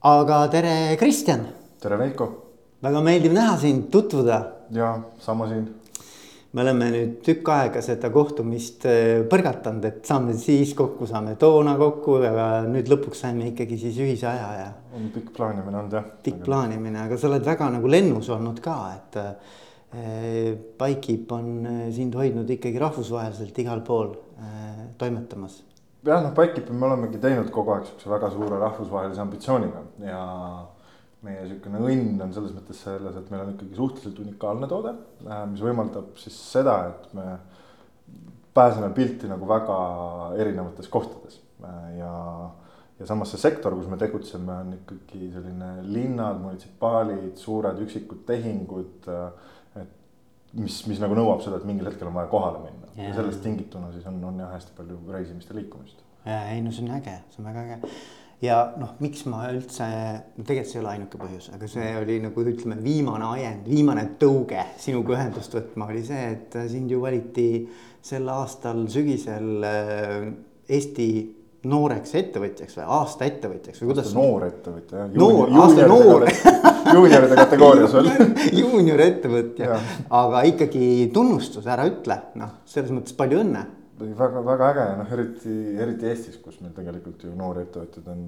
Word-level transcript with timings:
aga 0.00 0.48
tere, 0.48 0.96
Kristjan. 0.96 1.44
tere, 1.80 1.98
Veiko. 2.00 2.28
väga 2.80 3.02
meeldiv 3.04 3.34
näha 3.36 3.58
sind, 3.60 3.90
tutvuda. 3.92 4.40
ja 4.72 4.94
sama 5.20 5.48
siin. 5.48 5.66
me 6.52 6.62
oleme 6.62 6.88
nüüd 6.90 7.18
tükk 7.24 7.48
aega 7.52 7.82
seda 7.84 8.08
kohtumist 8.10 8.86
äh, 8.88 9.20
põrgatanud, 9.28 9.84
et 9.84 10.06
saame 10.08 10.32
siis 10.34 10.72
kokku, 10.74 11.06
saame 11.06 11.36
toona 11.36 11.76
kokku, 11.78 12.16
aga 12.24 12.64
nüüd 12.66 12.88
lõpuks 12.88 13.20
saime 13.26 13.50
ikkagi 13.52 13.78
siis 13.78 14.00
ühise 14.00 14.26
aja 14.30 14.50
ja. 14.56 14.72
on 14.96 15.10
pikk 15.12 15.34
plaanimine 15.36 15.82
olnud 15.82 15.98
jah. 16.00 16.08
pikk 16.24 16.42
plaanimine, 16.48 17.04
aga 17.04 17.20
sa 17.20 17.28
oled 17.28 17.44
väga 17.44 17.70
nagu 17.76 17.92
lennus 17.92 18.32
olnud 18.32 18.64
ka, 18.64 18.78
et 18.96 19.20
äh, 19.20 19.34
Bikekeep 20.80 21.32
on 21.36 21.52
äh, 21.66 21.86
sind 21.92 22.16
hoidnud 22.16 22.48
ikkagi 22.56 22.80
rahvusvaheliselt 22.80 23.58
igal 23.58 23.84
pool 23.84 24.14
toimetamas 24.96 25.60
jah, 26.06 26.22
noh, 26.24 26.32
Bikekeepi 26.36 26.74
me 26.74 26.88
olemegi 26.88 27.20
teinud 27.22 27.50
kogu 27.54 27.74
aeg 27.74 27.88
sihukese 27.88 28.12
väga 28.12 28.30
suure 28.34 28.60
rahvusvahelise 28.60 29.22
ambitsiooniga 29.24 29.82
ja 30.06 30.20
meie 31.26 31.42
niisugune 31.44 31.82
õnn 31.84 32.22
on 32.24 32.32
selles 32.32 32.54
mõttes 32.56 32.80
selles, 32.86 33.16
et 33.18 33.28
meil 33.32 33.44
on 33.44 33.52
ikkagi 33.54 33.76
suhteliselt 33.76 34.22
unikaalne 34.22 34.68
toode, 34.70 34.94
äh, 35.26 35.42
mis 35.50 35.60
võimaldab 35.64 36.14
siis 36.20 36.38
seda, 36.54 36.78
et 36.88 37.12
me 37.16 37.26
pääseme 38.56 38.88
pilti 38.96 39.28
nagu 39.30 39.48
väga 39.48 39.76
erinevates 40.40 40.88
kohtades 40.92 41.36
äh, 41.60 41.84
ja, 41.98 42.14
ja 43.00 43.08
samas 43.08 43.34
see 43.34 43.42
sektor, 43.42 43.76
kus 43.76 43.90
me 43.90 44.00
tegutseme, 44.00 44.56
on 44.64 44.74
ikkagi 44.80 45.28
selline 45.34 45.74
linnad, 45.92 46.40
munitsipaalid, 46.40 47.34
suured 47.40 47.80
üksikud 47.84 48.24
tehingud. 48.28 49.10
Äh, 49.12 49.56
mis, 50.58 50.80
mis 50.90 51.02
nagu 51.02 51.16
nõuab 51.18 51.42
seda, 51.44 51.60
et 51.60 51.66
mingil 51.68 51.90
hetkel 51.90 52.10
on 52.10 52.16
vaja 52.16 52.30
kohale 52.32 52.64
minna. 52.64 52.88
Ja, 52.96 53.10
ja 53.10 53.18
sellest 53.18 53.42
tingituna 53.44 53.92
siis 53.94 54.06
on, 54.10 54.18
on 54.26 54.40
jah, 54.42 54.50
hästi 54.54 54.74
palju 54.76 54.98
reisimist 55.14 55.52
ja 55.52 55.58
liikumist. 55.58 56.02
ja 56.26 56.40
ei 56.52 56.64
no 56.64 56.72
see 56.74 56.84
on 56.84 56.96
äge, 56.98 57.20
see 57.30 57.42
on 57.42 57.50
väga 57.52 57.66
äge. 57.66 57.94
Ja 58.40 58.56
noh, 58.80 58.94
miks 59.04 59.26
ma 59.28 59.42
üldse, 59.52 59.86
no 60.38 60.44
tegelikult 60.48 60.70
see 60.70 60.78
ei 60.78 60.82
ole 60.82 60.92
ainuke 60.94 61.18
põhjus, 61.20 61.50
aga 61.52 61.68
see 61.68 61.90
oli 62.00 62.16
nagu 62.24 62.44
ütleme, 62.52 62.78
viimane 62.80 63.26
ajend, 63.36 63.66
viimane 63.68 64.06
tõuge 64.20 64.62
sinuga 64.80 65.18
ühendust 65.18 65.54
võtma 65.58 65.90
oli 65.92 66.00
see, 66.08 66.22
et 66.34 66.56
sind 66.72 66.92
ju 66.92 67.02
valiti 67.04 67.50
sel 68.00 68.28
aastal 68.32 68.86
sügisel 68.88 69.66
äh, 69.68 70.30
Eesti 70.70 71.10
nooreks 71.68 72.14
ettevõtjaks 72.16 72.78
või 72.78 72.86
aasta 72.96 73.26
ettevõtjaks 73.28 73.82
või 73.82 73.90
kuidas? 73.90 74.14
noor 74.16 74.46
ettevõtja 74.46 75.02
jah. 75.02 75.10
noor, 75.20 75.50
aasta 75.64 75.88
noor. 75.90 76.24
juunioride 76.96 77.36
kategoorias 77.36 77.96
veel 77.96 78.08
juunior 78.62 79.02
ettevõtja, 79.04 79.82
aga 80.22 80.46
ikkagi 80.48 81.10
tunnustus, 81.14 81.68
ära 81.68 81.84
ütle, 81.90 82.16
noh, 82.40 82.56
selles 82.70 82.94
mõttes 82.94 83.16
palju 83.18 83.42
õnne 83.44 83.66
väga-väga 84.00 84.70
äge 84.72 84.84
ja 84.86 84.96
noh, 84.96 85.12
eriti, 85.12 85.54
eriti 85.76 86.08
Eestis, 86.08 86.38
kus 86.40 86.60
meil 86.62 86.72
tegelikult 86.76 87.24
ju 87.26 87.34
noori 87.36 87.66
ettevõtjaid 87.66 88.08
on 88.08 88.22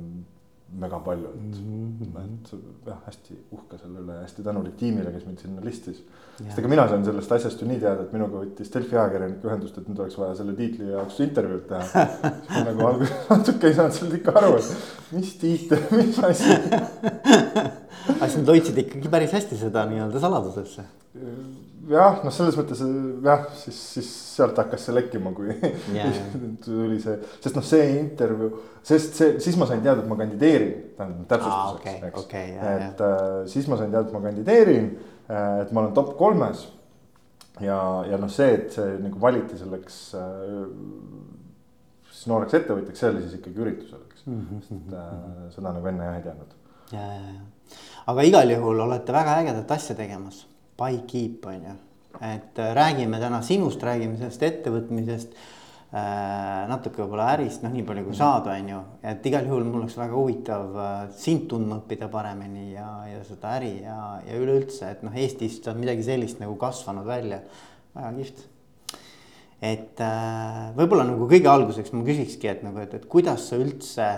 väga 0.81 0.98
palju, 1.05 1.28
et 1.37 1.59
mm, 1.61 1.97
-hmm. 2.01 2.34
et 2.47 2.87
jah, 2.87 3.01
hästi 3.06 3.34
uhke 3.53 3.78
selle 3.78 4.01
üle 4.01 4.15
ja 4.17 4.23
hästi 4.23 4.42
tänulik 4.42 4.77
tiimile, 4.77 5.12
kes 5.12 5.27
mind 5.27 5.39
sinna 5.39 5.64
listis. 5.64 6.03
sest 6.39 6.59
ega 6.59 6.69
mina 6.69 6.89
sain 6.89 7.05
sellest 7.05 7.33
asjast 7.33 7.62
ju 7.62 7.69
nii 7.69 7.81
teada, 7.81 8.03
et 8.03 8.12
minuga 8.12 8.41
võttis 8.41 8.73
Delfi 8.75 8.97
ajakirjanik 8.97 9.45
ühendust, 9.45 9.79
et 9.79 9.89
nüüd 9.89 10.01
oleks 10.01 10.19
vaja 10.19 10.34
selle 10.34 10.55
tiitli 10.56 10.89
jaoks 10.89 11.20
intervjuud 11.20 11.67
teha. 11.69 12.06
siis 12.45 12.56
ma 12.56 12.64
nagu 12.70 12.87
alguses 12.87 13.29
natuke 13.31 13.69
ei 13.69 13.75
saanud 13.75 13.98
sellest 13.98 14.17
ikka 14.20 14.37
aru, 14.41 14.56
et 14.56 15.12
mis 15.19 15.34
tiitel, 15.42 15.84
mis 15.91 16.19
asi 16.31 16.56
aga 18.09 18.29
siis 18.29 18.41
nad 18.41 18.55
hoidsid 18.55 18.81
ikkagi 18.86 19.12
päris 19.12 19.36
hästi 19.36 19.61
seda 19.61 19.84
nii-öelda 19.91 20.23
saladusesse 20.23 20.86
jah, 21.91 22.19
noh, 22.23 22.33
selles 22.35 22.57
mõttes 22.59 22.83
jah, 23.25 23.47
siis, 23.59 23.79
siis 23.97 24.11
sealt 24.37 24.59
hakkas 24.61 24.85
see 24.87 24.95
lekkima, 24.97 25.33
kui 25.37 25.51
yeah. 25.95 26.19
tuli 26.65 26.99
see, 27.03 27.17
sest 27.43 27.57
noh, 27.59 27.65
see 27.67 27.89
intervjuu, 27.99 28.51
sest 28.87 29.19
see, 29.19 29.33
siis 29.43 29.59
ma 29.61 29.69
sain 29.71 29.83
teada, 29.85 30.05
et 30.05 30.11
ma 30.11 30.19
kandideerin, 30.21 30.75
tähendab 30.99 31.27
täpsustuseks 31.33 31.57
ah,, 31.57 31.81
okay, 31.81 31.97
eks 32.11 32.23
okay,. 32.23 32.55
et 32.77 33.03
äh, 33.09 33.25
siis 33.51 33.67
ma 33.71 33.81
sain 33.81 33.91
teada, 33.95 34.07
et 34.07 34.15
ma 34.15 34.23
kandideerin 34.25 34.89
äh,, 34.93 35.59
et 35.65 35.75
ma 35.75 35.85
olen 35.85 35.97
top 35.97 36.15
kolmes. 36.21 36.67
ja, 37.61 37.79
ja 38.09 38.21
noh, 38.21 38.31
see, 38.33 38.55
et 38.59 38.77
see 38.77 38.97
nagu 39.03 39.21
valiti 39.23 39.59
selleks 39.61 39.98
äh, 40.19 40.63
siis 42.13 42.29
nooreks 42.31 42.61
ettevõtjaks, 42.61 43.03
see 43.03 43.11
oli 43.11 43.27
siis 43.27 43.41
ikkagi 43.41 43.67
üritusel, 43.67 44.07
eks 44.11 44.29
mm, 44.29 44.47
-hmm. 44.47 44.63
sest 44.69 44.97
äh, 45.01 45.19
seda 45.57 45.75
nagu 45.75 45.91
enne 45.91 46.07
jah 46.07 46.21
ei 46.21 46.25
teadnud. 46.29 46.57
ja, 46.95 47.11
ja, 47.11 47.35
ja, 47.35 47.77
aga 48.15 48.31
igal 48.31 48.57
juhul 48.57 48.87
olete 48.87 49.13
väga 49.13 49.37
ägedat 49.42 49.79
asja 49.79 49.98
tegemas 49.98 50.45
Bikekeep 50.79 51.47
on 51.47 51.67
ju, 51.69 51.75
et 52.21 52.61
äh, 52.61 52.71
räägime 52.77 53.21
täna 53.21 53.43
sinust, 53.45 53.83
räägime 53.83 54.17
sellest 54.21 54.45
ettevõtmisest 54.49 55.35
äh,. 55.93 56.63
natuke 56.71 57.03
võib-olla 57.03 57.29
ärist, 57.35 57.61
noh, 57.65 57.73
nii 57.75 57.85
palju 57.89 58.07
kui 58.07 58.17
saab, 58.17 58.49
on 58.49 58.71
ju, 58.73 58.79
et 59.13 59.27
igal 59.29 59.49
juhul 59.49 59.67
mul 59.69 59.83
oleks 59.83 59.99
väga 60.01 60.17
huvitav 60.17 60.79
äh, 60.81 60.95
sind 61.21 61.45
tundma 61.51 61.83
õppida 61.83 62.09
paremini 62.13 62.71
ja, 62.73 62.89
ja 63.11 63.21
seda 63.29 63.57
äri 63.59 63.75
ja, 63.83 63.99
ja 64.25 64.41
üleüldse, 64.41 64.89
et 64.95 65.05
noh, 65.05 65.13
Eestist 65.13 65.69
on 65.69 65.81
midagi 65.83 66.07
sellist 66.09 66.41
nagu 66.41 66.57
kasvanud 66.61 67.07
välja, 67.09 67.43
väga 67.97 68.17
kihvt. 68.19 68.49
Et 69.63 70.01
võib-olla 70.75 71.05
nagu 71.07 71.29
kõige 71.31 71.47
alguseks 71.47 71.93
ma 71.95 72.01
küsikski, 72.03 72.49
et 72.51 72.65
nagu, 72.67 72.81
et, 72.83 72.97
et 72.99 73.05
kuidas 73.07 73.45
sa 73.47 73.61
üldse 73.63 74.09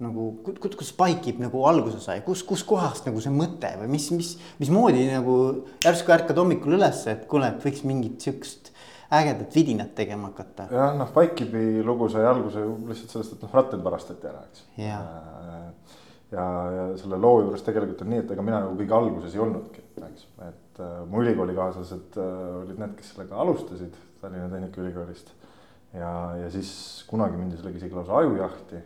nagu, 0.00 0.30
kuidas 0.44 0.90
Spike'ib 0.90 1.40
nagu 1.42 1.62
alguse 1.68 2.00
sai, 2.02 2.20
kus, 2.26 2.42
kuskohast 2.48 3.06
nagu 3.08 3.20
see 3.22 3.32
mõte 3.34 3.70
või 3.82 3.90
mis, 3.96 4.08
mis, 4.16 4.34
mismoodi 4.60 5.06
nagu 5.10 5.34
järsku 5.84 6.14
ärkad 6.16 6.40
hommikul 6.40 6.78
üles, 6.78 7.02
et 7.12 7.26
kuule, 7.30 7.52
et 7.52 7.64
võiks 7.64 7.84
mingit 7.88 8.24
siukest 8.24 8.70
ägedat 9.10 9.56
vidinat 9.56 9.92
tegema 9.98 10.30
hakata. 10.30 10.68
jah, 10.72 10.94
noh, 10.96 11.10
Spike'ibi 11.10 11.82
lugu 11.86 12.08
sai 12.12 12.24
alguse 12.28 12.62
lihtsalt 12.62 13.16
sellest, 13.16 13.34
et 13.36 13.44
noh, 13.44 13.52
rattaid 13.58 13.82
varastati 13.84 14.30
ära, 14.30 14.44
eks. 14.48 14.64
ja, 14.80 15.00
ja, 16.32 16.46
ja 16.76 16.86
selle 17.00 17.18
loo 17.20 17.42
juures 17.44 17.66
tegelikult 17.66 18.04
on 18.06 18.12
nii, 18.14 18.22
et 18.24 18.32
ega 18.36 18.46
mina 18.46 18.62
nagu 18.64 18.78
kõige 18.78 18.96
alguses 19.00 19.34
ei 19.36 19.44
olnudki, 19.44 19.84
eks, 20.06 20.28
et 20.46 20.80
äh, 20.84 20.96
mu 21.10 21.24
ülikoolikaaslased 21.24 22.16
äh, 22.22 22.40
olid 22.62 22.80
need, 22.80 22.96
kes 23.00 23.12
sellega 23.12 23.42
alustasid 23.44 23.98
Tallinna 24.22 24.48
Tehnikaülikoolist. 24.52 25.34
ja, 25.96 26.14
ja 26.38 26.48
siis 26.54 26.72
kunagi 27.10 27.36
mindi 27.36 27.58
sellega 27.58 27.82
isegi 27.82 27.98
lausa 27.98 28.22
ajujahti 28.22 28.84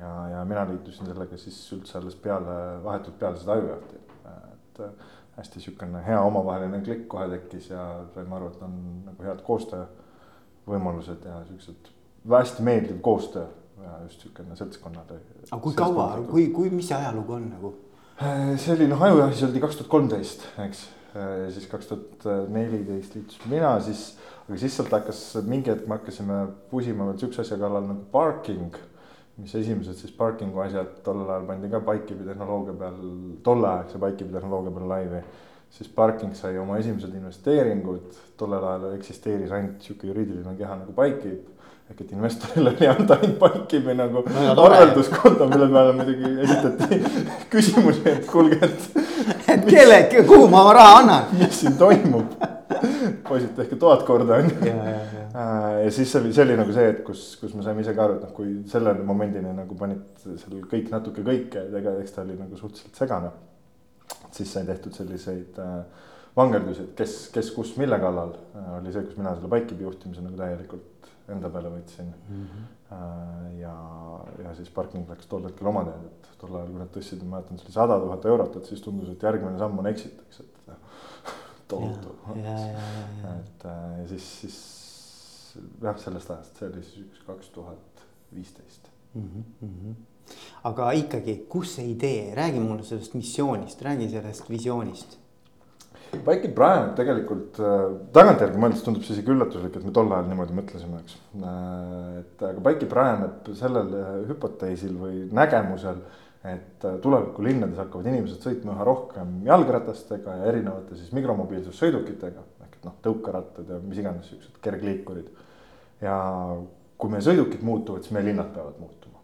ja, 0.00 0.12
ja 0.32 0.44
mina 0.48 0.64
liitusin 0.68 1.06
sellega 1.06 1.38
siis 1.40 1.60
üldse 1.76 1.98
alles 1.98 2.16
peale, 2.22 2.56
vahetult 2.84 3.18
peale 3.18 3.40
seda 3.40 3.56
ajujahti, 3.58 4.02
et 4.54 4.82
hästi 5.38 5.62
sihukene 5.62 6.02
hea 6.06 6.18
omavaheline 6.26 6.80
klikk 6.86 7.06
kohe 7.12 7.28
tekkis 7.30 7.70
ja 7.70 7.84
saime 8.14 8.36
aru, 8.38 8.50
et 8.52 8.62
on 8.66 8.74
nagu 9.06 9.26
head 9.26 9.42
koostöövõimalused 9.46 11.26
ja 11.28 11.40
siuksed 11.48 11.92
hästi 12.28 12.66
meeldiv 12.66 13.00
koostöö 13.04 13.46
ja 13.82 13.98
just 14.02 14.20
sihukene 14.20 14.56
seltskonnale. 14.56 15.20
aga 15.50 15.60
kui 15.62 15.74
kaua, 15.74 16.08
kui, 16.30 16.46
kui, 16.54 16.70
mis 16.70 16.88
see 16.90 16.98
ajalugu 16.98 17.36
on 17.38 17.50
nagu? 17.52 17.74
see 18.56 18.74
oli 18.74 18.88
noh, 18.90 19.02
ajujahis 19.02 19.42
oldi 19.46 19.62
kaks 19.62 19.78
tuhat 19.78 19.90
kolmteist, 19.92 20.46
eks, 20.64 20.84
siis 21.54 21.68
kaks 21.70 21.92
tuhat 21.92 22.26
neliteist 22.50 23.14
liitusin 23.14 23.50
mina, 23.52 23.76
siis, 23.84 24.08
aga 24.48 24.58
siis 24.58 24.74
sealt 24.76 24.90
hakkas 24.94 25.22
mingi 25.46 25.70
hetk 25.70 25.86
me 25.86 26.00
hakkasime 26.00 26.40
pusima 26.72 27.06
veel 27.06 27.20
sihukese 27.20 27.46
asja 27.46 27.60
kallal 27.62 27.86
nagu 27.86 28.08
parking 28.12 28.74
mis 29.38 29.54
esimesed 29.54 29.98
siis 29.98 30.14
parking'u 30.18 30.62
asjad 30.64 30.96
tollel 31.06 31.28
ajal 31.30 31.44
pandi 31.46 31.70
ka 31.70 31.80
Bikekeepi 31.80 32.26
tehnoloogia 32.26 32.74
peal, 32.80 32.96
tolleaegse 33.46 34.00
Bikekeepi 34.02 34.34
tehnoloogia 34.34 34.74
peal 34.74 34.88
laivi. 34.94 35.22
siis 35.70 35.88
parking 35.94 36.34
sai 36.34 36.58
oma 36.58 36.78
esimesed 36.80 37.14
investeeringud, 37.14 38.18
tollel 38.40 38.64
ajal 38.64 38.96
eksisteeris 38.96 39.52
ainult 39.52 39.84
sihuke 39.84 40.08
juriidiline 40.10 40.56
keha 40.58 40.76
nagu 40.80 40.92
Bikekeep. 40.96 41.54
ehk 41.90 42.00
et 42.00 42.12
investorile 42.12 42.74
oli 42.74 42.88
anda 42.88 43.18
ainult 43.20 43.38
Bikekeepi 43.44 43.94
nagu 44.02 44.24
no, 44.26 44.64
arvelduskonto, 44.64 45.48
mille 45.54 45.70
peale 45.76 45.96
muidugi 46.00 46.34
esitati 46.48 47.02
küsimusi, 47.54 48.04
et 48.10 48.26
kuulge, 48.26 48.58
et. 48.62 48.90
et 49.48 49.66
kelle, 49.70 50.04
kuhu 50.26 50.48
ma 50.48 50.64
oma 50.66 50.78
raha 50.82 51.00
annan? 51.04 51.34
mis 51.38 51.60
siin 51.60 51.78
toimub 51.78 52.34
poisid, 53.28 53.54
tehke 53.56 53.76
tuhat 53.76 54.02
korda 54.02 54.42
on 54.42 54.50
ju. 54.50 54.72
Äh, 55.34 55.84
ja 55.84 55.90
siis 55.90 56.16
oli, 56.16 56.32
see 56.32 56.44
oli 56.46 56.56
nagu 56.56 56.72
see, 56.72 56.88
et 56.92 57.00
kus, 57.04 57.24
kus 57.40 57.54
me 57.56 57.64
saime 57.66 57.82
ise 57.84 57.92
ka 57.96 58.06
aru, 58.06 58.18
et 58.18 58.26
noh, 58.26 58.32
kui 58.36 58.54
selle 58.70 58.94
momendini 58.96 59.52
nagu 59.56 59.76
panid 59.78 60.22
seal 60.24 60.62
kõik 60.70 60.92
natuke 60.94 61.24
kõike, 61.26 61.66
et 61.68 61.74
ega 61.80 61.96
eks 62.02 62.16
ta 62.16 62.24
oli 62.24 62.38
nagu 62.38 62.56
suhteliselt 62.56 62.96
segane. 62.96 63.32
siis 64.32 64.52
sai 64.52 64.64
tehtud 64.66 64.94
selliseid 64.94 65.58
äh, 65.60 66.06
vangerdusi, 66.36 66.86
et 66.88 66.94
kes, 66.96 67.16
kes, 67.34 67.50
kus, 67.56 67.74
mille 67.80 67.98
kallal 68.00 68.32
äh, 68.36 68.70
oli 68.78 68.92
see, 68.94 69.04
kus 69.04 69.18
mina 69.20 69.34
selle 69.34 69.50
Bikekeepi 69.52 69.84
juhtimise 69.84 70.24
nagu 70.24 70.40
täielikult 70.40 71.08
enda 71.28 71.50
peale 71.52 71.72
võtsin 71.72 72.08
mm. 72.08 72.44
-hmm. 72.48 73.58
ja, 73.60 73.74
ja 74.44 74.54
siis 74.56 74.70
parking 74.72 75.08
läks 75.10 75.28
tol 75.28 75.44
hetkel 75.44 75.68
oma 75.68 75.84
teed, 75.84 76.06
et 76.08 76.30
tol 76.40 76.54
ajal, 76.56 76.70
kui 76.72 76.80
nad 76.80 76.92
tõstsid, 76.94 77.24
ma 77.24 77.36
mäletan, 77.36 77.58
see 77.60 77.68
oli 77.68 77.76
sada 77.76 77.98
tuhat 78.00 78.24
eurot, 78.32 78.56
et 78.56 78.72
siis 78.72 78.80
tundus, 78.80 79.10
et 79.12 79.28
järgmine 79.28 79.60
samm 79.60 79.78
on 79.82 79.90
exit, 79.92 80.22
eks, 80.24 80.40
et 80.40 80.72
tohutu. 81.72 82.16
et 82.32 83.66
äh, 83.68 84.00
ja 84.00 84.08
siis, 84.08 84.32
siis 84.40 84.77
jah, 85.82 85.98
sellest 86.00 86.30
ajast, 86.34 86.58
see 86.58 86.68
oli 86.68 86.82
siis 86.84 87.06
üks 87.06 87.24
kaks 87.26 87.52
tuhat 87.54 88.04
viisteist. 88.34 88.90
Mhm, 89.14 89.46
mhm. 89.64 89.94
aga 90.68 90.90
ikkagi, 90.98 91.38
kus 91.48 91.78
see 91.78 91.86
idee, 91.94 92.34
räägi 92.36 92.60
mulle 92.60 92.84
sellest 92.84 93.14
missioonist, 93.16 93.82
räägi 93.82 94.10
sellest 94.12 94.50
visioonist. 94.50 95.16
Bike'i 96.08 96.48
Brian 96.56 96.94
tegelikult 96.96 97.58
äh, 97.60 97.82
tagantjärgi 98.16 98.60
mõeldes 98.60 98.80
tundub 98.84 99.04
see 99.04 99.12
isegi 99.16 99.28
üllatuslik, 99.32 99.74
et 99.76 99.84
me 99.84 99.92
tol 99.92 100.08
ajal 100.12 100.30
niimoodi 100.30 100.56
mõtlesime, 100.56 101.02
eks. 101.02 101.18
Äh, 101.36 102.14
et 102.22 102.46
aga 102.48 102.64
Bike'i 102.64 102.88
Brian 102.88 103.26
sellel 103.56 103.92
hüpoteesil 104.30 104.96
või 104.96 105.26
nägemusel 105.36 106.00
et 106.44 106.84
äh, 106.84 106.98
tuleviku 107.02 107.42
linnades 107.42 107.78
hakkavad 107.80 108.06
inimesed 108.06 108.44
sõitma 108.44 108.76
üha 108.76 108.86
rohkem 108.86 109.40
jalgratastega 109.46 110.36
ja 110.38 110.50
erinevate 110.52 110.98
siis 110.98 111.10
mikromobiilsussõidukitega 111.16 112.44
et 112.78 112.88
noh, 112.88 112.96
tõukerattad 113.04 113.70
ja 113.74 113.78
mis 113.82 114.00
iganes 114.00 114.30
siuksed 114.30 114.58
kergliikurid. 114.64 115.30
ja 116.00 116.16
kui 116.98 117.10
meie 117.10 117.22
sõidukid 117.26 117.62
muutuvad, 117.66 118.02
siis 118.02 118.14
meie 118.14 118.30
linnad 118.30 118.52
peavad 118.54 118.78
muutuma. 118.80 119.22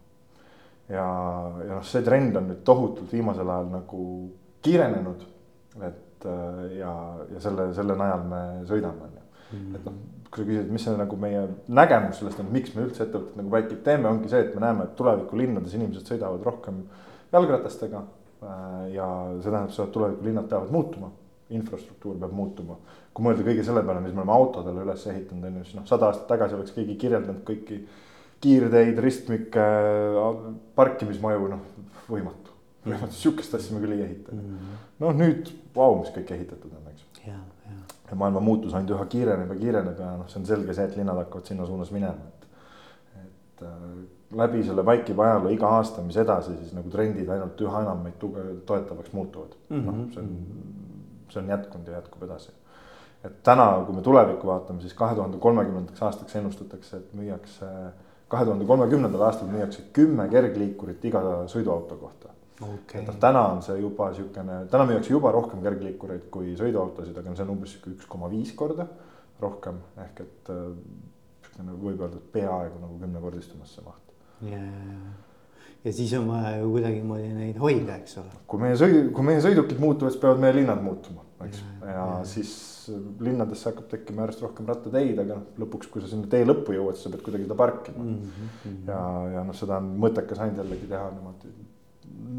ja, 0.89 1.05
ja 1.65 1.77
noh, 1.77 1.85
see 1.87 2.03
trend 2.03 2.35
on 2.35 2.51
nüüd 2.51 2.65
tohutult 2.67 3.13
viimasel 3.13 3.49
ajal 3.49 3.71
nagu 3.71 4.01
kiirenenud. 4.65 5.23
et 5.81 6.27
äh, 6.27 6.65
ja, 6.81 6.91
ja 7.33 7.41
selle, 7.43 7.71
selle 7.77 7.95
najal 7.99 8.27
me 8.27 8.43
sõidame, 8.67 9.07
on 9.07 9.15
ju, 9.19 9.25
et 9.75 9.87
noh 9.87 10.03
kui 10.35 10.43
sa 10.43 10.49
küsid, 10.49 10.71
mis 10.73 10.83
see 10.83 10.97
nagu 10.99 11.17
meie 11.19 11.41
nägemus 11.71 12.19
sellest 12.19 12.41
on, 12.43 12.51
miks 12.51 12.73
me 12.75 12.83
üldse 12.83 13.05
ettevõtet 13.05 13.37
nagu 13.39 13.51
Bike'it 13.53 13.83
teeme, 13.85 14.09
ongi 14.09 14.31
see, 14.31 14.41
et 14.43 14.55
me 14.55 14.63
näeme, 14.65 14.87
et 14.87 14.95
tuleviku 14.99 15.37
linnades 15.39 15.75
inimesed 15.77 16.09
sõidavad 16.09 16.43
rohkem 16.43 16.81
jalgratastega. 17.31 18.01
Äh, 18.43 18.81
ja 18.97 19.05
see 19.39 19.47
tähendab 19.47 19.71
seda, 19.71 19.87
et 19.87 19.93
tuleviku 19.95 20.27
linnad 20.27 20.49
peavad 20.51 20.73
muutuma, 20.75 21.11
infrastruktuur 21.49 22.17
peab 22.19 22.33
muutuma. 22.33 22.77
kui 23.13 23.23
mõelda 23.23 23.45
kõige 23.45 23.63
selle 23.63 23.83
peale, 23.85 24.01
mis 24.03 24.13
me 24.13 24.23
oleme 24.23 24.33
autodele 24.35 24.81
üles 24.83 25.05
ehitanud, 25.07 25.45
on 25.47 25.59
ju, 25.59 25.67
siis 25.67 25.77
noh, 25.77 25.85
sada 25.87 26.09
aastat 26.09 26.27
tagasi 26.27 26.57
oleks 26.57 26.73
keegi 26.75 26.97
kirjeldanud 26.99 27.43
kõiki 27.47 27.79
kiirteid, 28.43 28.97
ristmikke, 29.01 29.67
parkimismaju, 30.75 31.47
noh, 31.53 31.61
võimatu. 32.09 32.55
võimatu, 32.85 33.15
sihukest 33.17 33.55
asja 33.57 33.75
me 33.75 33.83
küll 33.85 33.95
ei 33.97 34.03
ehita. 34.09 34.35
Mhm. 34.35 34.73
noh, 34.99 35.13
nüüd, 35.21 35.53
vau, 35.75 36.01
mis 36.01 36.11
kõik 36.17 36.33
ehitatud 36.35 36.73
on, 36.73 36.89
eks. 36.91 37.05
ja, 37.25 37.39
ja 37.69 37.77
ja 38.09 38.15
maailma 38.21 38.39
muutus 38.39 38.73
ainult 38.73 38.91
üha 38.93 39.05
kiireneb 39.09 39.49
ja 39.49 39.55
kiireneb 39.59 39.99
ja 39.99 40.11
noh, 40.19 40.27
see 40.29 40.41
on 40.41 40.45
selge 40.45 40.75
see, 40.77 40.85
et 40.85 40.97
linnad 40.99 41.17
hakkavad 41.23 41.49
sinna 41.49 41.65
suunas 41.65 41.89
minema, 41.95 42.27
et. 42.27 42.45
et 43.23 43.65
äh, 43.65 43.87
läbi 44.35 44.63
selle 44.65 44.85
vaikiva 44.85 45.23
ajaloo 45.29 45.51
iga 45.53 45.69
aasta, 45.77 46.01
mis 46.03 46.17
edasi, 46.17 46.55
siis 46.59 46.73
nagu 46.75 46.89
trendid 46.91 47.29
ainult 47.31 47.61
üha 47.61 47.81
enam 47.85 48.01
meid 48.03 48.17
tuge-, 48.21 48.43
toetavaks 48.67 49.13
muutuvad 49.13 49.53
mm. 49.69 49.79
-hmm. 49.79 49.85
noh, 49.85 50.13
see 50.13 50.21
on, 50.21 50.84
see 51.33 51.41
on 51.41 51.49
jätkunud 51.49 51.87
ja 51.87 51.99
jätkub 51.99 52.23
edasi. 52.27 52.53
et 53.25 53.41
täna, 53.43 53.67
kui 53.85 53.95
me 53.95 54.01
tulevikku 54.05 54.47
vaatame, 54.47 54.81
siis 54.81 54.93
kahe 54.93 55.15
tuhande 55.15 55.37
kolmekümnendaks 55.41 56.03
aastaks 56.03 56.35
ennustatakse, 56.35 56.97
et 56.97 57.13
müüakse, 57.17 57.69
kahe 58.29 58.45
tuhande 58.45 58.65
kolmekümnendal 58.65 59.27
aastal 59.29 59.49
müüakse 59.49 59.87
kümme 59.93 60.27
kergliikurit 60.29 61.05
iga 61.09 61.21
sõiduauto 61.51 61.97
kohta 62.01 62.35
okay.. 62.61 63.01
et 63.01 63.07
noh, 63.07 63.17
täna 63.19 63.41
on 63.55 63.61
see 63.65 63.79
juba 63.79 64.09
niisugune, 64.11 64.61
täna 64.71 64.87
müüakse 64.89 65.13
juba 65.13 65.31
rohkem 65.35 65.63
kergliikureid 65.65 66.29
kui 66.31 66.55
sõiduautosid, 66.59 67.17
aga 67.17 67.35
see 67.35 67.45
on 67.47 67.53
umbes 67.57 67.75
sihuke 67.75 67.95
üks 67.95 68.09
koma 68.11 68.29
viis 68.31 68.53
korda 68.57 68.87
rohkem 69.41 69.81
ehk 70.05 70.23
et 70.23 70.51
niisugune 70.53 71.75
äh, 71.75 71.79
võib 71.81 72.03
öelda, 72.05 72.19
et 72.21 72.33
peaaegu 72.35 72.81
nagu 72.83 72.99
kümnekordistumas 73.01 73.75
see 73.75 73.85
maht. 73.85 74.13
ja, 74.51 74.61
ja, 75.85 75.93
siis 75.93 76.13
on 76.17 76.27
vaja 76.29 76.55
ju 76.59 76.71
kuidagimoodi 76.73 77.33
neid 77.35 77.59
hoida, 77.61 77.99
eks 78.01 78.17
ole. 78.21 78.39
kui 78.49 78.63
meie 78.63 78.77
sõid-, 78.79 79.11
kui 79.15 79.27
meie 79.27 79.43
sõidukid 79.43 79.81
muutuvad, 79.81 80.13
siis 80.13 80.21
peavad 80.23 80.41
meie 80.43 80.57
linnad 80.57 80.81
muutuma, 80.85 81.25
eks, 81.45 81.61
ja, 81.61 81.91
ja, 81.91 81.93
ja 81.99 82.07
siis 82.29 82.55
linnadesse 83.25 83.69
hakkab 83.71 83.87
tekkima 83.91 84.25
järjest 84.25 84.43
rohkem 84.45 84.67
rattateid, 84.69 85.17
aga 85.21 85.39
noh, 85.39 85.45
lõpuks, 85.63 85.89
kui 85.91 86.03
sa 86.03 86.09
sinna 86.11 86.29
tee 86.31 86.45
lõppu 86.45 86.75
jõuad, 86.75 86.97
siis 86.97 87.07
sa 87.07 87.13
pead 87.13 87.23
kuidagi 87.25 87.47
seda 87.47 87.57
parkima 87.59 88.03
mm. 88.03 88.35
-hmm. 88.41 88.75
ja, 88.89 88.99
ja 89.37 89.45
noh, 89.47 89.57
seda 89.57 89.79
on 89.81 89.95
mõttekas 90.03 90.41
ainult 90.43 90.61
jällegi 90.63 90.91
teha 90.91 91.07
niimoodi 91.15 91.53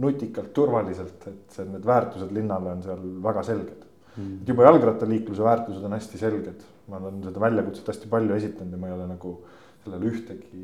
nutikalt, 0.07 0.53
turvaliselt, 0.57 1.27
et 1.31 1.57
see, 1.57 1.67
need 1.69 1.87
väärtused 1.87 2.33
linnale 2.35 2.73
on 2.77 2.83
seal 2.85 3.03
väga 3.25 3.43
selged 3.47 3.85
mm.. 4.17 4.41
et 4.43 4.53
juba 4.53 4.67
jalgrattaliikluse 4.69 5.45
väärtused 5.47 5.85
on 5.87 5.97
hästi 5.97 6.21
selged, 6.21 6.65
ma 6.91 7.01
olen 7.01 7.23
seda 7.27 7.43
väljakutset 7.43 7.93
hästi 7.93 8.11
palju 8.13 8.37
esitanud 8.39 8.77
ja 8.77 8.81
ma 8.83 8.91
ei 8.91 8.97
ole 8.97 9.09
nagu 9.11 9.37
sellele 9.85 10.11
ühtegi 10.13 10.63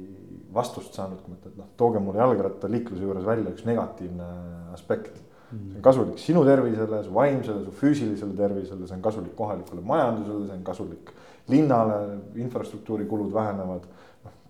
vastust 0.54 0.96
saanud, 0.98 1.20
kui 1.24 1.36
et 1.38 1.58
noh, 1.58 1.68
tooge 1.80 2.00
mulle 2.02 2.22
jalgrattaliikluse 2.22 3.04
juures 3.04 3.26
välja 3.26 3.52
üks 3.52 3.66
negatiivne 3.68 4.28
aspekt 4.74 5.16
mm.. 5.16 5.72
see 5.72 5.80
on 5.80 5.86
kasulik 5.88 6.22
sinu 6.22 6.44
tervisele, 6.48 7.02
su 7.06 7.14
vaimsele, 7.16 7.64
su 7.66 7.74
füüsilisele 7.82 8.36
tervisele, 8.38 8.86
see 8.86 8.98
on 8.98 9.04
kasulik 9.04 9.36
kohalikule 9.38 9.84
majandusele, 9.92 10.46
see 10.48 10.58
on 10.60 10.64
kasulik 10.66 11.12
linnale, 11.52 11.98
infrastruktuuri 12.44 13.08
kulud 13.10 13.32
vähenevad 13.34 13.88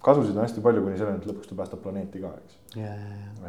kasusid 0.03 0.37
on 0.37 0.43
hästi 0.43 0.63
palju 0.63 0.83
kuni 0.83 0.99
selleni, 0.99 1.21
et 1.23 1.29
lõpuks 1.31 1.51
ta 1.51 1.57
päästab 1.59 1.83
planeeti 1.85 2.23
ka, 2.23 2.31
eks. 2.41 2.57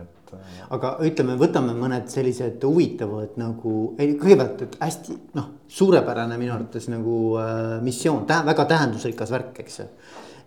et 0.02 0.34
äh.... 0.38 0.60
aga 0.76 0.92
ütleme, 1.08 1.38
võtame 1.42 1.74
mõned 1.78 2.12
sellised 2.14 2.64
huvitavad 2.68 3.40
nagu, 3.42 3.74
ei 4.02 4.14
kõigepealt, 4.20 4.62
et 4.68 4.78
hästi 4.82 5.18
noh, 5.38 5.50
suurepärane 5.74 6.38
minu 6.42 6.54
arvates 6.56 6.90
nagu 6.94 7.18
äh, 7.42 7.80
missioon, 7.86 8.28
väga 8.30 8.68
tähendusrikas 8.70 9.34
värk, 9.34 9.64
eks 9.66 9.82
ju. 9.82 9.88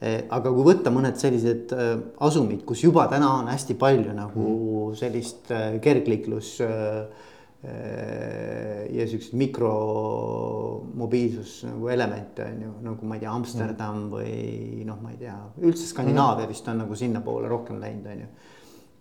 Aga 0.05 0.51
kui 0.53 0.65
võtta 0.67 0.91
mõned 0.93 1.17
sellised 1.21 1.71
äh, 1.73 1.97
asumid, 2.27 2.65
kus 2.69 2.83
juba 2.85 3.07
täna 3.13 3.29
on 3.41 3.47
hästi 3.49 3.75
palju 3.81 4.13
nagu 4.17 4.43
mm. 4.43 4.95
sellist 5.01 5.51
äh, 5.55 5.81
kergliiklus 5.83 6.49
ja 7.67 9.05
siukseid 9.11 9.35
mikromobiilsus 9.41 11.53
nagu 11.67 11.89
elemente 11.91 12.45
on 12.45 12.61
ju, 12.63 12.73
nagu 12.85 13.07
ma 13.09 13.17
ei 13.17 13.23
tea, 13.25 13.33
Amsterdam 13.33 13.97
mm. 13.97 14.11
või 14.13 14.85
noh, 14.87 14.99
ma 15.03 15.11
ei 15.11 15.19
tea, 15.25 15.37
üldse 15.65 15.87
Skandinaavia 15.89 16.45
mm. 16.45 16.51
vist 16.53 16.69
on 16.71 16.79
nagu 16.85 16.95
sinnapoole 17.01 17.49
rohkem 17.51 17.77
läinud, 17.83 18.07
on 18.13 18.21
ju 18.23 18.29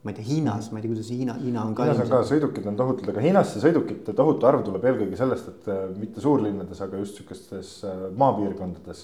ma 0.06 0.10
ei 0.10 0.18
tea, 0.18 0.28
Hiinas, 0.30 0.66
ma 0.72 0.78
ei 0.80 0.84
tea, 0.86 0.94
kuidas 0.96 1.10
Hiina, 1.14 1.34
Hiina 1.42 1.60
on 1.68 1.74
ka. 1.78 1.82
Hiinas 1.90 2.06
on 2.06 2.12
ka 2.16 2.20
sõidukid 2.32 2.66
on 2.72 2.76
tohutud, 2.80 3.08
aga 3.12 3.20
Hiinas 3.26 3.48
see 3.54 3.62
sõidukite 3.68 4.12
tohutu 4.18 4.44
arv 4.50 4.62
tuleb 4.66 4.84
eelkõige 4.86 5.16
sellest, 5.20 5.46
et 5.52 5.64
mitte 6.00 6.20
suurlinnades, 6.24 6.80
aga 6.86 6.94
just 7.04 7.16
sihukestes 7.20 7.70
maapiirkondades. 8.18 9.00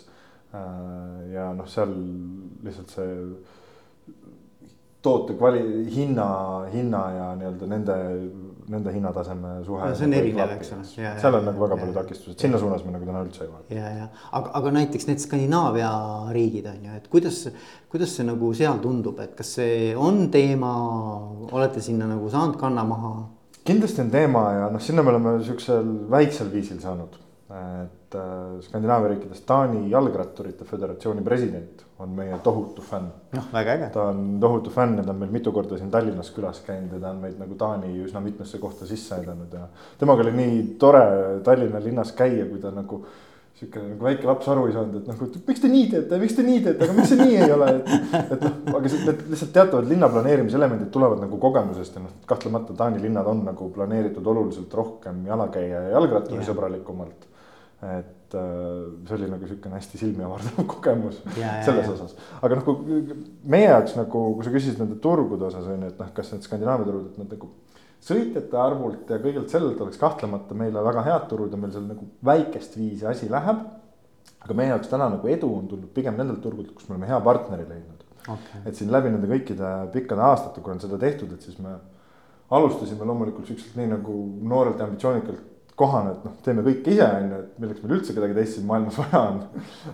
Ja 1.31 1.51
noh, 1.55 1.67
seal 1.69 1.91
lihtsalt 2.63 2.91
see 2.91 3.11
toote 5.01 5.33
kvali-, 5.33 5.89
hinna, 5.89 6.25
hinna 6.73 7.01
ja 7.15 7.27
nii-öelda 7.39 7.67
nende, 7.69 7.95
nende 8.69 8.93
hinnataseme 8.93 9.53
suhe. 9.65 9.89
see 9.97 10.05
on 10.05 10.13
erinev, 10.13 10.53
eks 10.57 10.73
ole. 10.75 10.85
seal 11.23 11.37
on 11.39 11.47
nagu 11.49 11.63
väga 11.63 11.77
palju 11.79 11.95
takistusi, 11.95 12.37
sinna 12.43 12.59
suunas 12.61 12.83
me 12.85 12.93
nagu 12.93 13.07
täna 13.07 13.23
üldse 13.25 13.45
ei 13.45 13.49
vaata. 13.49 13.73
ja, 13.73 13.93
ja 13.97 14.07
aga, 14.31 14.53
aga 14.59 14.73
näiteks 14.77 15.09
need 15.09 15.23
Skandinaavia 15.23 15.91
riigid 16.35 16.69
on 16.69 16.85
ju, 16.85 16.99
et 16.99 17.09
kuidas, 17.13 17.41
kuidas 17.91 18.13
see 18.17 18.27
nagu 18.27 18.53
seal 18.57 18.77
tundub, 18.83 19.19
et 19.23 19.33
kas 19.37 19.55
see 19.57 19.91
on 19.97 20.27
teema, 20.33 20.75
olete 21.49 21.81
sinna 21.81 22.09
nagu 22.11 22.29
saanud 22.29 22.59
kanna 22.61 22.85
maha? 22.85 23.15
kindlasti 23.65 24.05
on 24.05 24.13
teema 24.13 24.45
ja 24.59 24.69
noh, 24.73 24.81
sinna 24.81 25.05
me 25.05 25.15
oleme 25.15 25.37
siuksel 25.45 25.91
väiksel 26.13 26.53
viisil 26.53 26.81
saanud 26.83 27.17
et 27.51 28.15
äh, 28.15 28.59
Skandinaavia 28.63 29.09
riikides 29.11 29.41
Taani 29.47 29.89
Jalgratturite 29.91 30.65
Föderatsiooni 30.65 31.23
president 31.25 31.81
on 31.99 32.13
meie 32.15 32.37
tohutu 32.43 32.81
fänn. 32.81 33.09
noh, 33.35 33.47
väga 33.53 33.73
äge. 33.73 33.89
ta 33.93 34.05
on 34.11 34.37
tohutu 34.41 34.69
fänn 34.71 34.97
ja 34.97 35.03
ta 35.03 35.11
on 35.11 35.19
meil 35.19 35.31
mitu 35.31 35.51
korda 35.51 35.77
siin 35.77 35.91
Tallinnas 35.91 36.31
külas 36.31 36.61
käinud 36.65 36.93
ja 36.93 36.99
ta 36.99 37.11
on 37.11 37.19
meid 37.25 37.39
nagu 37.39 37.57
Taani 37.59 37.91
üsna 38.05 38.21
mitmesse 38.23 38.57
kohta 38.61 38.87
sisse 38.87 39.15
aidanud 39.17 39.51
ja 39.53 39.67
temaga 39.99 40.23
oli 40.23 40.31
nii 40.37 40.61
tore 40.79 41.03
Tallinna 41.43 41.83
linnas 41.83 42.13
käia, 42.15 42.45
kui 42.49 42.61
ta 42.61 42.71
nagu 42.71 43.01
sihuke 43.61 43.81
nagu 43.83 44.05
väike 44.05 44.25
laps 44.25 44.47
aru 44.49 44.67
ei 44.67 44.73
saanud, 44.73 45.01
et 45.01 45.09
et 45.21 45.47
miks 45.47 45.61
te 45.61 45.69
nii 45.69 45.89
teete, 45.91 46.19
miks 46.21 46.37
te 46.37 46.45
nii 46.45 46.61
teete, 46.65 46.85
aga 46.85 46.93
miks 46.97 47.11
see 47.11 47.19
nii 47.19 47.35
ei 47.37 47.51
ole, 47.53 47.67
et. 47.75 48.15
et 48.21 48.45
noh, 48.47 48.55
aga 48.71 48.93
need 48.93 49.25
lihtsalt 49.33 49.51
teatavad 49.57 49.89
linna 49.91 50.09
planeerimise 50.09 50.57
elemendid 50.57 50.89
tulevad 50.93 51.21
nagu 51.21 51.37
kogemusest 51.41 51.99
ja 51.99 52.05
noh, 52.05 52.15
kahtlemata 52.29 52.73
Taani 52.79 53.03
linnad 53.03 53.27
on 53.29 53.43
nagu 53.45 53.67
planeeritud 53.75 54.31
oluliselt 54.33 54.73
rohkem 54.73 55.25
jalakäija 55.27 55.83
ja 55.83 55.93
jalgratturi 55.97 56.47
sõbralikumalt 56.47 57.27
et 57.81 58.35
äh, 58.37 59.07
see 59.07 59.15
oli 59.17 59.27
nagu 59.31 59.47
sihukene 59.49 59.79
hästi 59.79 59.97
silmi 59.97 60.25
avardav 60.25 60.61
kogemus 60.75 61.17
ja, 61.37 61.55
selles 61.65 61.87
ja, 61.87 61.95
osas. 61.95 62.13
aga 62.37 62.59
noh, 62.59 62.65
kui 62.67 63.01
meie 63.49 63.71
jaoks 63.71 63.95
nagu, 63.97 64.23
kui 64.37 64.45
sa 64.45 64.53
küsisid 64.53 64.81
nende 64.81 64.99
turgude 65.01 65.47
osas 65.47 65.65
on 65.65 65.81
ju, 65.81 65.89
et 65.89 66.01
noh, 66.01 66.11
kas 66.15 66.31
need 66.35 66.45
Skandinaavia 66.45 66.87
turud, 66.87 67.09
et 67.09 67.21
nad 67.21 67.33
nagu. 67.33 67.49
sõitjate 68.05 68.57
arvult 68.57 69.09
ja 69.13 69.19
kõigelt 69.21 69.53
sellelt 69.53 69.81
oleks 69.81 70.01
kahtlemata 70.01 70.57
meile 70.57 70.81
väga 70.85 71.05
head 71.09 71.27
turud 71.29 71.53
ja 71.53 71.59
meil 71.61 71.73
seal 71.73 71.89
nagu 71.89 72.07
väikest 72.25 72.77
viisi 72.77 73.07
asi 73.09 73.29
läheb. 73.29 73.65
aga 74.41 74.57
meie 74.57 74.73
jaoks 74.75 74.93
täna 74.93 75.09
nagu 75.09 75.27
edu 75.29 75.49
on 75.57 75.67
tulnud 75.69 75.89
pigem 75.93 76.17
nendelt 76.17 76.41
turgudelt, 76.45 76.75
kus 76.77 76.89
me 76.89 76.95
oleme 76.95 77.09
hea 77.09 77.19
partneri 77.21 77.65
leidnud 77.65 78.05
okay.. 78.27 78.61
et 78.65 78.77
siin 78.77 78.93
läbi 78.93 79.09
nende 79.09 79.29
kõikide 79.29 79.73
pikkade 79.93 80.21
aastate, 80.21 80.61
kui 80.61 80.73
on 80.73 80.81
seda 80.81 80.97
tehtud, 81.01 81.33
et 81.33 81.45
siis 81.45 81.57
me 81.61 81.77
alustasime 82.51 83.05
loomulikult 83.07 83.49
siukselt 83.49 83.77
nii 83.79 83.89
nagu 83.93 84.17
noorelt 84.49 84.81
ja 84.81 84.85
ambitsioonikalt 84.85 85.50
kohane, 85.79 86.15
et 86.15 86.25
noh, 86.27 86.33
teeme 86.45 86.65
kõike 86.65 86.93
ise, 86.93 87.05
on 87.05 87.31
ju, 87.31 87.39
et 87.45 87.61
milleks 87.63 87.83
meil 87.83 87.95
üldse 87.97 88.15
kedagi 88.15 88.37
teist 88.37 88.57
siin 88.57 88.67
maailmas 88.69 88.99
vaja 89.01 89.21
on. 89.29 89.39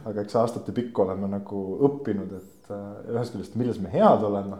aga 0.04 0.24
eks 0.24 0.40
aastate 0.42 0.76
pikku 0.76 1.06
oleme 1.06 1.30
nagu 1.32 1.62
õppinud, 1.90 2.34
et 2.40 2.74
äh, 2.74 2.90
ühest 3.14 3.36
küljest, 3.36 3.60
milles 3.60 3.80
me 3.84 3.94
head 3.94 4.26
oleme. 4.28 4.60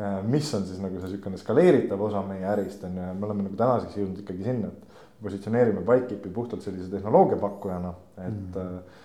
Äh, 0.00 0.20
mis 0.28 0.48
on 0.56 0.64
siis 0.68 0.80
nagu 0.82 1.00
see 1.00 1.12
niisugune 1.12 1.40
skaleeritav 1.40 2.06
osa 2.06 2.22
meie 2.26 2.46
ärist 2.54 2.86
on 2.88 2.96
ju, 2.96 3.10
ja 3.10 3.16
me 3.16 3.28
oleme 3.28 3.48
nagu 3.48 3.60
tänaseks 3.60 4.00
jõudnud 4.00 4.24
ikkagi 4.24 4.46
sinna, 4.46 4.72
et 4.72 5.04
positsioneerime 5.20 5.84
Bikekeepi 5.84 6.32
puhtalt 6.32 6.64
sellise 6.64 6.88
tehnoloogia 6.92 7.36
pakkujana, 7.40 7.94
et 8.24 8.56
mm 8.56 8.98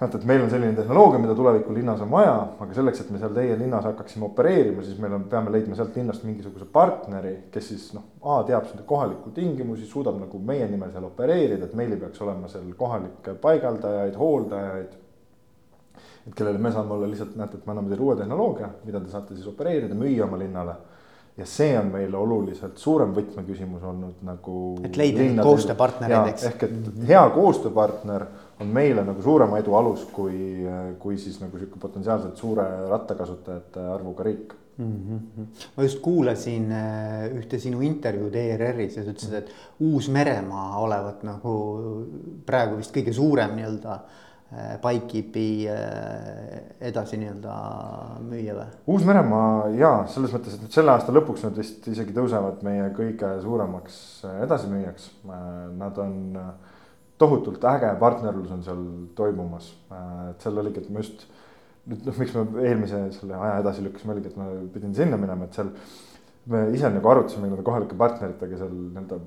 näete, 0.00 0.18
et 0.20 0.26
meil 0.30 0.44
on 0.44 0.50
selline 0.50 0.76
tehnoloogia, 0.78 1.18
mida 1.18 1.34
tuleviku 1.34 1.74
linnas 1.74 2.00
on 2.04 2.10
vaja, 2.12 2.34
aga 2.62 2.74
selleks, 2.76 3.00
et 3.02 3.10
me 3.10 3.18
seal 3.18 3.32
teie 3.34 3.56
linnas 3.58 3.86
hakkaksime 3.88 4.28
opereerima, 4.28 4.84
siis 4.86 4.98
meil 5.02 5.16
on, 5.16 5.24
peame 5.30 5.50
leidma 5.50 5.74
sealt 5.78 5.96
linnast 5.98 6.22
mingisuguse 6.26 6.68
partneri, 6.72 7.34
kes 7.54 7.72
siis 7.72 7.88
noh, 7.96 8.06
A 8.28 8.40
teab 8.46 8.66
seda 8.66 8.82
kohalikku 8.86 9.30
tingimusi, 9.34 9.86
suudab 9.86 10.18
nagu 10.18 10.40
meie 10.44 10.66
nimel 10.68 10.90
seal 10.92 11.06
opereerida, 11.06 11.68
et 11.68 11.74
meil 11.78 11.94
ei 11.94 12.00
peaks 12.00 12.20
olema 12.22 12.50
seal 12.50 12.66
kohalikke 12.78 13.34
paigaldajaid, 13.42 14.16
hooldajaid. 14.18 14.96
et 16.26 16.34
kellele 16.36 16.58
me 16.58 16.72
saame 16.74 16.92
olla 16.94 17.08
lihtsalt, 17.08 17.36
näete, 17.38 17.56
et 17.56 17.66
me 17.66 17.72
anname 17.72 17.90
teile 17.90 18.04
uue 18.04 18.16
tehnoloogia, 18.18 18.68
mida 18.84 19.00
te 19.00 19.10
saate 19.10 19.34
siis 19.34 19.46
opereerida, 19.48 19.94
müüa 19.98 20.26
oma 20.26 20.38
linnale. 20.38 20.76
ja 21.38 21.46
see 21.46 21.78
on 21.78 21.92
meile 21.94 22.16
oluliselt 22.18 22.78
suurem 22.78 23.14
võtmeküsimus 23.14 23.82
olnud 23.82 24.22
nagu. 24.26 24.58
et 24.84 24.96
leida 24.96 25.42
koostööpartnereid, 25.42 26.34
eks. 26.34 26.46
ehk 26.50 26.62
et 26.66 27.08
hea 27.08 27.24
koostööpartner 27.34 28.26
on 28.60 28.70
meile 28.74 29.04
nagu 29.06 29.22
suurema 29.22 29.58
edu 29.62 29.74
alus, 29.78 30.06
kui, 30.12 30.66
kui 30.98 31.18
siis 31.18 31.40
nagu 31.42 31.58
sihuke 31.58 31.80
potentsiaalselt 31.80 32.36
suure 32.40 32.64
rattakasutajate 32.90 33.84
arvuga 33.94 34.26
riik 34.26 34.54
mm. 34.78 34.94
-hmm. 34.94 35.46
ma 35.76 35.82
just 35.82 36.00
kuulasin 36.02 36.72
äh, 36.72 37.26
ühte 37.38 37.58
sinu 37.58 37.80
intervjuud 37.80 38.34
ERR-is 38.34 38.96
ja 38.96 39.04
sa 39.04 39.10
ütlesid, 39.10 39.34
et 39.34 39.52
Uus-Meremaa 39.80 40.78
olevat 40.78 41.22
nagu 41.22 41.52
praegu 42.46 42.76
vist 42.76 42.94
kõige 42.96 43.12
suurem 43.12 43.56
nii-öelda 43.56 43.94
äh, 43.94 44.80
Pikekeepi 44.80 45.68
äh, 45.68 46.60
edasi 46.88 47.18
nii-öelda 47.20 47.54
müüa 48.24 48.54
või? 48.56 48.68
Uus-Meremaa 48.94 49.68
jaa, 49.76 50.06
selles 50.08 50.32
mõttes, 50.32 50.54
et 50.56 50.62
nüüd 50.64 50.72
selle 50.72 50.94
aasta 50.94 51.12
lõpuks 51.12 51.44
nad 51.44 51.58
vist 51.58 51.84
isegi 51.92 52.16
tõusevad 52.16 52.62
meie 52.64 52.86
kõige 52.96 53.34
suuremaks 53.44 53.98
äh, 54.24 54.38
edasimüüjaks. 54.46 55.10
Äh, 55.28 55.42
nad 55.76 56.00
on, 56.00 56.14
tohutult 57.18 57.64
äge 57.70 57.90
partnerlus 58.00 58.50
on 58.54 58.62
seal 58.66 58.84
toimumas, 59.18 59.72
et 60.30 60.44
seal 60.44 60.60
oligi, 60.62 60.84
et 60.84 60.90
ma 60.92 61.02
just 61.02 61.26
nüüd 61.88 62.04
noh, 62.06 62.18
miks 62.20 62.34
me 62.36 62.44
eelmise 62.66 63.00
selle 63.16 63.38
aja 63.38 63.58
edasi 63.62 63.84
lükkasime, 63.86 64.14
oligi, 64.14 64.32
et 64.32 64.38
ma 64.38 64.48
pidin 64.74 64.94
sinna 64.96 65.18
minema, 65.20 65.48
et 65.48 65.58
seal 65.58 65.72
me 66.52 66.64
ise 66.76 66.90
nagu 66.92 67.10
arutasime 67.12 67.48
nende 67.48 67.64
kohalike 67.66 67.96
partneritega 67.98 68.60
seal 68.60 68.72
nii-öelda 68.72 69.20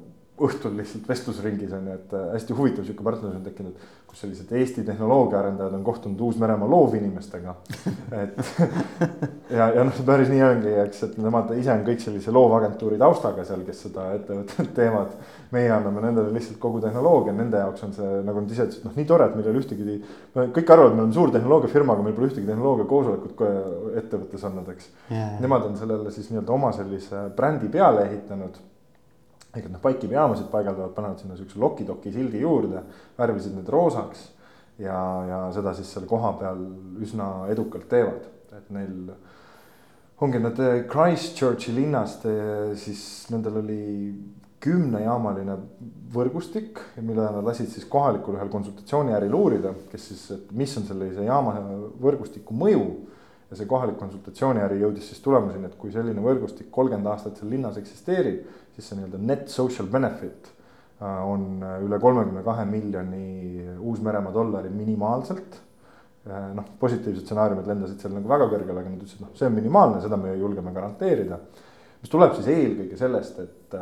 õhtul 0.48 0.78
lihtsalt 0.80 1.10
vestlusringis 1.10 1.74
on 1.78 1.90
ju, 1.90 1.98
et 2.00 2.16
hästi 2.36 2.58
huvitav 2.58 2.88
sihuke 2.88 3.06
partnerlus 3.06 3.40
on 3.40 3.46
tekkinud 3.46 3.90
kus 4.12 4.26
sellised 4.26 4.50
Eesti 4.52 4.84
tehnoloogiaarendajad 4.84 5.74
on 5.74 5.84
kohtunud 5.84 6.20
Uus-Meremaa 6.20 6.70
loovinimestega. 6.70 7.54
et 8.12 8.40
ja, 9.58 9.70
ja 9.72 9.86
noh, 9.88 10.00
päris 10.06 10.28
nii 10.32 10.42
ongi, 10.44 10.74
eks, 10.84 11.04
et 11.08 11.14
nemad 11.24 11.54
ise 11.56 11.72
on 11.72 11.86
kõik 11.88 12.04
sellise 12.04 12.34
loovagentuuri 12.36 13.00
taustaga 13.00 13.46
seal, 13.48 13.64
kes 13.68 13.86
seda 13.88 14.10
ettevõtet 14.18 14.74
teevad. 14.80 15.14
meie 15.56 15.72
anname 15.72 16.04
nendele 16.04 16.34
lihtsalt 16.36 16.60
kogu 16.64 16.82
tehnoloogia, 16.84 17.34
nende 17.36 17.60
jaoks 17.60 17.86
on 17.88 17.96
see, 17.96 18.10
nagu 18.28 18.44
nad 18.44 18.52
ise 18.52 18.68
ütlesid, 18.68 18.84
noh, 18.88 18.98
nii 19.00 19.08
tore, 19.08 19.30
et 19.30 19.38
meil 19.38 19.48
ei 19.48 19.54
ole 19.54 19.64
ühtegi. 19.64 19.96
kõik 20.58 20.74
arvavad, 20.76 20.92
et 20.92 20.98
me 20.98 21.06
oleme 21.06 21.16
suur 21.16 21.32
tehnoloogiafirma, 21.38 21.96
aga 21.96 22.08
meil 22.08 22.18
pole 22.18 22.32
ühtegi 22.32 22.52
tehnoloogia 22.52 22.90
koosolekut 22.92 23.46
ettevõttes 24.04 24.44
olnud, 24.52 24.76
eks 24.76 24.92
yeah.. 25.08 25.40
Nemad 25.40 25.70
on 25.70 25.80
sellele 25.80 26.12
siis 26.12 26.28
nii-öelda 26.34 26.56
oma 26.56 26.76
sellise 26.76 27.30
brändi 27.38 27.72
peale 27.72 28.10
ehitanud 28.10 28.60
ehk 29.52 29.66
et 29.66 29.72
noh, 29.72 29.82
paikivejaamasid 29.84 30.48
paigaldavad, 30.52 30.94
panevad 30.96 31.20
sinna 31.20 31.36
siukse 31.40 31.60
loki-doki 31.60 32.14
sildi 32.14 32.44
juurde, 32.44 32.84
värvisid 33.18 33.58
need 33.58 33.70
roosaks. 33.72 34.30
ja, 34.82 34.98
ja 35.28 35.40
seda 35.54 35.76
siis 35.78 35.92
seal 35.94 36.08
kohapeal 36.10 36.62
üsna 37.04 37.48
edukalt 37.54 37.90
teevad, 37.92 38.24
et 38.56 38.70
neil 38.74 39.12
ongi 40.22 40.40
nad 40.42 40.58
Christchurchi 40.90 41.74
linnast, 41.76 42.26
siis 42.80 43.04
nendel 43.34 43.60
oli 43.62 43.82
kümnejaamaline 44.62 45.56
võrgustik, 46.14 46.80
mille 47.02 47.26
nad 47.26 47.46
lasid 47.46 47.70
siis 47.72 47.88
kohalikul 47.90 48.38
ühel 48.38 48.52
konsultatsiooniäril 48.54 49.34
uurida, 49.34 49.74
kes 49.92 50.10
siis, 50.12 50.26
et 50.36 50.52
mis 50.56 50.76
on 50.78 50.86
sellise 50.90 51.26
jaama 51.26 51.56
võrgustiku 52.02 52.58
mõju. 52.58 52.86
ja 53.52 53.58
see 53.60 53.68
kohalik 53.68 53.98
konsultatsiooniäri 54.00 54.78
jõudis 54.80 55.10
siis 55.12 55.20
tulemuseni, 55.20 55.68
et 55.68 55.74
kui 55.76 55.92
selline 55.92 56.22
võrgustik 56.24 56.70
kolmkümmend 56.72 57.10
aastat 57.12 57.36
seal 57.36 57.50
linnas 57.52 57.76
eksisteerib 57.82 58.46
siis 58.76 58.88
see 58.88 59.00
nii-öelda 59.00 59.20
net 59.22 59.52
social 59.52 59.90
benefit 59.92 60.50
äh, 61.02 61.20
on 61.28 61.64
äh, 61.64 61.82
üle 61.86 62.00
kolmekümne 62.02 62.44
kahe 62.46 62.66
miljoni 62.70 63.26
Uus-Meremaa 63.80 64.34
dollari 64.36 64.72
minimaalselt. 64.74 65.60
Äh, 66.28 66.52
noh, 66.58 66.68
positiivsed 66.80 67.26
stsenaariumid 67.26 67.70
lendasid 67.70 68.04
seal 68.04 68.16
nagu 68.16 68.30
väga 68.32 68.48
kõrgele, 68.52 68.78
aga 68.78 68.94
nad 68.94 69.02
ütlesid, 69.02 69.24
noh, 69.26 69.34
see 69.38 69.50
on 69.50 69.58
minimaalne, 69.58 70.02
seda 70.04 70.20
me 70.22 70.36
julgeme 70.38 70.74
garanteerida. 70.76 71.40
mis 72.02 72.10
tuleb 72.10 72.32
siis 72.34 72.48
eelkõige 72.50 72.98
sellest, 72.98 73.36
et 73.40 73.76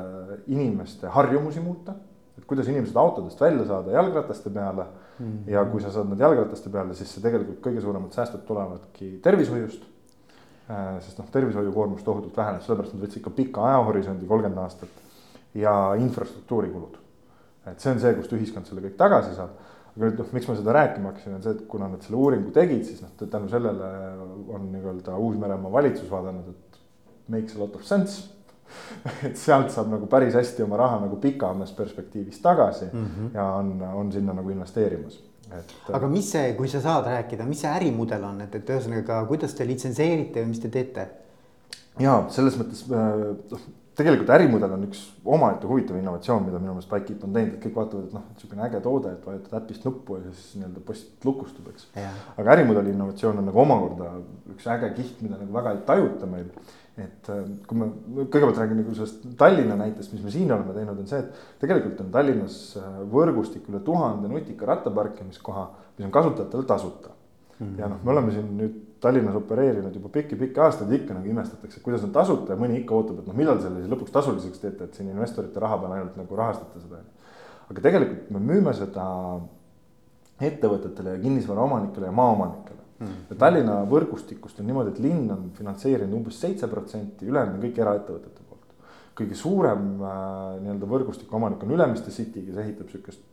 inimeste 0.51 1.07
harjumusi 1.07 1.61
muuta, 1.63 1.93
et 2.35 2.43
kuidas 2.47 2.67
inimesed 2.67 2.97
autodest 2.99 3.39
välja 3.39 3.63
saada 3.67 3.93
jalgrataste 3.93 4.49
peale 4.49 4.83
mm. 4.83 5.25
-hmm. 5.25 5.51
ja 5.53 5.63
kui 5.65 5.81
sa 5.81 5.91
saad 5.91 6.09
nad 6.09 6.19
jalgrataste 6.19 6.69
peale, 6.69 6.95
siis 6.95 7.13
see 7.13 7.23
tegelikult 7.23 7.61
kõige 7.63 7.81
suuremad 7.81 8.11
säästud 8.11 8.43
tulevadki 8.47 9.19
tervishoiust 9.23 9.87
sest 11.01 11.17
noh, 11.17 11.29
tervishoiukoormus 11.33 12.03
tohutult 12.05 12.37
väheneb, 12.37 12.61
sellepärast 12.61 12.93
nad 12.95 13.05
võtsid 13.05 13.23
ka 13.25 13.33
pika 13.33 13.65
ajahorisondi, 13.71 14.27
kolmkümmend 14.29 14.61
aastat. 14.63 15.05
ja 15.57 15.95
infrastruktuurikulud. 15.97 16.97
et 17.71 17.79
see 17.79 17.91
on 17.91 17.99
see, 17.99 18.13
kust 18.13 18.33
ühiskond 18.37 18.69
selle 18.69 18.83
kõik 18.85 18.97
tagasi 18.97 19.35
saab. 19.35 19.55
aga 19.95 20.05
nüüd 20.05 20.19
noh, 20.21 20.33
miks 20.37 20.47
ma 20.47 20.55
seda 20.55 20.75
rääkima 20.77 21.11
hakkasin, 21.11 21.37
on 21.39 21.45
see, 21.45 21.55
et 21.57 21.63
kuna 21.67 21.87
nad 21.89 22.05
selle 22.05 22.19
uuringu 22.21 22.51
tegid, 22.53 22.83
siis 22.85 23.01
noh, 23.01 23.15
tänu 23.19 23.49
sellele 23.49 23.93
on 24.53 24.67
nii-öelda 24.73 25.17
Uus-Meremaa 25.17 25.71
valitsus 25.71 26.11
vaadanud, 26.11 26.53
et 26.53 26.83
makes 27.29 27.55
a 27.55 27.59
lot 27.59 27.75
of 27.75 27.83
sense 27.83 28.29
et 29.25 29.37
sealt 29.37 29.73
saab 29.73 29.89
nagu 29.89 30.05
päris 30.09 30.37
hästi 30.37 30.63
oma 30.65 30.77
raha 30.77 30.99
nagu 31.01 31.17
pikamas 31.21 31.71
perspektiivis 31.73 32.41
tagasi 32.41 32.85
mm 32.93 33.05
-hmm. 33.05 33.33
ja 33.33 33.45
on, 33.45 33.81
on 33.81 34.11
sinna 34.11 34.33
nagu 34.33 34.49
investeerimas 34.49 35.17
et. 35.57 35.73
aga 35.93 36.11
mis 36.11 36.29
see, 36.35 36.53
kui 36.57 36.69
sa 36.71 36.81
saad 36.83 37.09
rääkida, 37.09 37.47
mis 37.49 37.63
see 37.63 37.71
ärimudel 37.71 38.23
on, 38.27 38.43
et, 38.45 38.55
et 38.55 38.71
ühesõnaga, 38.75 39.23
kuidas 39.29 39.55
te 39.57 39.67
litsenseerite 39.67 40.43
või 40.43 40.53
mis 40.53 40.63
te 40.63 40.71
teete? 40.73 41.07
ja 41.99 42.21
selles 42.33 42.57
mõttes 42.59 42.85
äh, 42.87 43.23
noh, 43.51 43.67
tegelikult 43.99 44.31
ärimudel 44.31 44.73
on 44.75 44.85
üks 44.87 45.01
omaette 45.27 45.67
huvitav 45.67 45.97
innovatsioon, 45.99 46.45
mida 46.45 46.59
minu 46.61 46.75
meelest 46.75 46.91
Bikekeep 46.91 47.23
on 47.27 47.35
teinud, 47.35 47.55
et 47.57 47.63
kõik 47.65 47.79
vaatavad, 47.81 48.05
et 48.07 48.15
noh, 48.15 48.25
niisugune 48.33 48.65
äge 48.67 48.81
toode, 48.85 49.13
et 49.15 49.25
vajutad 49.27 49.57
äpist 49.59 49.87
nuppu 49.87 50.19
ja 50.19 50.31
siis 50.31 50.59
nii-öelda 50.59 50.83
post 50.87 51.27
lukustub, 51.27 51.67
eks. 51.73 51.89
aga 51.97 52.53
ärimudeli 52.55 52.93
innovatsioon 52.95 53.41
on 53.41 53.49
nagu 53.49 53.63
omakorda 53.65 54.13
üks 54.53 54.69
äge 54.75 54.93
kiht, 54.95 55.19
mida 55.25 55.39
nagu 55.41 55.55
väga 55.57 55.75
ei 55.75 55.81
tajuta 55.89 56.29
meil 56.31 56.47
et 56.99 57.29
äh, 57.31 57.45
kui 57.67 57.79
ma 57.79 57.87
kõigepealt 58.17 58.59
räägin 58.59 58.81
nagu 58.81 58.95
sellest 58.97 59.23
Tallinna 59.39 59.77
näitest, 59.79 60.13
mis 60.15 60.23
me 60.25 60.33
siin 60.33 60.51
oleme 60.51 60.73
teinud, 60.75 60.99
on 60.99 61.07
see, 61.09 61.21
et 61.21 61.61
tegelikult 61.61 62.01
on 62.03 62.11
Tallinnas 62.13 62.57
äh, 62.79 62.99
võrgustik 63.13 63.69
üle 63.71 63.81
tuhande 63.85 64.31
nutika 64.31 64.67
rattaparkimiskoha, 64.69 65.65
mis 65.97 66.07
on 66.07 66.13
kasutajatele 66.15 66.67
tasuta 66.69 67.11
mm. 67.11 67.65
-hmm. 67.65 67.79
ja 67.79 67.91
noh, 67.91 68.01
me 68.03 68.15
oleme 68.15 68.33
siin 68.35 68.49
nüüd 68.57 68.79
Tallinnas 68.99 69.35
opereerinud 69.39 69.95
juba 69.95 70.09
pikki-pikki 70.15 70.59
aastaid, 70.59 70.91
ikka 70.91 71.15
nagu 71.15 71.29
imestatakse, 71.31 71.79
kuidas 71.83 72.03
on 72.03 72.11
tasuta 72.11 72.53
ja 72.53 72.59
mõni 72.59 72.81
ikka 72.81 72.95
ootab, 72.95 73.21
et 73.21 73.29
noh, 73.29 73.37
millal 73.37 73.61
selle 73.63 73.79
siis 73.79 73.93
lõpuks 73.93 74.11
tasuliseks 74.11 74.59
teete, 74.59 74.89
et 74.89 74.99
siin 74.99 75.13
investorite 75.13 75.59
raha 75.59 75.77
peal 75.79 75.95
ainult 75.95 76.17
nagu 76.19 76.35
rahastate 76.35 76.83
seda. 76.83 76.99
aga 77.69 77.81
tegelikult 77.85 78.31
me 78.35 78.39
müüme 78.39 78.73
seda 78.73 79.05
ettevõtetele 80.41 81.15
ja 81.15 81.21
kinnisvaraomanikele 81.21 82.09
ja 82.09 82.11
maaomanikele 82.11 82.78
mm.. 82.99 83.39
Tallinna 83.39 83.79
võrgustikust 83.89 84.59
on 84.61 84.69
niimoodi, 84.69 84.93
et 84.93 85.01
linn 85.03 85.31
on 85.33 85.49
finantseerinud 85.57 86.19
umbes 86.19 86.39
seitse 86.41 86.69
protsenti, 86.71 87.27
ülejäänud 87.29 87.57
on 87.57 87.65
kõik 87.65 87.81
eraettevõtete 87.83 88.45
poolt. 88.47 88.75
kõige 89.19 89.35
suurem 89.35 89.89
äh, 89.99 90.13
nii-öelda 90.63 90.89
võrgustiku 90.93 91.39
omanik 91.39 91.63
on 91.63 91.75
Ülemiste 91.75 92.11
City, 92.15 92.45
kes 92.45 92.63
ehitab 92.63 92.91
sihukest 92.91 93.25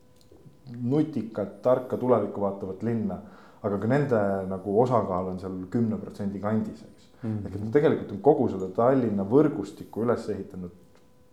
nutikat, 0.83 1.61
tarka, 1.63 1.97
tulevikku 1.97 2.41
vaatavat 2.41 2.83
linna. 2.83 3.21
aga 3.67 3.79
ka 3.83 3.89
nende 3.91 4.19
nagu 4.47 4.75
osakaal 4.81 5.33
on 5.33 5.39
seal 5.43 5.55
kümne 5.71 5.97
protsendi 5.99 6.39
kandis, 6.39 6.83
eks 6.85 7.07
mm.. 7.23 7.47
ehk 7.47 7.55
et 7.57 7.71
tegelikult 7.75 8.13
on 8.15 8.21
kogu 8.23 8.49
selle 8.53 8.69
Tallinna 8.77 9.25
võrgustiku 9.27 10.05
üles 10.05 10.29
ehitanud 10.31 10.75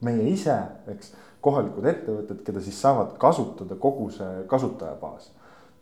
meie 0.03 0.23
ise, 0.31 0.55
eks, 0.91 1.13
kohalikud 1.43 1.85
ettevõtted, 1.91 2.41
keda 2.47 2.63
siis 2.63 2.79
saavad 2.79 3.15
kasutada 3.19 3.75
kogu 3.79 4.09
see 4.15 4.43
kasutajabaas. 4.49 5.31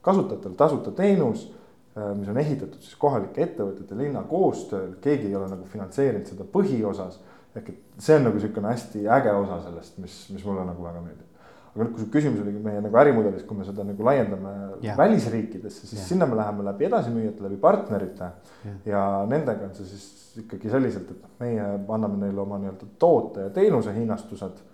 kasutajatel 0.01 0.55
tasuta 0.58 0.91
teenus 0.98 1.46
mis 1.95 2.29
on 2.31 2.38
ehitatud 2.39 2.79
siis 2.79 2.95
kohalike 3.00 3.43
ettevõtete, 3.43 3.98
linna 4.00 4.21
koostööl, 4.27 4.93
keegi 5.03 5.27
ei 5.27 5.36
ole 5.36 5.50
nagu 5.51 5.67
finantseerinud 5.67 6.29
seda 6.29 6.48
põhiosas. 6.48 7.19
ehk 7.55 7.67
et 7.67 8.00
see 8.00 8.15
on 8.15 8.24
nagu 8.29 8.39
niisugune 8.39 8.71
hästi 8.71 9.01
äge 9.12 9.33
osa 9.36 9.57
sellest, 9.65 9.98
mis, 10.00 10.15
mis 10.31 10.45
mulle 10.48 10.63
nagu 10.69 10.83
väga 10.83 11.01
meeldib. 11.03 11.27
aga 11.74 11.83
nüüd, 11.83 11.91
kui 11.91 12.03
su 12.05 12.07
küsimus 12.13 12.45
oli 12.45 12.53
meie 12.63 12.79
nagu 12.86 12.98
ärimudelis, 13.03 13.43
kui 13.48 13.60
me 13.60 13.67
seda 13.67 13.83
nagu 13.88 14.07
laiendame 14.07 14.53
yeah. 14.83 14.95
välisriikidesse, 14.98 15.83
siis 15.88 16.00
yeah. 16.00 16.07
sinna 16.07 16.27
me 16.31 16.39
läheme 16.39 16.63
läbi 16.63 16.88
edasimüüjate, 16.88 17.43
läbi 17.43 17.60
partnerite 17.60 18.31
yeah.. 18.65 18.81
ja 18.86 19.05
nendega 19.27 19.67
on 19.67 19.75
see 19.75 19.91
siis 19.91 20.10
ikkagi 20.45 20.71
selliselt, 20.71 21.12
et 21.12 21.39
meie 21.43 21.69
anname 21.75 22.24
neile 22.24 22.39
oma 22.43 22.60
nii-öelda 22.60 22.88
toote 23.00 23.50
ja 23.50 23.55
teenuse 23.55 23.95
hinnastused 23.95 24.67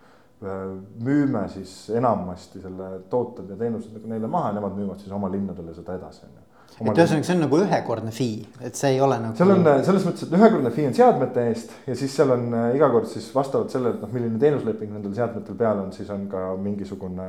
müüme 1.01 1.47
siis 1.49 1.71
enamasti 1.97 2.61
selle 2.61 2.99
tooted 3.09 3.49
ja 3.49 3.55
teenused 3.57 3.95
nagu 3.97 4.11
neile 4.11 4.29
maha 4.29 4.51
ja 4.51 4.59
nemad 4.59 4.77
müüvad 4.77 5.01
siis 5.01 5.15
oma 5.17 5.31
linnadele 5.33 5.73
seda 5.73 5.95
edasi, 5.97 6.27
on 6.27 6.35
ju 6.35 6.46
et 6.77 6.99
ühesõnaga, 7.01 7.25
see 7.25 7.33
on 7.33 7.41
nagu 7.41 7.59
ühekordne 7.63 8.11
fee, 8.13 8.43
et 8.67 8.77
see 8.77 8.91
ei 8.93 8.99
ole 9.01 9.17
nagu. 9.21 9.33
seal 9.39 9.53
on 9.53 9.63
selles 9.87 10.05
mõttes, 10.05 10.27
et 10.27 10.35
ühekordne 10.37 10.71
fee 10.75 10.85
on 10.89 10.95
seadmete 10.97 11.45
eest 11.49 11.73
ja 11.87 11.95
siis 11.97 12.13
seal 12.19 12.33
on 12.35 12.45
äh, 12.53 12.67
iga 12.77 12.89
kord 12.93 13.09
siis 13.09 13.27
vastavalt 13.33 13.73
sellele, 13.73 13.97
et 13.97 14.03
noh, 14.05 14.11
milline 14.13 14.37
teenusleping 14.41 14.93
nendel 14.93 15.15
seadmetel 15.17 15.57
peal 15.57 15.81
on, 15.81 15.91
siis 15.95 16.11
on 16.13 16.27
ka 16.31 16.43
mingisugune, 16.61 17.27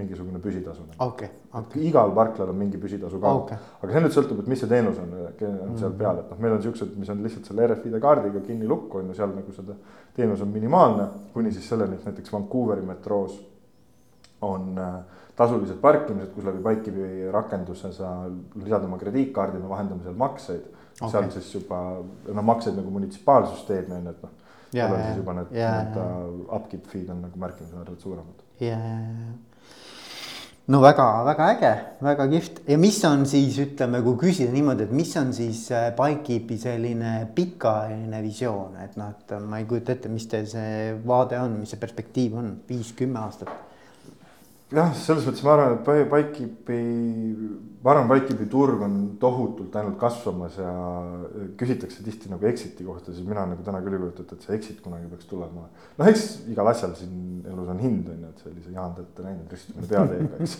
mingisugune 0.00 0.42
püsitasu. 0.42 0.88
okei, 1.06 1.30
okei. 1.62 1.84
igal 1.90 2.14
parklal 2.16 2.50
on 2.50 2.58
mingi 2.58 2.80
püsitasu 2.82 3.22
ka 3.22 3.34
okay., 3.42 3.60
aga 3.82 3.92
see 3.94 4.04
nüüd 4.06 4.16
sõltub, 4.18 4.42
et 4.42 4.50
mis 4.50 4.62
see 4.64 4.72
teenus 4.72 4.98
on, 5.02 5.14
on 5.14 5.76
seal 5.78 5.92
mm. 5.92 5.98
peal, 6.02 6.22
et 6.24 6.32
noh, 6.34 6.42
meil 6.42 6.56
on 6.58 6.64
siuksed, 6.66 6.96
mis 6.98 7.12
on 7.14 7.22
lihtsalt 7.26 7.52
selle 7.52 7.70
RFID 7.70 8.00
kaardiga 8.02 8.42
kinni 8.46 8.66
lukku 8.70 9.02
on 9.02 9.12
ju, 9.12 9.20
seal 9.20 9.30
nagu 9.36 9.54
seda 9.54 9.78
teenus 10.16 10.42
on 10.42 10.50
minimaalne, 10.50 11.06
kuni 11.34 11.54
siis 11.54 11.68
selleni, 11.70 12.00
et 12.00 12.08
näiteks 12.08 12.34
Vancouveri 12.34 12.82
metroos 12.86 13.38
on 14.46 14.74
äh, 14.80 15.22
tasulised 15.36 15.80
parkimised, 15.82 16.32
kus 16.34 16.46
läbi 16.48 16.62
Bikekeepi 16.64 17.30
rakenduse 17.34 17.92
sa 17.94 18.12
lisad 18.56 18.84
oma 18.88 18.98
krediitkaardi, 19.00 19.60
me 19.60 19.70
vahendame 19.70 20.04
seal 20.04 20.16
makseid 20.18 20.64
okay.. 21.00 21.10
seal 21.12 21.32
siis 21.34 21.50
juba 21.58 21.80
noh, 22.00 22.46
makseid 22.52 22.78
nagu 22.78 22.92
munitsipaalsüsteemi 22.94 23.98
on 23.98 24.08
ju, 24.08 24.14
et 24.14 24.22
noh. 24.24 24.38
kellel 24.76 25.02
siis 25.02 25.20
juba 25.20 25.36
need 25.40 25.52
nii-öelda 25.58 26.06
upkeep 26.60 26.88
fee'd 26.92 27.12
on 27.12 27.26
nagu 27.26 27.42
märkimisväärselt 27.44 28.08
suuremad. 28.08 28.46
ja, 28.64 28.78
ja, 28.80 28.96
ja. 29.02 29.28
no 30.72 30.80
väga-väga 30.86 31.50
äge, 31.52 31.74
väga 32.08 32.28
kihvt 32.32 32.64
ja 32.72 32.80
mis 32.80 33.02
on 33.04 33.28
siis 33.28 33.60
ütleme, 33.60 34.00
kui 34.08 34.16
küsida 34.24 34.56
niimoodi, 34.56 34.88
et 34.88 34.96
mis 34.96 35.12
on 35.20 35.36
siis 35.36 35.66
äh, 35.68 35.90
Bikekeepi 36.00 36.60
selline 36.64 37.14
pikaajaline 37.36 38.24
visioon, 38.24 38.80
et 38.88 38.96
noh, 38.96 39.12
et 39.12 39.36
ma 39.44 39.60
ei 39.60 39.68
kujuta 39.68 39.92
ette, 39.92 40.08
mis 40.08 40.32
teil 40.32 40.48
see 40.48 40.96
vaade 41.04 41.44
on, 41.44 41.60
mis 41.60 41.76
see 41.76 41.84
perspektiiv 41.84 42.40
on, 42.40 42.54
viis-kümme 42.72 43.20
aastat 43.20 43.52
jah, 44.74 44.94
selles 44.98 45.26
mõttes 45.26 45.44
ma 45.46 45.54
arvan, 45.54 45.76
et 45.78 46.10
Bikekeepi, 46.10 46.78
ma 47.86 47.92
arvan, 47.92 48.08
Bikekeepi 48.10 48.48
turg 48.50 48.80
on 48.82 48.94
tohutult 49.22 49.76
ainult 49.78 49.94
kasvamas 50.00 50.56
ja 50.58 50.70
küsitakse 51.60 52.02
tihti 52.02 52.26
nagu 52.32 52.48
exit'i 52.50 52.82
kohta, 52.82 53.12
siis 53.14 53.22
mina 53.22 53.44
nagu 53.46 53.62
täna 53.62 53.78
küll 53.84 53.94
ei 53.94 54.00
kujuta 54.02 54.24
ette, 54.24 54.34
et 54.34 54.46
see 54.46 54.56
exit 54.58 54.80
kunagi 54.82 55.06
peaks 55.12 55.28
tulema. 55.30 55.68
noh, 55.70 56.08
eks 56.10 56.24
igal 56.50 56.66
asjal 56.72 56.96
siin 56.98 57.44
elus 57.46 57.70
on 57.70 57.78
hind 57.84 58.08
on 58.10 58.24
ju, 58.24 58.32
et 58.32 58.42
sellise 58.42 58.74
Jaan 58.74 58.96
te 58.96 59.04
olete 59.04 59.22
näinud 59.28 59.54
ristimine 59.54 59.86
peateega, 59.92 60.34
eks. 60.42 60.54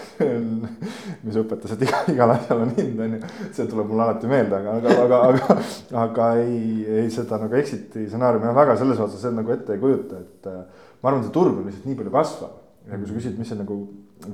Mis 1.26 1.40
õpetas, 1.42 1.76
et 1.76 1.84
iga, 1.84 2.00
igal 2.14 2.32
asjal 2.38 2.64
on 2.64 2.72
hind 2.80 3.04
on 3.04 3.18
ju, 3.18 3.22
see 3.52 3.68
tuleb 3.68 3.92
mulle 3.92 4.08
alati 4.08 4.30
meelde, 4.32 4.56
aga, 4.56 4.80
aga, 4.80 4.90
aga, 5.04 5.22
aga, 5.28 5.62
aga 6.06 6.34
ei, 6.46 6.62
ei 7.02 7.12
seda 7.12 7.42
nagu 7.44 7.60
exit'i 7.60 8.08
stsenaariumi 8.08 8.56
väga 8.56 8.80
selles 8.80 9.04
osas 9.04 9.28
nagu 9.36 9.52
ette 9.52 9.76
ei 9.76 9.84
kujuta, 9.84 10.24
et 10.24 10.48
ma 10.48 11.12
arvan, 11.12 11.26
see 11.28 11.36
turg 11.36 11.60
on 11.60 11.68
lihtsalt 11.68 11.92
nii 11.92 12.00
palju 12.00 12.16
kasvav. 12.16 12.56
Ja 12.88 12.96
kui 12.96 13.04
sa 13.04 13.18
küsid, 13.18 13.36
mis 13.36 13.50
see 13.52 13.60
nagu 13.60 13.76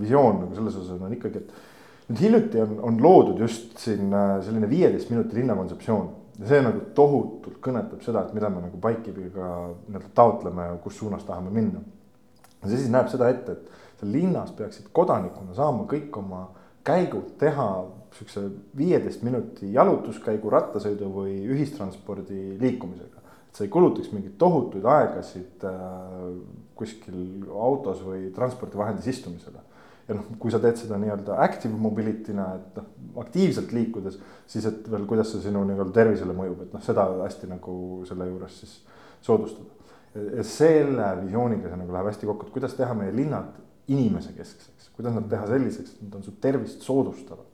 visioon 0.01 0.43
nagu 0.43 0.57
selles 0.57 0.77
osas 0.81 1.01
on, 1.01 1.15
ikkagi, 1.17 1.43
et 1.43 2.11
nüüd 2.11 2.23
hiljuti 2.23 2.63
on, 2.63 2.77
on 2.91 3.01
loodud 3.03 3.43
just 3.43 3.77
siin 3.83 4.13
äh, 4.15 4.37
selline 4.47 4.71
viieteist 4.71 5.11
minuti 5.13 5.39
linnakontseptsioon 5.39 6.09
ja 6.41 6.51
see 6.51 6.63
nagu 6.65 6.85
tohutult 6.97 7.59
kõnetab 7.65 8.03
seda, 8.05 8.27
et 8.27 8.37
mida 8.37 8.51
me 8.53 8.63
nagu 8.67 8.81
Bikekeepiga 8.83 9.51
nii-öelda 9.89 10.13
taotleme 10.15 10.71
ja 10.71 10.79
kus 10.83 10.99
suunas 11.01 11.25
tahame 11.29 11.53
minna. 11.55 11.83
see 12.67 12.77
siis 12.77 12.93
näeb 12.93 13.11
seda 13.13 13.31
ette, 13.33 13.53
et 13.57 14.01
seal 14.01 14.13
linnas 14.13 14.53
peaksid 14.57 14.91
kodanikuna 14.93 15.55
saama 15.57 15.87
kõik 15.91 16.17
oma 16.19 16.49
käigud 16.87 17.35
teha 17.41 17.69
siukse 18.17 18.43
viieteist 18.77 19.23
minuti 19.27 19.73
jalutuskäigu, 19.75 20.51
rattasõidu 20.51 21.09
või 21.13 21.39
ühistranspordi 21.53 22.57
liikumisega 22.61 23.25
sa 23.57 23.65
ei 23.65 23.73
kulutaks 23.73 24.11
mingeid 24.13 24.37
tohutuid 24.39 24.85
aegasid 24.85 25.65
äh, 25.65 25.79
kuskil 26.77 27.47
autos 27.49 28.03
või 28.05 28.29
transpordivahendis 28.37 29.09
istumisele. 29.15 29.63
Ja 30.09 30.17
noh, 30.17 30.27
kui 30.41 30.53
sa 30.55 30.61
teed 30.63 30.79
seda 30.81 30.99
nii-öelda 31.03 31.39
active 31.43 31.77
mobility'na, 31.81 32.47
et 32.59 32.81
noh, 32.81 32.91
aktiivselt 33.23 33.73
liikudes, 33.75 34.19
siis 34.51 34.67
et 34.69 34.91
veel, 34.91 35.07
kuidas 35.09 35.33
see 35.33 35.47
sinu 35.49 35.65
nii-öelda 35.67 35.95
tervisele 35.97 36.37
mõjub, 36.37 36.67
et 36.67 36.77
noh, 36.77 36.85
seda 36.85 37.09
hästi 37.23 37.51
nagu 37.51 37.79
selle 38.09 38.29
juures 38.31 38.61
siis 38.63 38.77
soodustada. 39.27 39.73
ja 40.17 40.45
selle 40.49 41.09
visiooniga 41.25 41.69
see 41.69 41.81
nagu 41.81 41.93
läheb 41.93 42.07
hästi 42.09 42.29
kokku, 42.29 42.47
et 42.47 42.55
kuidas 42.55 42.77
teha 42.77 42.95
meie 42.97 43.13
linnad 43.13 43.59
inimesekeskseks, 43.93 44.93
kuidas 44.97 45.17
nad 45.19 45.27
teha 45.31 45.49
selliseks, 45.51 45.97
et 45.97 46.07
nad 46.07 46.15
on 46.21 46.23
su 46.25 46.37
tervist 46.41 46.87
soodustavad. 46.87 47.49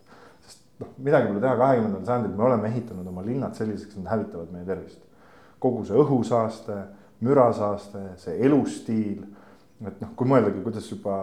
sest 0.47 0.63
noh, 0.83 0.93
midagi 0.99 1.31
pole 1.31 1.41
teha, 1.41 1.57
kahekümnendal 1.59 2.05
sajandil 2.07 2.37
me 2.37 2.47
oleme 2.51 2.69
ehitanud 2.69 3.09
oma 3.09 3.25
linnad 3.27 3.59
selliseks, 3.59 3.97
et 3.97 4.05
nad 4.05 4.13
hävitavad 4.15 4.53
meie 4.55 4.69
tervist 4.69 5.03
kogu 5.63 5.85
see 5.87 5.99
õhusaaste, 5.99 6.79
mürasaaste, 7.23 8.03
see 8.23 8.39
elustiil. 8.47 9.23
Et 9.89 10.03
noh, 10.03 10.13
kui 10.19 10.29
mõeldagi, 10.31 10.63
kuidas 10.65 10.89
juba, 10.91 11.17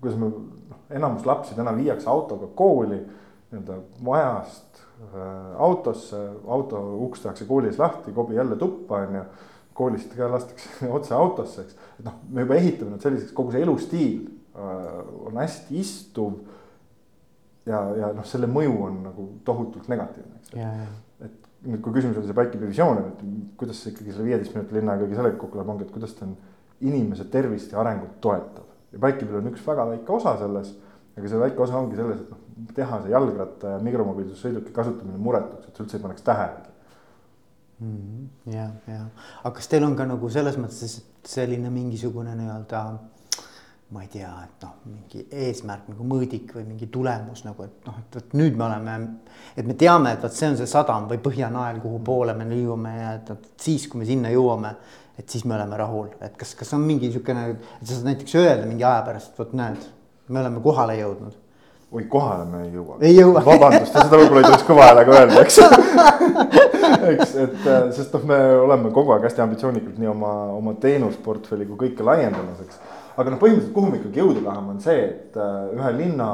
kuidas 0.00 0.18
me 0.20 0.30
noh, 0.30 0.82
enamus 0.94 1.26
lapsi 1.28 1.56
täna 1.58 1.74
viiakse 1.76 2.08
autoga 2.10 2.50
kooli 2.58 2.98
nii-öelda 3.48 3.78
majast 4.04 4.82
äh, 4.82 5.22
autosse, 5.64 6.20
auto 6.46 6.82
uks 7.06 7.24
tehakse 7.24 7.48
koolis 7.48 7.80
lahti, 7.80 8.12
kobi 8.16 8.36
jälle 8.38 8.58
tuppa 8.60 9.02
on 9.06 9.20
ju. 9.20 9.24
koolist 9.78 10.14
ka 10.18 10.26
lastakse 10.30 10.88
otse 10.98 11.14
autosse, 11.14 11.62
eks, 11.62 11.76
et 12.00 12.06
noh, 12.06 12.16
me 12.34 12.42
juba 12.42 12.56
ehitame 12.58 12.96
nad 12.96 13.04
selliseks, 13.04 13.34
kogu 13.36 13.54
see 13.54 13.62
elustiil 13.62 14.24
äh, 14.58 15.02
on 15.30 15.38
hästi 15.38 15.78
istuv. 15.80 16.40
ja, 17.66 17.82
ja 17.96 18.14
noh, 18.16 18.26
selle 18.26 18.48
mõju 18.50 18.80
on 18.86 19.02
nagu 19.06 19.28
tohutult 19.46 19.90
negatiivne, 19.92 20.40
eks 20.42 21.44
nüüd, 21.66 21.80
kui 21.82 21.94
küsimus 21.94 22.18
oli 22.20 22.28
see 22.28 22.36
Bikekeepi 22.36 22.70
visioon, 22.70 23.00
et 23.02 23.22
kuidas 23.58 23.80
see 23.82 23.92
ikkagi 23.92 24.14
selle 24.14 24.28
viieteist 24.28 24.54
minuti 24.54 24.76
linna 24.76 24.94
ikkagi 24.98 25.18
sellega 25.18 25.40
kokku 25.40 25.58
läheb, 25.58 25.72
ongi, 25.74 25.86
et 25.86 25.94
kuidas 25.94 26.14
ta 26.14 26.26
on 26.26 26.36
inimese 26.80 27.24
tervist 27.32 27.72
ja 27.72 27.80
arengut 27.80 28.20
toetav. 28.20 28.64
ja 28.92 28.98
Bikekeepil 28.98 29.40
on 29.40 29.50
üks 29.52 29.66
väga 29.66 29.84
väike 29.90 30.12
osa 30.12 30.36
selles, 30.38 30.72
aga 31.16 31.28
see 31.28 31.40
väike 31.42 31.62
osa 31.62 31.76
ongi 31.78 31.96
selles, 31.98 32.22
et 32.22 32.30
noh, 32.30 32.72
teha 32.74 33.02
see 33.02 33.12
jalgratta 33.12 33.74
ja 33.74 33.82
mikromobiilsussõiduki 33.84 34.72
kasutamine 34.74 35.18
muretuks, 35.18 35.68
et 35.68 35.76
sa 35.76 35.84
üldse 35.84 35.98
ei 35.98 36.02
paneks 36.02 36.24
tähelegi 36.26 36.72
mm 37.80 37.96
-hmm.. 37.96 38.54
ja, 38.54 38.70
ja, 38.94 39.04
aga 39.42 39.54
kas 39.54 39.68
teil 39.68 39.84
on 39.84 39.96
ka 39.96 40.06
nagu 40.06 40.30
selles 40.30 40.58
mõttes 40.58 40.98
selline 41.24 41.70
mingisugune 41.70 42.34
nii-öelda 42.34 42.82
ma 43.90 44.02
ei 44.04 44.08
tea, 44.12 44.28
et 44.44 44.64
noh, 44.66 44.74
mingi 44.84 45.22
eesmärk 45.46 45.86
nagu 45.88 46.04
mõõdik 46.04 46.50
või 46.52 46.66
mingi 46.66 46.90
tulemus 46.92 47.40
nagu, 47.46 47.64
et 47.64 47.86
noh, 47.88 47.96
et 48.02 48.18
vot 48.18 48.36
nüüd 48.36 48.58
me 48.58 48.66
oleme. 48.66 48.96
et 49.56 49.66
me 49.66 49.76
teame, 49.80 50.12
et 50.12 50.22
vot 50.22 50.34
see 50.34 50.50
on 50.50 50.58
see 50.60 50.68
sadam 50.68 51.08
või 51.08 51.22
Põhjanael, 51.24 51.80
kuhu 51.80 52.02
poole 52.04 52.34
me 52.36 52.44
liigume 52.50 52.92
ja 52.98 53.14
et, 53.16 53.30
et 53.32 53.64
siis, 53.64 53.88
kui 53.88 54.02
me 54.02 54.08
sinna 54.08 54.32
jõuame. 54.34 54.74
et 55.18 55.28
siis 55.28 55.44
me 55.48 55.56
oleme 55.56 55.76
rahul, 55.76 56.12
et 56.20 56.36
kas, 56.36 56.54
kas 56.54 56.72
on 56.76 56.84
mingi 56.84 57.08
niisugune, 57.08 57.48
et 57.56 57.86
sa 57.88 57.94
saad 57.94 58.10
näiteks 58.12 58.36
öelda 58.38 58.68
mingi 58.68 58.84
aja 58.84 59.00
pärast, 59.08 59.32
vot 59.38 59.56
näed, 59.56 59.88
me 60.28 60.44
oleme 60.44 60.60
kohale 60.62 60.98
jõudnud 61.00 61.44
oi, 61.90 62.04
kohale 62.12 62.44
me 62.44 62.62
ei 62.66 62.72
jõua. 62.74 62.98
ei 63.00 63.16
jõua. 63.16 63.42
vabandust, 63.44 63.96
seda 63.96 64.20
võib-olla 64.20 64.42
ei 64.42 64.50
tohiks 64.50 64.68
kõva 64.68 64.90
häälega 64.90 65.16
öelda, 65.16 65.40
eks 65.40 65.58
eks, 67.14 67.34
et 67.46 67.64
äh, 67.64 67.88
sest 67.96 68.12
noh, 68.16 68.28
me 68.28 68.38
oleme 68.66 68.92
kogu 68.92 69.16
aeg 69.16 69.24
hästi 69.24 69.44
ambitsioonikalt 69.44 69.96
nii 70.00 70.10
oma, 70.12 70.32
oma 70.58 70.76
teenusportfelli 70.82 71.66
kui 71.70 71.86
kõike 71.86 72.04
laiendamas, 72.04 72.60
eks 72.66 72.97
aga 73.18 73.32
noh, 73.32 73.40
põhimõtteliselt 73.40 73.74
kuhu 73.74 73.90
me 73.90 73.98
ikkagi 73.98 74.22
jõuda 74.22 74.44
tahame, 74.44 74.74
on 74.76 74.82
see, 74.82 75.02
et 75.08 75.38
äh, 75.42 75.56
ühe 75.74 75.90
linna 75.96 76.28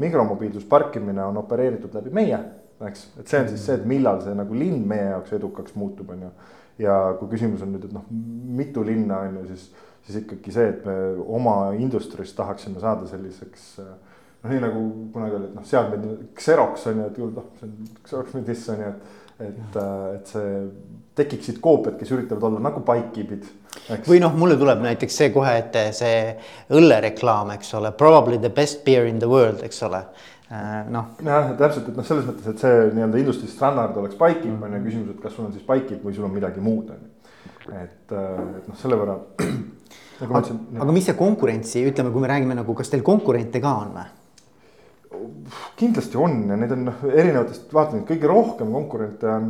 mikromobiilsusparkimine 0.00 1.26
on 1.26 1.40
opereeritud 1.42 1.94
läbi 1.98 2.12
meie, 2.16 2.40
eks, 2.88 3.10
et 3.20 3.28
see 3.28 3.42
on 3.42 3.50
siis 3.50 3.66
see, 3.68 3.76
et 3.76 3.86
millal 3.88 4.22
see 4.24 4.32
nagu 4.36 4.56
linn 4.56 4.86
meie 4.88 5.10
jaoks 5.10 5.36
edukaks 5.36 5.76
muutub, 5.76 6.14
on 6.14 6.26
ju. 6.26 6.30
ja 6.86 6.96
kui 7.20 7.28
küsimus 7.34 7.64
on 7.66 7.74
nüüd, 7.74 7.84
et 7.90 7.96
noh, 7.96 8.06
mitu 8.60 8.84
linna 8.86 9.20
on 9.26 9.42
ju, 9.42 9.48
siis, 9.52 9.66
siis 10.06 10.22
ikkagi 10.22 10.54
see, 10.56 10.70
et 10.72 10.86
me 10.88 10.96
oma 11.28 11.58
industriast 11.76 12.38
tahaksime 12.38 12.80
saada 12.80 13.08
selliseks 13.10 13.66
äh, 13.84 13.90
noh, 14.40 14.54
nii 14.54 14.62
nagu 14.64 14.86
kunagi 15.12 15.36
oli, 15.36 15.50
et 15.50 15.58
noh, 15.58 15.66
seadmed, 15.68 16.08
Xerox 16.40 16.88
on 16.88 17.02
ju, 17.04 17.10
et 17.10 17.20
noh, 17.36 17.50
see 17.60 17.68
on 17.68 17.92
Xerox 18.06 18.38
Medis 18.38 18.64
on 18.72 18.80
ju, 18.86 18.94
et, 19.36 19.44
et, 19.50 19.76
äh, 19.84 20.06
et 20.16 20.32
see 20.32 20.56
tekiksid 21.20 21.60
koopiad, 21.62 21.96
kes 22.00 22.12
üritavad 22.16 22.48
olla 22.50 22.62
nagu 22.68 22.82
Bikekeepid 22.86 23.48
või 24.08 24.18
noh, 24.22 24.34
mulle 24.38 24.56
tuleb 24.58 24.82
näiteks 24.84 25.16
see 25.22 25.30
kohe 25.34 25.52
ette, 25.60 25.86
see 25.96 26.34
õllereklaam, 26.76 27.52
eks 27.56 27.72
ole, 27.78 27.92
probably 27.96 28.38
the 28.42 28.50
best 28.52 28.84
beer 28.86 29.08
in 29.08 29.20
the 29.22 29.28
world, 29.30 29.62
eks 29.66 29.82
ole 29.86 30.02
äh, 30.50 30.84
noh. 30.90 31.14
jah, 31.24 31.52
täpselt, 31.58 31.90
et 31.90 31.98
noh, 31.98 32.06
selles 32.06 32.28
mõttes, 32.28 32.50
et 32.50 32.62
see 32.62 32.86
nii-öelda 32.96 33.22
industry 33.22 33.50
standard 33.50 33.98
oleks 34.00 34.18
Bikekeep 34.20 34.66
on 34.66 34.78
ju 34.78 34.84
küsimus, 34.86 35.14
et 35.14 35.24
kas 35.24 35.36
sul 35.36 35.48
on 35.48 35.56
siis 35.56 35.66
Bikekeep 35.66 36.06
või 36.06 36.16
sul 36.16 36.28
on 36.28 36.34
midagi 36.34 36.62
muud 36.64 36.94
on 36.94 37.02
ju. 37.04 37.12
et, 37.74 38.14
äh, 38.14 38.30
et 38.60 38.70
noh, 38.70 38.78
selle 38.80 38.98
võrra. 39.00 39.18
Nagu 40.20 40.34
aga, 40.36 40.54
aga 40.84 40.92
mis 40.92 41.06
see 41.08 41.16
konkurentsi, 41.16 41.80
ütleme, 41.88 42.10
kui 42.12 42.20
me 42.20 42.28
räägime 42.28 42.52
nagu, 42.58 42.74
kas 42.76 42.90
teil 42.92 43.00
konkurente 43.00 43.62
ka 43.62 43.70
on 43.86 43.94
või? 43.96 44.08
kindlasti 45.80 46.18
on 46.20 46.36
ja 46.48 46.56
neid 46.60 46.72
on 46.74 46.84
noh, 46.86 46.98
erinevatest 47.08 47.72
vaatevinklitest, 47.74 48.10
kõige 48.12 48.28
rohkem 48.30 48.74
konkurente 48.74 49.30
on 49.32 49.48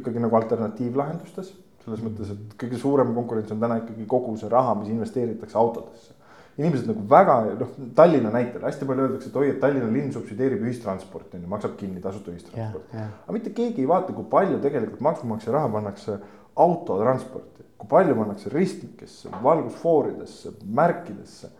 ikkagi 0.00 0.22
nagu 0.22 0.36
alternatiivlahendustes 0.38 1.52
selles 1.82 2.02
mõttes, 2.04 2.32
et 2.32 2.56
kõige 2.60 2.78
suurem 2.80 3.12
konkurents 3.16 3.52
on 3.54 3.62
täna 3.62 3.80
ikkagi 3.82 4.04
kogu 4.10 4.34
see 4.40 4.50
raha, 4.50 4.74
mis 4.78 4.90
investeeritakse 4.92 5.58
autodesse. 5.58 6.18
inimesed 6.60 6.84
nagu 6.86 7.02
väga 7.08 7.34
noh, 7.58 7.70
Tallinna 7.96 8.30
näitel 8.30 8.62
hästi 8.62 8.86
palju 8.86 9.06
öeldakse, 9.06 9.30
et 9.30 9.36
oi, 9.40 9.46
et 9.54 9.60
Tallinna 9.60 9.88
linn 9.90 10.12
subsideerib 10.12 10.62
ühistransporti 10.66 11.38
on 11.38 11.46
ju, 11.46 11.48
maksab 11.48 11.78
kinni 11.80 12.00
tasuta 12.04 12.30
ühistransporti. 12.30 13.00
aga 13.00 13.36
mitte 13.38 13.54
keegi 13.56 13.82
ei 13.82 13.88
vaata, 13.88 14.12
kui 14.12 14.28
palju 14.30 14.60
tegelikult 14.62 15.00
maksumaksja 15.08 15.56
raha 15.56 15.72
pannakse 15.72 16.18
autotransporti, 16.62 17.66
kui 17.80 17.88
palju 17.88 18.16
pannakse 18.20 18.52
ristmikesse, 18.52 19.32
valgusfooridesse, 19.42 20.54
märkidesse. 20.80 21.50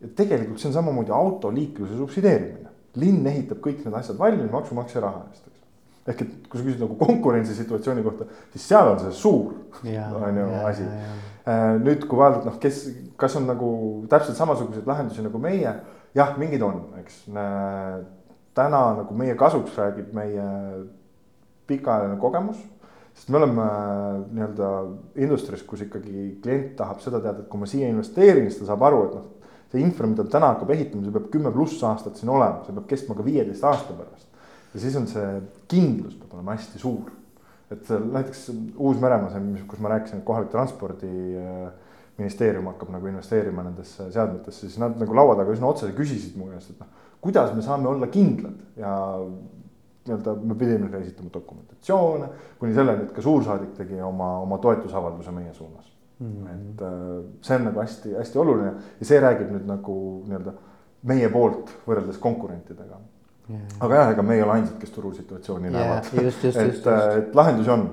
ja 0.00 0.08
tegelikult 0.16 0.58
see 0.58 0.72
on 0.72 0.78
samamoodi 0.80 1.12
autoliikluse 1.14 2.00
subsideerimine, 2.00 2.72
linn 2.96 3.26
ehitab 3.28 3.60
kõik 3.60 3.84
need 3.84 4.00
asjad 4.00 4.18
valmis 4.18 4.50
maksumaksja 4.50 5.04
raha 5.04 5.26
eest 5.28 5.52
ehk 6.04 6.20
et 6.20 6.48
kui 6.50 6.60
sa 6.60 6.66
küsid 6.66 6.82
nagu 6.84 6.96
konkurentsisituatsiooni 7.00 8.04
kohta, 8.04 8.26
siis 8.52 8.66
seal 8.68 8.90
on 8.92 9.00
see 9.00 9.14
suur, 9.16 9.54
on 10.26 10.40
ju 10.40 10.48
asi. 10.68 10.88
Äh, 11.44 11.62
nüüd, 11.80 12.04
kui 12.08 12.18
vaadata, 12.20 12.48
noh, 12.48 12.58
kes, 12.60 12.84
kas 13.20 13.36
on 13.40 13.48
nagu 13.48 13.70
täpselt 14.12 14.38
samasuguseid 14.38 14.88
lahendusi 14.88 15.24
nagu 15.24 15.40
meie, 15.40 15.72
jah, 16.16 16.36
mingid 16.40 16.64
on, 16.64 16.86
eks. 17.02 17.24
täna 18.54 18.82
nagu 19.00 19.16
meie 19.18 19.34
kasuks 19.36 19.76
räägib 19.80 20.12
meie 20.16 20.44
pikaajaline 21.68 22.16
kogemus, 22.22 22.60
sest 23.14 23.30
me 23.32 23.40
oleme 23.40 23.66
nii-öelda 24.30 24.70
industry's, 25.24 25.64
kus 25.66 25.84
ikkagi 25.84 26.34
klient 26.44 26.74
tahab 26.78 27.00
seda 27.04 27.20
teada, 27.24 27.44
et 27.44 27.50
kui 27.52 27.60
ma 27.60 27.68
siia 27.68 27.88
investeerin, 27.92 28.48
siis 28.48 28.62
ta 28.62 28.72
saab 28.72 28.84
aru, 28.88 29.02
et 29.08 29.16
noh, 29.18 29.50
see 29.72 29.82
infra, 29.84 30.08
mida 30.08 30.24
ta 30.24 30.38
täna 30.38 30.52
hakkab 30.54 30.72
ehitama, 30.76 31.04
see 31.04 31.16
peab 31.16 31.28
kümme 31.32 31.52
pluss 31.52 31.82
aastat 31.84 32.20
siin 32.20 32.32
olema, 32.32 32.62
see 32.64 32.76
peab 32.76 32.88
kestma 32.92 33.16
ka 33.18 33.26
viieteist 33.26 33.68
aasta 33.68 33.96
pärast 33.96 34.33
ja 34.74 34.80
siis 34.82 34.96
on 34.98 35.06
see 35.10 35.28
kindlus 35.70 36.14
peab 36.18 36.32
olema 36.34 36.54
hästi 36.56 36.78
suur. 36.82 37.08
et 37.70 37.84
näiteks 37.88 38.40
Uus-Meremaal, 38.76 39.32
kus 39.66 39.80
ma 39.82 39.88
rääkisin, 39.94 40.18
et 40.20 40.26
kohalik 40.26 40.50
transpordiministeerium 40.52 42.66
hakkab 42.70 42.90
nagu 42.92 43.04
investeerima 43.08 43.60
nendesse 43.64 44.02
seadmetesse, 44.12 44.60
siis 44.68 44.78
nad 44.82 44.92
nagu 45.00 45.12
laua 45.16 45.34
taga 45.38 45.50
üsna 45.54 45.66
otse 45.70 45.86
küsisid 45.96 46.34
mu 46.38 46.44
käest, 46.52 46.68
et 46.74 46.80
noh, 46.82 46.90
kuidas 47.24 47.50
me 47.56 47.62
saame 47.64 47.86
olla 47.88 48.06
kindlad 48.12 48.58
ja 48.78 48.90
nii-öelda 50.04 50.30
me 50.44 50.54
pidime 50.60 50.86
esitama 51.00 51.30
dokumentatsioone 51.34 52.26
kuni 52.60 52.72
selleni, 52.76 53.02
et 53.06 53.14
ka 53.16 53.20
suursaadik 53.24 53.72
tegi 53.78 53.96
oma, 54.04 54.28
oma 54.44 54.56
toetusavalduse 54.60 55.30
meie 55.32 55.52
suunas 55.56 55.86
mm. 56.18 56.26
-hmm. 56.26 56.48
et 56.54 56.80
äh, 56.82 56.88
see 57.40 57.56
on 57.56 57.64
nagu 57.64 57.80
hästi-hästi 57.80 58.38
oluline 58.38 58.72
ja 59.00 59.06
see 59.06 59.20
räägib 59.20 59.48
nüüd 59.56 59.66
nagu 59.66 59.94
nii-öelda 60.28 60.52
meie 61.02 61.28
poolt 61.32 61.66
võrreldes 61.88 62.18
konkurentidega 62.20 62.96
yeah.. 63.48 63.66
aga 63.80 64.00
jah, 64.00 64.12
ega 64.14 64.26
me 64.26 64.38
ei 64.38 64.44
ole 64.44 64.56
ainsad, 64.58 64.78
kes 64.80 64.94
turusituatsiooni 64.94 65.72
yeah, 65.72 65.76
näevad. 65.80 66.68
et, 66.68 66.86
äh, 66.86 67.18
et 67.18 67.34
lahendusi 67.34 67.74
on 67.74 67.88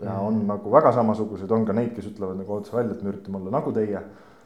ja 0.00 0.14
yeah. 0.14 0.24
on 0.24 0.42
nagu 0.48 0.72
väga 0.72 0.92
samasuguseid, 0.96 1.50
on 1.52 1.68
ka 1.68 1.76
neid, 1.76 1.94
kes 1.96 2.10
ütlevad 2.14 2.40
nagu 2.40 2.56
otse 2.56 2.76
välja, 2.76 2.96
et 2.96 3.04
me 3.04 3.14
üritame 3.14 3.40
olla 3.40 3.58
nagu 3.58 3.72
teie 3.76 4.00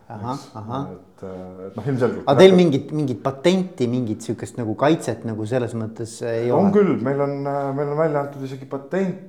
ahah, 0.09 0.41
ahah. 0.61 0.89
et, 0.93 1.23
et 1.25 1.77
noh, 1.79 1.87
ilmselgelt. 1.93 2.25
aga 2.27 2.35
teil 2.43 2.57
mingit, 2.59 2.91
mingit 2.97 3.21
patenti, 3.25 3.87
mingit 3.89 4.25
sihukest 4.27 4.59
nagu 4.61 4.75
kaitset 4.81 5.25
nagu 5.29 5.47
selles 5.49 5.73
mõttes 5.81 6.17
ei 6.29 6.51
on 6.51 6.59
ole? 6.59 6.67
on 6.67 6.75
küll, 6.75 6.93
meil 7.07 7.23
on, 7.25 7.39
meil 7.79 7.95
on 7.95 8.01
välja 8.01 8.25
antud 8.27 8.45
isegi 8.45 8.69
patent, 8.69 9.23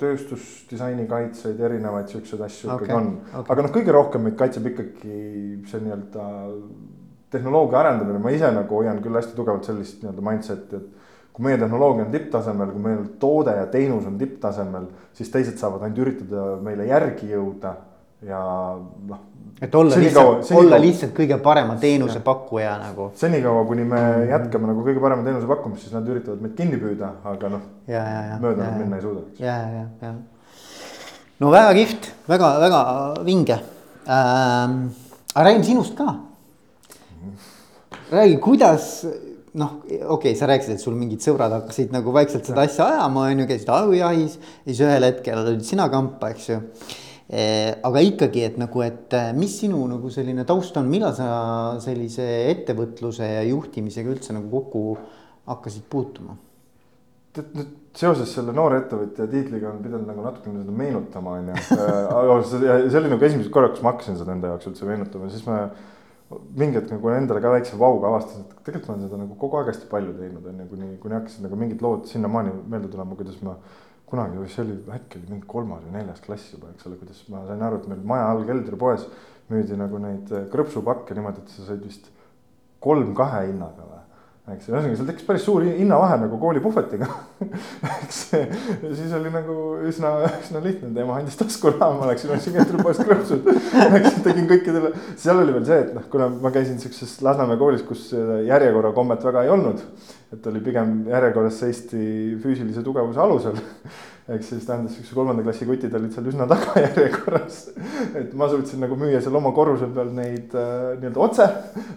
tööstusdisaini 0.00 1.04
kaitseid, 1.10 1.60
erinevaid 1.68 2.08
siukseid 2.12 2.46
asju 2.46 2.70
okay, 2.70 2.86
ikkagi 2.86 2.96
on 2.96 3.12
okay.. 3.18 3.44
aga 3.56 3.66
noh, 3.66 3.74
kõige 3.76 3.96
rohkem 3.96 4.24
meid 4.28 4.38
kaitseb 4.40 4.70
ikkagi 4.72 5.20
see 5.68 5.84
nii-öelda 5.84 6.30
tehnoloogia 7.30 7.80
arendamine, 7.80 8.18
ma 8.22 8.32
ise 8.34 8.50
nagu 8.54 8.80
hoian 8.80 8.98
küll 9.02 9.18
hästi 9.18 9.36
tugevalt 9.36 9.68
sellist 9.68 10.02
nii-öelda 10.02 10.24
mindset'i, 10.26 10.80
et 10.80 11.34
kui 11.36 11.46
meie 11.46 11.58
tehnoloogia 11.60 12.06
on 12.06 12.14
tipptasemel, 12.14 12.72
kui 12.74 12.82
meil 12.84 13.04
toode 13.22 13.54
ja 13.56 13.68
teenus 13.70 14.08
on 14.10 14.18
tipptasemel, 14.18 14.88
siis 15.16 15.30
teised 15.30 15.60
saavad 15.60 15.86
ainult 15.86 16.02
üritada 16.04 16.56
meile 16.64 16.88
järgi 16.90 17.30
jõuda 17.30 17.74
ja 18.26 18.40
noh, 19.08 19.20
et 19.62 19.74
olla 19.74 19.96
lihtsalt, 19.96 20.50
olla 20.56 20.78
lihtsalt 20.80 21.12
kõige 21.16 21.38
parema 21.40 21.76
teenusepakkuja 21.80 22.74
nagu. 22.82 23.10
senikaua, 23.16 23.64
kuni 23.64 23.84
me 23.84 23.96
-hmm. 23.96 24.30
jätkame 24.30 24.66
nagu 24.72 24.84
kõige 24.84 25.00
parema 25.00 25.24
teenuse 25.24 25.46
pakkumist, 25.46 25.82
siis 25.82 25.94
nad 25.94 26.08
üritavad 26.08 26.40
meid 26.40 26.54
kinni 26.56 26.76
püüda, 26.76 27.12
aga 27.24 27.48
noh. 27.48 27.60
mööda 28.40 28.64
nad 28.64 28.78
minna 28.78 28.96
ei 28.96 29.02
suuda. 29.02 29.20
ja, 29.38 29.56
ja, 29.56 29.86
ja. 30.02 30.14
no 31.40 31.50
väga 31.50 31.74
kihvt, 31.74 32.12
väga, 32.28 32.60
väga 32.60 32.82
vinge 33.24 33.60
ähm,. 34.08 34.90
aga 35.34 35.44
räägime 35.44 35.64
sinust 35.64 35.96
ka. 35.96 36.14
Räägi, 38.12 38.40
kuidas 38.42 38.88
noh, 39.52 39.80
okei 39.82 40.02
okay,, 40.06 40.34
sa 40.38 40.46
rääkisid, 40.50 40.78
et 40.78 40.84
sul 40.84 40.94
mingid 40.98 41.22
sõbrad 41.24 41.52
hakkasid 41.58 41.94
nagu 41.94 42.14
vaikselt 42.14 42.46
seda 42.46 42.66
asja 42.68 42.86
ajama, 42.86 43.28
on 43.28 43.44
ju, 43.44 43.50
käisid 43.50 43.70
ajujahis. 43.74 44.40
ja 44.40 44.72
siis 44.72 44.82
ühel 44.86 45.08
hetkel 45.08 45.42
olid 45.44 45.64
sina 45.66 45.88
kampa, 45.92 46.34
eks 46.34 46.50
ju 46.52 46.60
Eh, 47.30 47.76
aga 47.86 48.00
ikkagi, 48.02 48.40
et 48.42 48.56
nagu, 48.58 48.80
et 48.82 49.14
eh, 49.14 49.28
mis 49.38 49.52
sinu 49.60 49.84
nagu 49.86 50.08
selline 50.10 50.42
taust 50.48 50.74
on, 50.80 50.88
millal 50.90 51.12
sa 51.14 51.28
sellise 51.78 52.24
ettevõtluse 52.50 53.22
ja 53.22 53.44
juhtimisega 53.46 54.10
üldse 54.10 54.34
nagu 54.34 54.50
kokku 54.50 54.96
hakkasid 55.46 55.84
puutuma? 55.92 56.34
tead 57.30 57.52
nüüd 57.54 57.68
seoses 57.94 58.32
selle 58.34 58.50
noore 58.50 58.80
ettevõtja 58.80 59.28
tiitliga 59.30 59.68
on 59.70 59.78
pidanud 59.84 60.08
nagu 60.10 60.24
natukene 60.24 60.64
seda 60.64 60.74
meenutama, 60.74 61.36
on 61.38 61.52
ju. 61.52 61.78
aga 62.18 62.40
see 62.50 62.98
oli 62.98 63.12
nagu 63.12 63.28
esimesed 63.28 63.52
korrad, 63.54 63.76
kus 63.76 63.86
ma 63.86 63.92
hakkasin 63.92 64.18
seda 64.18 64.34
enda 64.34 64.50
jaoks 64.50 64.66
üldse 64.72 64.88
meenutama, 64.88 65.30
siis 65.30 65.46
ma 65.46 65.60
mingi 66.30 66.78
hetk 66.78 66.92
nagu 66.94 67.10
endale 67.10 67.40
ka 67.42 67.50
väikse 67.50 67.78
vauga 67.78 68.10
avastasin, 68.10 68.44
et 68.46 68.64
tegelikult 68.66 68.88
ma 68.90 68.94
olen 68.94 69.06
seda 69.06 69.20
nagu 69.22 69.38
kogu 69.38 69.58
aeg 69.58 69.70
hästi 69.72 69.88
palju 69.90 70.12
teinud, 70.18 70.46
on 70.46 70.60
ju, 70.62 70.66
kuni, 70.70 70.90
kuni 71.02 71.16
hakkasid 71.18 71.46
nagu 71.46 71.58
mingid 71.58 71.82
lood 71.82 72.06
sinnamaani 72.10 72.52
meelde 72.70 72.90
tulema, 72.92 73.18
kuidas 73.18 73.40
ma 73.46 73.56
kunagi, 74.10 74.44
see 74.50 74.62
oli, 74.64 74.76
äkki 74.94 75.18
oli 75.18 75.32
mingi 75.34 75.48
kolmas 75.50 75.82
või 75.86 75.96
neljas 75.98 76.22
klass 76.22 76.52
juba, 76.54 76.70
eks 76.74 76.86
ole, 76.86 76.98
kuidas 77.00 77.22
ma 77.30 77.42
sain 77.48 77.62
aru, 77.66 77.80
et 77.80 77.90
meil 77.90 78.06
maja 78.12 78.30
all 78.30 78.46
keldripoes 78.46 79.06
müüdi 79.50 79.78
nagu 79.78 79.98
neid 80.02 80.30
krõpsupakke 80.52 81.18
niimoodi, 81.18 81.42
et 81.42 81.54
sa 81.54 81.66
said 81.66 81.82
vist 81.82 82.10
kolm 82.82 83.10
kahe 83.18 83.48
hinnaga 83.48 83.86
või 83.86 83.99
eks 84.54 84.68
ühesõnaga 84.70 84.98
seal 84.98 85.08
tekkis 85.10 85.26
päris 85.26 85.44
suur 85.46 85.64
hinnavahe 85.66 86.18
nagu 86.22 86.38
koolipuhvetiga 86.42 87.08
eks 88.02 88.20
siis 88.30 89.14
oli 89.16 89.32
nagu 89.34 89.56
üsna, 89.88 90.12
üsna 90.40 90.62
lihtne, 90.64 90.92
ema 91.02 91.18
andis 91.20 91.38
taskuraha, 91.40 91.90
ma 91.98 92.10
läksin 92.10 92.34
ostsin 92.34 92.56
keldripoest 92.58 93.04
krõpsud. 93.06 93.48
Läksin, 93.94 94.20
tegin 94.26 94.48
kõikidele, 94.50 94.92
seal 95.20 95.40
oli 95.42 95.54
veel 95.56 95.66
see, 95.68 95.80
et 95.86 95.92
noh, 95.96 96.06
kuna 96.12 96.28
ma 96.32 96.52
käisin 96.54 96.80
siukses 96.82 97.18
Lasnamäe 97.24 97.60
koolis, 97.60 97.84
kus 97.86 98.10
järjekorra 98.46 98.94
kommet 98.96 99.24
väga 99.26 99.44
ei 99.46 99.52
olnud. 99.56 99.84
et 100.30 100.44
oli 100.46 100.60
pigem 100.62 101.08
järjekorras 101.10 101.56
seisti 101.58 102.00
füüsilise 102.42 102.84
tugevuse 102.86 103.18
alusel 103.18 103.56
ehk 104.30 104.44
siis 104.46 104.66
tähendas 104.66 104.94
siukse 104.94 105.14
kolmanda 105.16 105.42
klassi 105.42 105.66
kutid 105.66 105.94
olid 105.96 106.12
seal 106.14 106.28
üsna 106.30 106.46
tagajärjekorras. 106.52 107.58
et 108.20 108.34
ma 108.38 108.48
suutsin 108.50 108.82
nagu 108.84 108.98
müüa 108.98 109.22
seal 109.24 109.38
oma 109.38 109.52
korruse 109.56 109.88
peal 109.94 110.12
neid 110.14 110.54
äh, 110.58 110.92
nii-öelda 111.00 111.24
otse, 111.24 111.46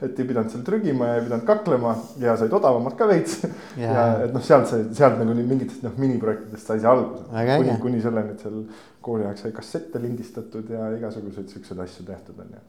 et 0.02 0.18
ei 0.18 0.30
pidanud 0.30 0.54
seal 0.54 0.64
trügima 0.66 1.12
ja 1.12 1.20
ei 1.20 1.26
pidanud 1.28 1.46
kaklema 1.48 1.94
ja 2.22 2.38
said 2.40 2.56
odavamalt 2.58 2.98
ka 3.00 3.10
veits. 3.10 3.44
ja 3.80 4.08
et 4.26 4.34
noh, 4.34 4.44
sealt 4.46 4.72
sai, 4.72 4.88
sealt 4.98 5.20
nagu 5.22 5.36
mingitest 5.38 5.86
noh, 5.86 5.94
miniprojektidest 6.02 6.74
sai 6.74 6.82
see 6.82 6.90
alguse. 6.90 7.28
kuni, 7.30 7.78
kuni 7.86 8.02
selleni, 8.04 8.34
et 8.34 8.48
seal 8.48 8.64
kooliaeg 9.04 9.38
sai 9.38 9.54
kassette 9.54 10.02
lindistatud 10.02 10.74
ja 10.74 10.90
igasuguseid 10.98 11.54
siukseid 11.54 11.86
asju 11.86 12.08
tehtud 12.08 12.42
on 12.42 12.58
ju. 12.58 12.66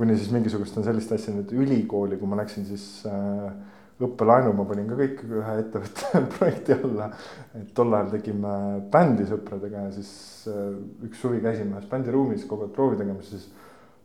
kuni 0.00 0.16
siis 0.18 0.32
mingisugust 0.34 0.80
on 0.80 0.86
sellist 0.86 1.12
asja 1.14 1.34
nüüd 1.34 1.52
ülikooli, 1.54 2.16
kui 2.18 2.30
ma 2.30 2.40
läksin 2.40 2.64
siis 2.66 2.88
äh, 3.10 3.52
õppelaenu 4.02 4.54
ma 4.58 4.64
panin 4.66 4.88
ka 4.90 4.96
kõik 4.98 5.20
ühe 5.28 5.56
ettevõtte 5.62 6.22
projekti 6.36 6.74
alla. 6.74 7.10
et 7.54 7.68
tol 7.76 7.94
ajal 7.94 8.10
tegime 8.16 8.54
bändi 8.90 9.26
sõpradega 9.28 9.84
ja 9.86 9.92
siis 9.94 10.48
äh, 10.50 10.72
üks 11.06 11.22
suvi 11.22 11.42
käisime 11.44 11.76
ühes 11.76 11.86
bändiruumis 11.90 12.48
kogu 12.50 12.66
aeg 12.66 12.74
proovi 12.74 12.98
tegemas, 12.98 13.30
siis. 13.30 13.46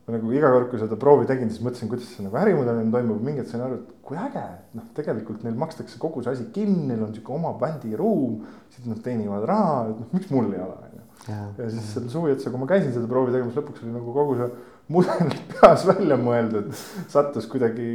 ma 0.06 0.16
nagu 0.16 0.32
iga 0.34 0.52
kord, 0.54 0.70
kui 0.70 0.82
seda 0.82 0.98
proovi 1.02 1.26
tegin, 1.30 1.50
siis 1.50 1.66
mõtlesin, 1.66 1.90
kuidas 1.90 2.14
see 2.14 2.26
nagu 2.26 2.38
ärimudelina 2.42 2.94
toimub, 2.94 3.26
mingi 3.26 3.42
hetk 3.42 3.52
sain 3.52 3.66
aru, 3.66 3.82
et 3.82 4.06
kui 4.06 4.18
äge, 4.18 4.46
et 4.62 4.78
noh, 4.78 4.88
tegelikult 4.98 5.44
neil 5.46 5.58
makstakse 5.58 6.02
kogu 6.02 6.24
see 6.26 6.38
asi 6.38 6.48
kinni, 6.54 6.86
neil 6.92 7.04
on 7.06 7.14
sihuke 7.14 7.34
oma 7.34 7.56
bändiruum. 7.62 8.44
siis 8.74 8.90
nad 8.90 9.02
teenivad 9.06 9.46
raha, 9.50 9.76
et 9.90 10.02
noh, 10.04 10.14
miks 10.14 10.34
mul 10.34 10.54
ei 10.54 10.62
ole, 10.66 10.78
on 10.86 10.98
ju. 10.98 11.06
ja 11.30 11.70
siis 11.70 11.94
selle 11.96 12.14
suvi 12.14 12.38
otsa, 12.38 12.54
kui 12.54 12.62
ma 12.62 12.70
käisin 12.70 12.94
seda 12.94 13.10
proovi 13.10 13.34
tegemas, 13.34 13.58
lõpuks 13.58 13.86
oli 13.86 13.98
nagu 13.98 14.14
kogu 14.14 14.38
see 14.38 14.52
mudel 14.90 15.34
peas 15.54 15.86
välja 15.88 16.18
mõeldud, 16.20 16.72
sattus 17.12 17.48
kuidagi, 17.50 17.90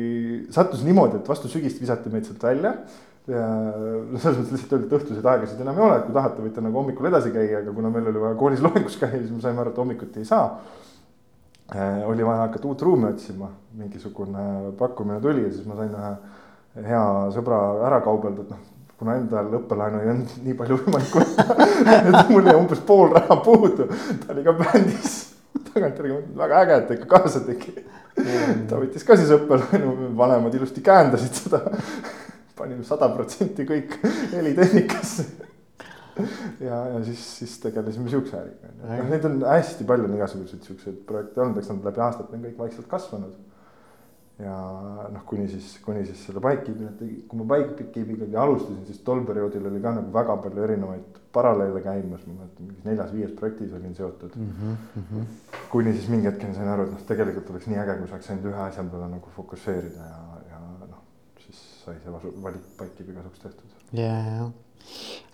sattus 0.54 0.84
niimoodi, 0.86 1.20
et 1.20 1.28
vastu 1.28 1.50
sügist 1.50 1.82
visati 1.82 2.12
meid 2.12 2.28
sealt 2.28 2.46
välja. 2.46 2.74
ja 3.30 3.42
noh, 3.48 4.20
selles 4.20 4.36
mõttes 4.36 4.52
lihtsalt 4.52 4.74
öeldi, 4.76 4.88
et 4.90 4.96
õhtuseid 4.98 5.28
aegasid 5.32 5.60
enam 5.64 5.78
ei 5.80 5.86
ole, 5.86 5.96
et 5.96 6.08
kui 6.08 6.16
tahate, 6.16 6.42
võite 6.44 6.64
nagu 6.64 6.76
hommikul 6.76 7.08
edasi 7.08 7.32
käia, 7.32 7.62
aga 7.62 7.72
kuna 7.72 7.90
meil 7.92 8.10
oli 8.10 8.20
vaja 8.20 8.36
koolis 8.40 8.60
loengus 8.64 8.98
käia, 9.00 9.16
siis 9.16 9.32
me 9.32 9.40
saime 9.40 9.62
aru, 9.62 9.72
et 9.72 9.80
hommikuti 9.80 10.20
ei 10.20 10.28
saa 10.28 10.44
äh,. 11.72 12.04
oli 12.04 12.26
vaja 12.26 12.44
hakata 12.44 12.68
uut 12.68 12.84
ruumi 12.84 13.08
otsima, 13.08 13.48
mingisugune 13.80 14.74
pakkumine 14.78 15.22
tuli 15.24 15.46
ja 15.46 15.54
siis 15.56 15.64
ma 15.66 15.80
sain 15.80 15.96
ühe 15.96 16.88
hea 16.90 17.02
sõbra 17.32 17.64
ära 17.88 18.04
kaubelda, 18.04 18.44
et 18.44 18.52
noh 18.52 18.70
kuna 18.98 19.16
endal 19.18 19.48
õppelaenu 19.58 20.04
ei 20.04 20.10
olnud 20.12 20.34
nii 20.44 20.54
palju 20.58 20.76
võimalik 20.84 21.16
võtta 21.18 21.56
et 21.96 22.30
mul 22.30 22.46
jäi 22.46 22.58
umbes 22.60 22.84
pool 22.86 23.14
raha 23.16 23.40
puudu, 23.42 23.88
ta 23.88 24.34
oli 24.36 24.44
ka 24.46 24.54
bändis 24.60 25.23
tagantjärgi 25.74 26.14
mõtlen, 26.14 26.34
väga 26.38 26.60
äge, 26.64 26.76
et 26.78 26.86
ta 26.88 26.98
ikka 26.98 27.08
kaasa 27.10 27.42
tegi. 27.46 27.74
Mm.. 28.14 28.66
ta 28.70 28.78
võttis 28.78 29.06
ka 29.06 29.16
siis 29.18 29.32
õppelaenu, 29.34 30.12
vanemad 30.18 30.54
ilusti 30.54 30.84
käendasid 30.84 31.40
seda. 31.44 31.64
panime 32.54 32.84
sada 32.86 33.08
protsenti 33.10 33.66
kõik 33.66 33.96
helitehnikasse. 34.32 35.24
ja, 36.62 36.76
ja 36.94 37.00
siis, 37.06 37.24
siis 37.40 37.56
tegelesime 37.62 38.12
siukse 38.12 38.36
äriga, 38.38 38.70
noh 38.84 39.08
neid 39.10 39.26
on 39.26 39.40
hästi 39.48 39.86
palju 39.88 40.06
on 40.06 40.14
igasuguseid 40.14 40.68
siukseid 40.68 41.00
projekte 41.08 41.42
olnud, 41.42 41.58
eks 41.58 41.72
nad 41.72 41.88
läbi 41.90 42.04
aastate 42.06 42.38
on 42.38 42.46
kõik 42.46 42.62
vaikselt 42.66 42.86
kasvanud. 42.90 43.34
Ja 44.42 44.54
noh, 45.14 45.22
kuni 45.26 45.44
siis, 45.46 45.76
kuni 45.82 46.00
siis 46.06 46.24
selle 46.26 46.40
Bikekeepi, 46.42 47.10
kui 47.30 47.38
ma 47.38 47.44
Bikekeepiga 47.52 48.40
alustasin, 48.42 48.80
siis 48.86 49.02
tol 49.06 49.22
perioodil 49.26 49.66
oli 49.70 49.82
ka 49.82 49.92
nagu 49.94 50.10
väga 50.14 50.34
palju 50.42 50.64
erinevaid 50.64 51.20
paralleele 51.34 51.82
käimas, 51.84 52.24
ma 52.26 52.38
mäletan 52.40 52.68
mingis 52.68 52.88
neljas-viies 52.88 53.32
projektis 53.38 53.72
olin 53.76 53.94
seotud 53.94 54.36
mm. 54.36 54.50
-hmm. 54.96 55.24
kuni 55.72 55.92
siis 55.92 56.08
mingi 56.12 56.30
hetkeni 56.30 56.54
sain 56.54 56.68
aru, 56.68 56.86
et 56.86 56.92
noh, 56.96 57.06
tegelikult 57.08 57.50
oleks 57.50 57.70
nii 57.70 57.80
äge, 57.84 57.96
kui 58.00 58.10
saaks 58.12 58.30
ainult 58.30 58.50
ühe 58.52 58.62
asja 58.66 58.84
peale 58.90 59.08
nagu 59.16 59.32
fokusseerida 59.36 60.10
ja, 60.10 60.20
ja 60.50 60.60
noh, 60.90 61.00
siis 61.44 61.64
sai 61.84 61.96
see 62.04 62.12
valik 62.42 62.68
Bikekeepi 62.78 63.18
kasuks 63.18 63.42
tehtud. 63.46 63.74
ja, 63.92 64.14
ja, 64.36 64.50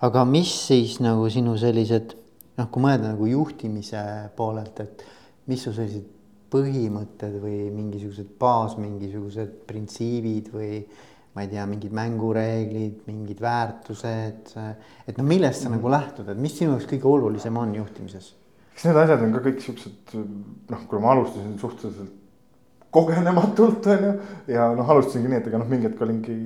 aga 0.08 0.24
mis 0.24 0.54
siis 0.66 0.98
nagu 1.04 1.28
sinu 1.30 1.56
sellised 1.60 2.16
noh, 2.58 2.70
kui 2.70 2.84
mõelda 2.84 3.12
nagu 3.12 3.28
juhtimise 3.28 4.02
poolelt, 4.36 4.80
et 4.80 5.04
mis 5.50 5.62
su 5.64 5.72
sellised 5.76 6.16
põhimõtted 6.50 7.38
või 7.42 7.68
mingisugused 7.70 8.34
baas, 8.40 8.74
mingisugused 8.80 9.52
printsiibid 9.68 10.50
või 10.54 10.80
ma 11.34 11.44
ei 11.44 11.50
tea, 11.52 11.64
mingid 11.70 11.92
mängureeglid, 11.94 13.02
mingid 13.06 13.40
väärtused. 13.42 14.54
et 15.06 15.18
no 15.18 15.24
millest 15.24 15.62
sa 15.62 15.68
mm. 15.68 15.76
nagu 15.78 15.92
lähtud, 15.92 16.28
et 16.28 16.38
mis 16.38 16.56
sinu 16.58 16.74
jaoks 16.74 16.88
kõige 16.90 17.10
olulisem 17.10 17.56
on 17.56 17.74
juhtimises? 17.78 18.32
eks 18.74 18.86
need 18.88 18.98
asjad 19.02 19.22
on 19.26 19.36
ka 19.36 19.44
kõik 19.44 19.60
siuksed 19.62 20.16
noh, 20.16 20.82
kui 20.88 21.02
ma 21.02 21.14
alustasin 21.14 21.58
suhteliselt 21.60 22.16
kogenematult, 22.90 23.86
on 23.86 24.04
ju. 24.04 24.12
ja 24.50 24.70
noh, 24.74 24.88
alustasingi 24.90 25.30
nii, 25.30 25.38
et 25.38 25.48
ega 25.50 25.60
noh, 25.62 25.68
mingi 25.70 25.86
hetk 25.86 26.00
olingi 26.02 26.36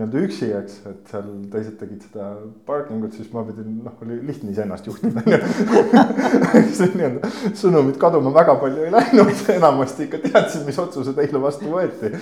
nii-öelda 0.00 0.20
üksi, 0.24 0.46
eks, 0.56 0.76
et 0.88 1.10
seal 1.12 1.26
teised 1.52 1.76
tegid 1.80 2.04
seda 2.06 2.28
parking 2.68 3.04
ut, 3.04 3.12
siis 3.16 3.28
ma 3.34 3.42
pidin, 3.44 3.80
noh, 3.84 3.96
oli 4.04 4.16
lihtne 4.24 4.54
iseennast 4.54 4.86
juhtida, 4.88 5.22
nii-öelda 6.94 7.30
sõnumid 7.58 7.98
kaduma 8.00 8.32
väga 8.34 8.56
palju 8.62 8.86
ei 8.86 8.94
läinud, 8.94 9.44
enamasti 9.58 10.06
ikka 10.06 10.22
teadsin, 10.24 10.64
mis 10.68 10.80
otsused 10.80 11.20
eile 11.20 11.42
vastu 11.42 11.68
võeti. 11.72 12.14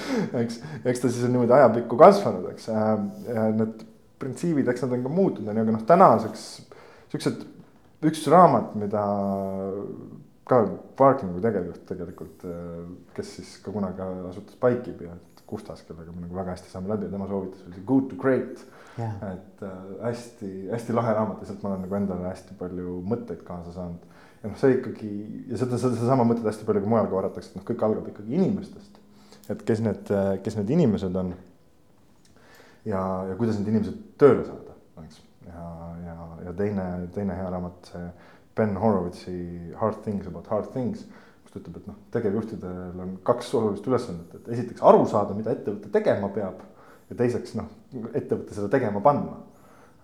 eks, 0.43 0.59
eks 0.83 1.05
ta 1.05 1.13
siis 1.13 1.29
on 1.29 1.37
niimoodi 1.37 1.55
ajapikku 1.61 2.01
kasvanud, 2.01 2.51
eks, 2.55 2.67
ja 2.73 3.47
need 3.55 3.87
printsiibid, 4.19 4.69
eks 4.69 4.83
nad 4.85 4.97
on 4.99 5.07
ka 5.07 5.15
muutunud, 5.15 5.53
on 5.53 5.63
ju, 5.63 5.67
aga 5.69 5.77
noh, 5.77 5.87
tänaseks 5.87 6.49
siuksed, 7.13 7.47
üks 8.09 8.27
raamat, 8.33 8.75
mida 8.81 9.05
ka 10.49 10.63
Parkingu 10.99 11.43
tegevjuht 11.45 11.85
tegelikult, 11.89 12.45
kes 13.17 13.35
siis 13.39 13.57
ka 13.63 13.73
kunagi 13.75 14.03
asutas 14.31 14.59
Pike'ibi, 14.59 15.11
et 15.13 15.38
Kustas, 15.49 15.83
kellega 15.89 16.13
me 16.13 16.27
nagu 16.27 16.37
väga 16.37 16.55
hästi 16.55 16.71
saame 16.73 16.91
läbi 16.93 17.09
ja 17.09 17.15
tema 17.15 17.27
soovitus 17.31 17.65
oli 17.67 17.79
see 17.79 17.87
Good 17.89 18.11
to 18.11 18.17
Great 18.21 18.63
yeah.. 18.99 19.15
et 19.33 19.65
hästi-hästi 20.03 20.93
äh, 20.93 20.97
lahe 20.99 21.15
raamat 21.17 21.43
ja 21.43 21.51
sealt 21.51 21.63
ma 21.65 21.73
olen 21.73 21.85
nagu 21.87 21.99
endale 21.99 22.29
hästi 22.29 22.57
palju 22.61 22.99
mõtteid 23.09 23.45
kaasa 23.47 23.75
saanud. 23.77 24.07
ja 24.43 24.51
noh, 24.51 24.59
see 24.61 24.77
ikkagi 24.77 25.11
ja 25.51 25.61
seda, 25.61 25.81
seda, 25.81 25.97
sedasama 25.97 26.27
mõtet 26.29 26.49
hästi 26.49 26.69
palju 26.69 26.85
ka 26.85 26.93
mujal 26.93 27.11
korratakse, 27.13 27.53
et 27.53 27.61
noh, 27.61 27.67
kõik 27.71 27.85
algab 27.89 28.11
ikkagi 28.13 28.37
inimestest. 28.41 29.01
et 29.55 29.65
kes 29.71 29.85
need, 29.85 30.13
kes 30.45 30.59
need 30.61 30.75
inimesed 30.77 31.17
on. 31.23 31.35
ja, 32.85 33.05
ja 33.31 33.39
kuidas 33.41 33.61
need 33.61 33.73
inimesed 33.73 34.03
tööle 34.21 34.45
saada, 34.49 34.77
eks, 35.05 35.23
ja, 35.47 35.69
ja, 36.07 36.19
ja 36.49 36.57
teine, 36.61 36.89
teine 37.15 37.39
hea 37.41 37.55
raamat, 37.55 37.93
see 37.93 38.11
Ben 38.59 38.75
Horowitzi 38.77 39.39
Hard 39.79 40.03
Things 40.03 40.27
about 40.27 40.49
hard 40.51 40.73
things, 40.75 41.07
kus 41.49 41.55
ta 41.55 41.63
ütleb, 41.63 41.81
et 41.81 41.89
noh, 41.89 41.97
tegevjuhtidel 42.13 43.03
on 43.05 43.15
kaks 43.25 43.53
olulist 43.57 43.87
ülesannet, 43.89 44.35
et 44.37 44.51
esiteks 44.57 44.85
aru 44.85 45.07
saada, 45.09 45.37
mida 45.37 45.55
ettevõte 45.55 45.91
tegema 45.93 46.29
peab 46.35 46.61
ja 47.09 47.17
teiseks 47.17 47.57
noh, 47.57 47.71
ettevõte 48.13 48.57
seda 48.57 48.69
tegema 48.73 49.01
panna. 49.05 49.41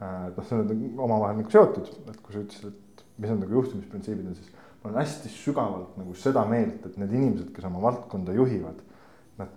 et 0.01 0.37
noh, 0.37 0.47
see 0.49 0.59
on 0.59 1.05
omavahel 1.07 1.39
nagu 1.39 1.53
seotud, 1.53 1.91
et 2.09 2.21
kui 2.21 2.35
sa 2.35 2.43
ütlesid, 2.43 2.73
et 2.73 3.05
mis 3.21 3.31
on 3.31 3.41
nagu 3.45 3.61
juhtimisprintsiibid 3.61 4.31
on, 4.31 4.35
siis 4.39 4.51
ma 4.83 4.91
olen 4.91 5.01
hästi 5.03 5.31
sügavalt 5.33 5.97
nagu 6.01 6.17
seda 6.19 6.45
meelt, 6.49 6.85
et 6.89 6.99
need 7.01 7.13
inimesed, 7.15 7.53
kes 7.55 7.69
oma 7.69 7.83
valdkonda 7.85 8.35
juhivad, 8.37 8.81
nad 9.41 9.53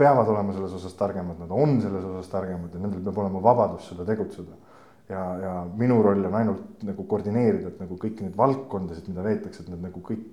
peavad 0.00 0.28
olema 0.32 0.56
selles 0.56 0.74
osas 0.80 0.96
targemad, 0.98 1.38
nad 1.40 1.52
on 1.54 1.78
selles 1.84 2.04
osas 2.04 2.32
targemad 2.32 2.74
ja 2.74 2.82
nendel 2.82 3.04
peab 3.04 3.22
olema 3.24 3.44
vabadus 3.44 3.88
seda 3.92 4.08
tegutseda 4.08 4.56
ja, 5.08 5.22
ja 5.40 5.52
minu 5.76 6.00
roll 6.02 6.24
on 6.24 6.38
ainult 6.40 6.84
nagu 6.86 7.06
koordineerida, 7.08 7.72
et 7.72 7.82
nagu 7.82 7.98
kõiki 8.00 8.26
neid 8.26 8.36
valdkondasid, 8.38 9.08
mida 9.12 9.24
veetakse, 9.26 9.62
et 9.62 9.70
need 9.72 9.84
nagu 9.84 10.02
kõik 10.04 10.24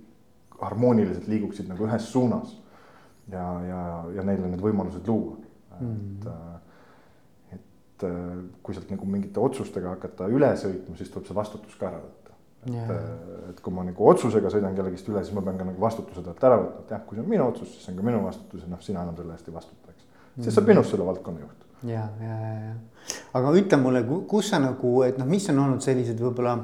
harmooniliselt 0.62 1.28
liiguksid 1.32 1.70
nagu 1.72 1.88
ühes 1.88 2.12
suunas. 2.12 2.58
ja, 3.32 3.46
ja, 3.68 3.82
ja 4.16 4.24
neile 4.28 4.50
need 4.50 4.62
võimalused 4.62 5.08
luua 5.08 5.38
mm., 5.80 5.92
et 5.92 6.26
mm., 6.26 6.58
et 8.02 8.08
äh, 8.08 8.42
kui 8.66 8.76
sealt 8.76 8.90
nagu 8.90 9.06
mingite 9.06 9.40
otsustega 9.40 9.94
hakata 9.94 10.28
üle 10.34 10.50
sõitma, 10.58 10.98
siis 10.98 11.12
tuleb 11.14 11.28
see 11.28 11.38
vastutus 11.38 11.78
ka 11.78 11.92
ära 11.92 12.02
võtta. 12.02 12.36
et 12.66 12.74
yeah., 12.74 12.94
äh, 12.96 13.50
et 13.52 13.62
kui 13.62 13.74
ma 13.74 13.86
nagu 13.86 14.08
otsusega 14.10 14.50
sõidan 14.54 14.78
kellegist 14.78 15.10
üle, 15.12 15.24
siis 15.24 15.36
ma 15.38 15.44
pean 15.46 15.60
ka 15.60 15.68
nagu 15.70 15.82
vastutuse 15.82 16.24
talt 16.26 16.48
ära 16.50 16.62
võtma, 16.64 16.86
et 16.86 16.96
jah, 16.96 17.04
kui 17.08 17.18
see 17.18 17.26
on 17.26 17.30
minu 17.30 17.48
otsus, 17.48 17.74
siis 17.74 17.86
see 17.86 17.94
on 17.94 18.02
ka 18.02 18.08
minu 18.10 18.24
vastutus 18.26 18.66
ja 18.66 18.72
noh, 18.72 18.82
sina 18.86 19.06
enam 19.06 19.18
selle 19.20 19.38
eest 19.38 19.50
ei 19.50 19.58
vastuta, 19.58 19.94
eks. 19.94 20.08
siis 20.36 20.48
mm. 20.48 20.56
saab 20.58 20.72
minust 20.74 20.96
selle 20.96 21.08
valdkonna 21.10 21.46
juht 21.46 21.68
ja, 21.84 22.08
ja, 22.22 22.36
ja, 22.46 22.56
ja 22.66 22.74
aga 23.38 23.54
ütle 23.58 23.80
mulle, 23.82 24.02
kus 24.30 24.52
sa 24.52 24.60
nagu, 24.62 24.96
et 25.08 25.18
noh, 25.22 25.30
mis 25.30 25.48
on 25.54 25.62
olnud 25.64 25.86
sellised 25.86 26.20
võib-olla 26.22 26.58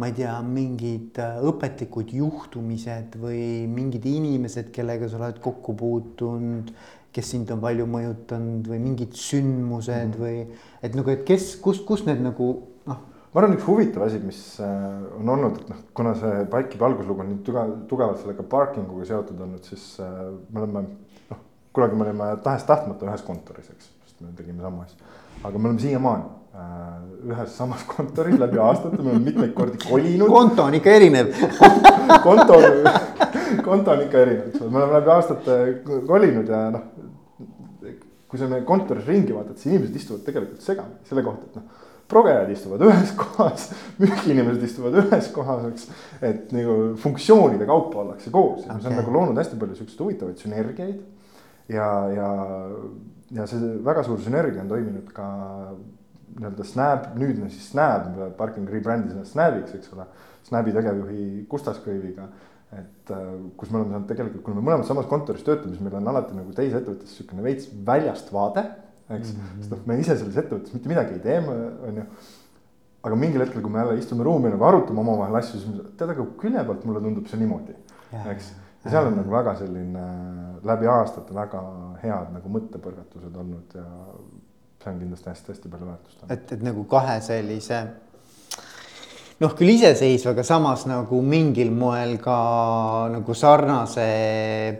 ma 0.00 0.08
ei 0.08 0.16
tea, 0.16 0.32
mingid 0.46 1.18
äh, 1.20 1.38
õpetlikud 1.44 2.12
juhtumised 2.16 3.18
või 3.20 3.68
mingid 3.68 4.06
inimesed, 4.08 4.70
kellega 4.72 5.08
sa 5.10 5.20
oled 5.20 5.40
kokku 5.44 5.74
puutunud, 5.78 6.72
kes 7.12 7.32
sind 7.34 7.50
on 7.52 7.60
palju 7.60 7.84
mõjutanud 7.92 8.70
või 8.72 8.80
mingid 8.80 9.16
sündmused 9.20 10.14
mm. 10.14 10.20
või 10.22 10.46
et 10.80 10.96
nagu, 10.96 11.12
et 11.12 11.26
kes, 11.28 11.52
kus, 11.60 11.82
kus 11.84 12.06
need 12.08 12.24
nagu 12.24 12.48
noh. 12.88 13.04
ma 13.34 13.42
arvan, 13.42 13.58
üks 13.58 13.68
huvitav 13.68 14.06
asi, 14.08 14.20
mis 14.24 14.40
äh, 14.64 14.74
on 15.20 15.34
olnud, 15.36 15.60
et 15.60 15.72
noh, 15.74 15.86
kuna 15.92 16.16
see 16.16 16.44
Pike'ibi 16.54 16.88
alguslugu 16.88 17.26
on 17.26 17.32
nii 17.34 17.42
tugev, 17.44 17.78
tugevalt 17.90 18.22
sellega 18.24 18.48
parking 18.48 18.88
uga 18.96 19.10
seotud 19.12 19.44
olnud, 19.44 19.68
siis 19.68 19.90
äh, 20.00 20.22
me 20.48 20.64
oleme 20.64 20.86
noh, 21.28 21.48
kunagi 21.76 22.00
me 22.00 22.08
olime 22.08 22.32
tahes-tahtmata 22.46 23.10
ühes 23.10 23.26
kontoris, 23.28 23.68
eks 23.76 23.92
me 24.22 24.32
tegime 24.38 24.64
sama 24.64 24.86
asja. 24.86 25.12
aga 25.42 25.58
me 25.58 25.68
oleme 25.68 25.84
siiamaani 25.84 26.41
ühes 26.52 27.54
samas 27.56 27.84
kontoris 27.88 28.36
läbi 28.36 28.58
aastate, 28.60 28.98
me 29.00 29.14
oleme 29.14 29.24
mitmeid 29.30 29.54
kordi 29.56 29.78
kolinud. 29.80 30.28
konto 30.28 30.66
on 30.68 30.74
ikka 30.76 30.96
erinev 30.98 31.30
konto, 32.26 32.58
konto 33.64 33.94
on 33.94 34.02
ikka 34.04 34.24
erinev, 34.26 34.50
eks 34.50 34.60
ole, 34.60 34.72
me 34.74 34.82
oleme 34.82 34.98
läbi 34.98 35.14
aastate 35.14 35.56
kolinud 36.08 36.52
ja 36.52 36.64
noh. 36.74 36.90
kui 38.28 38.40
sa 38.40 38.48
meie 38.50 38.66
kontoris 38.68 39.08
ringi 39.08 39.32
vaatad, 39.36 39.56
siis 39.56 39.72
inimesed 39.72 39.96
istuvad 39.96 40.26
tegelikult 40.28 40.66
segamini 40.66 41.08
selle 41.08 41.24
kohta, 41.24 41.48
et 41.48 41.56
noh 41.60 41.88
progejad 42.12 42.50
istuvad 42.52 42.82
ühes 42.84 43.14
kohas, 43.16 43.70
müügiinimesed 44.02 44.66
istuvad 44.66 44.98
ühes 45.00 45.30
kohas, 45.32 45.62
eks. 45.70 45.86
et 46.20 46.50
nagu 46.52 46.74
funktsioonide 47.00 47.64
kaupa 47.68 48.02
ollakse 48.02 48.32
koos 48.34 48.66
ja 48.66 48.74
okay. 48.74 48.82
see 48.82 48.92
on 48.92 48.98
nagu 49.00 49.14
loonud 49.14 49.40
hästi 49.40 49.56
palju 49.60 49.78
siukseid 49.78 50.04
huvitavaid 50.04 50.44
sünergiaid. 50.44 51.00
ja, 51.72 51.88
ja 52.12 52.28
ja 53.32 53.46
see 53.48 53.72
väga 53.84 54.04
suur 54.04 54.20
sünergia 54.20 54.60
on 54.60 54.68
toiminud 54.68 55.08
ka 55.16 55.26
nii-öelda 56.38 56.66
Snap, 56.66 57.08
nüüdne 57.18 57.50
siis 57.52 57.70
Snap, 57.72 58.08
Parking 58.38 58.70
rebrandis 58.70 59.14
ennast 59.14 59.36
Snapiks, 59.36 59.74
eks 59.78 59.92
ole. 59.96 60.06
Snapi 60.46 60.74
tegevjuhi 60.74 61.26
Gustas 61.50 61.80
Kõiviga, 61.84 62.28
et 62.74 63.12
äh, 63.14 63.32
kus 63.58 63.72
me 63.72 63.80
oleme 63.80 63.96
saanud 63.96 64.08
tegelikult, 64.10 64.44
kuna 64.46 64.58
me 64.58 64.66
mõlemad 64.66 64.88
samas 64.88 65.08
kontoris 65.10 65.44
töötame, 65.46 65.74
siis 65.74 65.84
meil 65.84 65.98
on 66.00 66.08
alati 66.12 66.36
nagu 66.36 66.54
teise 66.56 66.80
ettevõttes 66.80 67.12
niisugune 67.12 67.44
veits 67.44 67.68
väljast 67.86 68.32
vaade, 68.34 68.64
eks 69.12 69.34
mm. 69.34 69.42
-hmm. 69.42 69.60
sest 69.60 69.74
noh, 69.74 69.84
me 69.86 69.98
ise 70.00 70.16
selles 70.16 70.40
ettevõttes 70.40 70.74
mitte 70.74 70.90
midagi 70.90 71.18
ei 71.18 71.22
tee, 71.26 71.38
on 71.88 72.00
ju. 72.00 72.08
aga 73.02 73.18
mingil 73.18 73.44
hetkel, 73.44 73.62
kui 73.62 73.70
me 73.70 73.82
jälle 73.82 73.98
istume 73.98 74.24
ruumi 74.24 74.50
nagu 74.50 74.64
arutame 74.64 75.00
omavahel 75.02 75.36
asju, 75.40 75.60
siis 75.60 75.86
tead, 75.98 76.10
aga 76.10 76.26
külje 76.40 76.64
pealt 76.64 76.84
mulle 76.88 77.00
tundub 77.02 77.26
see 77.30 77.40
niimoodi, 77.40 77.76
eks 78.24 78.52
ja 78.84 78.90
seal 78.90 79.08
on 79.10 79.18
nagu 79.20 79.30
väga 79.30 79.54
selline 79.60 80.06
läbi 80.66 80.88
aastate 80.90 81.34
väga 81.34 81.60
head 82.02 82.32
nagu 82.34 82.54
mõttepõrgatused 82.56 83.36
olnud 83.44 83.76
ja 83.78 83.84
see 84.82 84.92
on 84.92 85.02
kindlasti 85.02 85.30
hästi-hästi 85.30 85.72
palju 85.72 85.90
väärtust. 85.90 86.24
et, 86.28 86.56
et 86.56 86.64
nagu 86.66 86.84
kahe 86.90 87.20
sellise 87.24 87.82
noh, 89.42 89.54
küll 89.58 89.72
iseseisva, 89.74 90.32
aga 90.36 90.44
samas 90.46 90.84
nagu 90.88 91.18
mingil 91.26 91.72
moel 91.74 92.14
ka 92.22 92.36
nagu 93.12 93.36
sarnase 93.38 94.06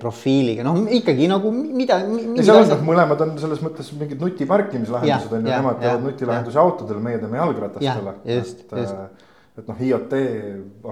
profiiliga, 0.02 0.64
noh 0.66 0.84
ikkagi 0.98 1.28
nagu 1.30 1.50
mida. 1.54 1.98
seal 2.38 2.60
on 2.60 2.70
noh, 2.70 2.84
mõlemad 2.92 3.24
on 3.26 3.34
selles 3.42 3.62
mõttes 3.64 3.90
mingid 3.98 4.22
nutiparkimislahendused 4.22 5.34
on 5.34 5.42
ju, 5.42 5.50
nemad 5.50 5.82
teevad 5.82 6.06
nutilahendusi 6.06 6.62
autodele, 6.62 7.02
meie 7.02 7.20
teeme 7.22 7.40
jalgratastele. 7.40 8.16
just, 8.36 8.64
just 8.70 8.94
äh, 8.94 9.28
et 9.58 9.68
noh, 9.68 9.82
IoT 9.88 10.16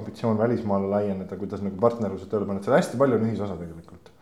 ambitsioon 0.02 0.40
välismaale 0.40 0.90
laieneda, 0.90 1.38
kuidas 1.40 1.62
nagu 1.64 1.78
partnerlused 1.80 2.28
tööle 2.32 2.48
panna, 2.48 2.60
et 2.60 2.68
seal 2.68 2.76
hästi 2.76 3.00
palju 3.00 3.20
on 3.20 3.30
ühisosa 3.30 3.56
tegelikult. 3.60 4.12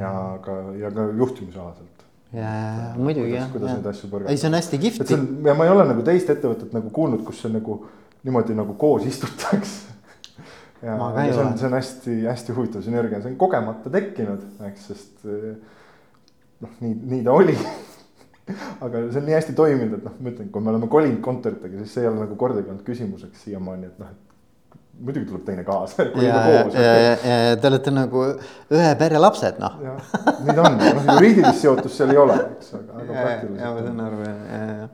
ja 0.00 0.12
ka, 0.44 0.58
ja 0.80 0.90
ka 0.90 1.06
juhtimisalaselt. 1.14 1.99
Ja, 2.32 2.40
ja 2.42 2.88
muidugi 2.96 3.34
jah. 3.34 3.50
kuidas 3.52 3.76
neid 3.76 3.86
asju 3.92 4.10
põrgata. 4.12 4.32
ei, 4.32 4.40
see 4.40 4.50
on 4.50 4.58
hästi 4.58 4.80
kihvt. 4.86 5.14
ja 5.46 5.54
ma 5.58 5.66
ei 5.66 5.74
ole 5.74 5.86
nagu 5.90 6.04
teist 6.06 6.30
ettevõtet 6.32 6.74
nagu 6.76 6.92
kuulnud, 6.94 7.24
kus 7.26 7.42
see 7.44 7.52
nagu 7.52 7.82
niimoodi 8.26 8.56
nagu 8.58 8.76
koos 8.80 9.06
istutakse 9.08 9.92
ja, 10.86 10.96
ja 10.96 11.28
see 11.32 11.44
on, 11.44 11.54
see 11.58 11.70
on 11.70 11.78
hästi-hästi 11.78 12.56
huvitav 12.56 12.86
sünergia, 12.86 13.22
see 13.22 13.32
on 13.34 13.38
kogemata 13.40 13.92
tekkinud, 13.92 14.44
eks, 14.70 14.90
sest 14.92 15.24
noh, 15.26 16.74
nii, 16.80 16.96
nii 17.14 17.22
ta 17.26 17.36
oli 17.36 17.56
aga 18.84 19.04
see 19.10 19.20
on 19.20 19.28
nii 19.28 19.36
hästi 19.36 19.54
toiminud, 19.58 19.98
et 19.98 20.06
noh, 20.06 20.16
ma 20.18 20.32
ütlen, 20.32 20.50
kui 20.52 20.64
me 20.64 20.72
oleme 20.72 20.88
kolinud 20.90 21.20
kontoritega, 21.24 21.82
siis 21.82 21.96
see 21.96 22.04
ei 22.04 22.10
ole 22.10 22.24
nagu 22.24 22.38
kordagi 22.40 22.70
olnud 22.70 22.84
küsimuseks 22.86 23.46
siiamaani, 23.46 23.90
et 23.90 24.02
noh, 24.02 24.10
et 24.10 24.29
muidugi 25.00 25.26
tuleb 25.30 25.44
teine 25.46 25.64
kaasa. 25.64 26.06
ja, 26.26 26.40
ja, 26.52 26.62
ja, 26.74 26.94
ja, 27.24 27.56
te 27.60 27.68
olete 27.70 27.92
nagu 27.94 28.24
ühe 28.76 28.90
pere 29.00 29.20
lapsed, 29.20 29.60
noh. 29.62 29.76
nii 29.80 30.56
ta 30.56 30.66
on, 30.68 30.78
noh 30.80 31.12
juriidilist 31.16 31.62
seotust 31.64 31.96
seal 31.96 32.14
ei 32.14 32.20
ole, 32.20 32.38
eks, 32.56 32.72
aga, 32.78 33.02
aga 33.02 33.10
praktiliselt. 33.16 33.60
ja 33.64 33.74
ma 33.74 33.84
saan 33.86 34.02
aru, 34.06 34.22
ja, 34.26 34.34
ja, 34.36 34.78
ja. 34.82 34.88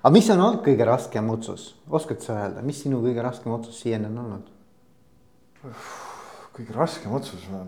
aga 0.00 0.14
mis 0.16 0.30
on 0.34 0.44
olnud 0.48 0.62
kõige 0.66 0.88
raskem 0.88 1.32
otsus, 1.34 1.70
oskad 2.00 2.24
sa 2.24 2.38
öelda, 2.44 2.64
mis 2.66 2.82
sinu 2.84 3.02
kõige 3.04 3.24
raskem 3.24 3.56
otsus 3.56 3.80
siiani 3.84 4.10
on 4.10 4.22
olnud? 4.26 4.52
kõige 6.54 6.76
raskem 6.76 7.14
otsus 7.16 7.44
või? 7.50 7.66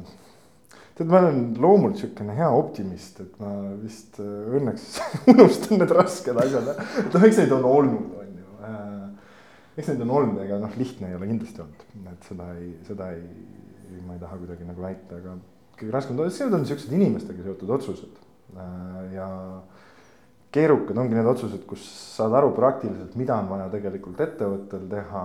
tead, 0.96 1.08
ma 1.10 1.20
olen 1.20 1.40
loomult 1.60 1.98
niisugune 1.98 2.36
hea 2.36 2.48
optimist, 2.56 3.20
et 3.20 3.40
ma 3.42 3.52
vist 3.82 4.20
õnneks 4.20 4.86
unustan 5.32 5.82
need 5.82 5.92
rasked 5.96 6.40
asjad, 6.44 6.72
et 7.04 7.12
noh, 7.12 7.26
eks 7.28 7.42
neid 7.42 7.52
on 7.56 7.68
olnud, 7.68 8.25
eks 9.76 9.90
neid 9.90 10.02
on 10.06 10.14
olnud, 10.18 10.40
ega 10.44 10.58
noh, 10.62 10.76
lihtne 10.80 11.10
ei 11.10 11.18
ole 11.18 11.28
kindlasti 11.28 11.62
olnud, 11.64 11.86
et 12.12 12.28
seda 12.30 12.48
ei, 12.56 12.70
seda 12.88 13.10
ei, 13.12 13.24
ma 14.06 14.16
ei 14.16 14.22
taha 14.22 14.38
kuidagi 14.40 14.68
nagu 14.68 14.82
väita, 14.82 15.20
aga 15.20 15.36
kõige 15.76 15.92
raskem, 15.92 16.16
need 16.16 16.56
on 16.56 16.64
niisugused 16.64 16.94
inimestega 16.96 17.44
seotud 17.44 17.72
otsused 17.76 18.20
äh, 18.56 19.02
ja 19.14 19.28
keerukad 20.56 20.98
ongi 20.98 21.16
need 21.16 21.28
otsused, 21.28 21.66
kus 21.68 21.84
saad 22.16 22.34
aru 22.38 22.54
praktiliselt, 22.56 23.16
mida 23.20 23.36
on 23.36 23.50
vaja 23.50 23.68
tegelikult 23.74 24.20
ettevõttel 24.24 24.86
teha. 24.90 25.24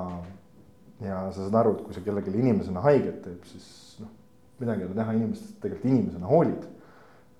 ja 1.01 1.21
sa 1.31 1.45
saad 1.45 1.55
aru, 1.61 1.77
et 1.77 1.85
kui 1.85 1.95
sa 1.95 2.03
kellelegi 2.05 2.33
inimesena 2.37 2.83
haiget 2.83 3.21
teeb, 3.23 3.45
siis 3.49 3.69
midagi 4.61 4.83
ei 4.83 4.89
ole 4.89 4.97
teha, 4.97 5.15
inimestest 5.17 5.55
tegelikult 5.63 5.89
inimesena 5.89 6.27
hoolid. 6.29 6.67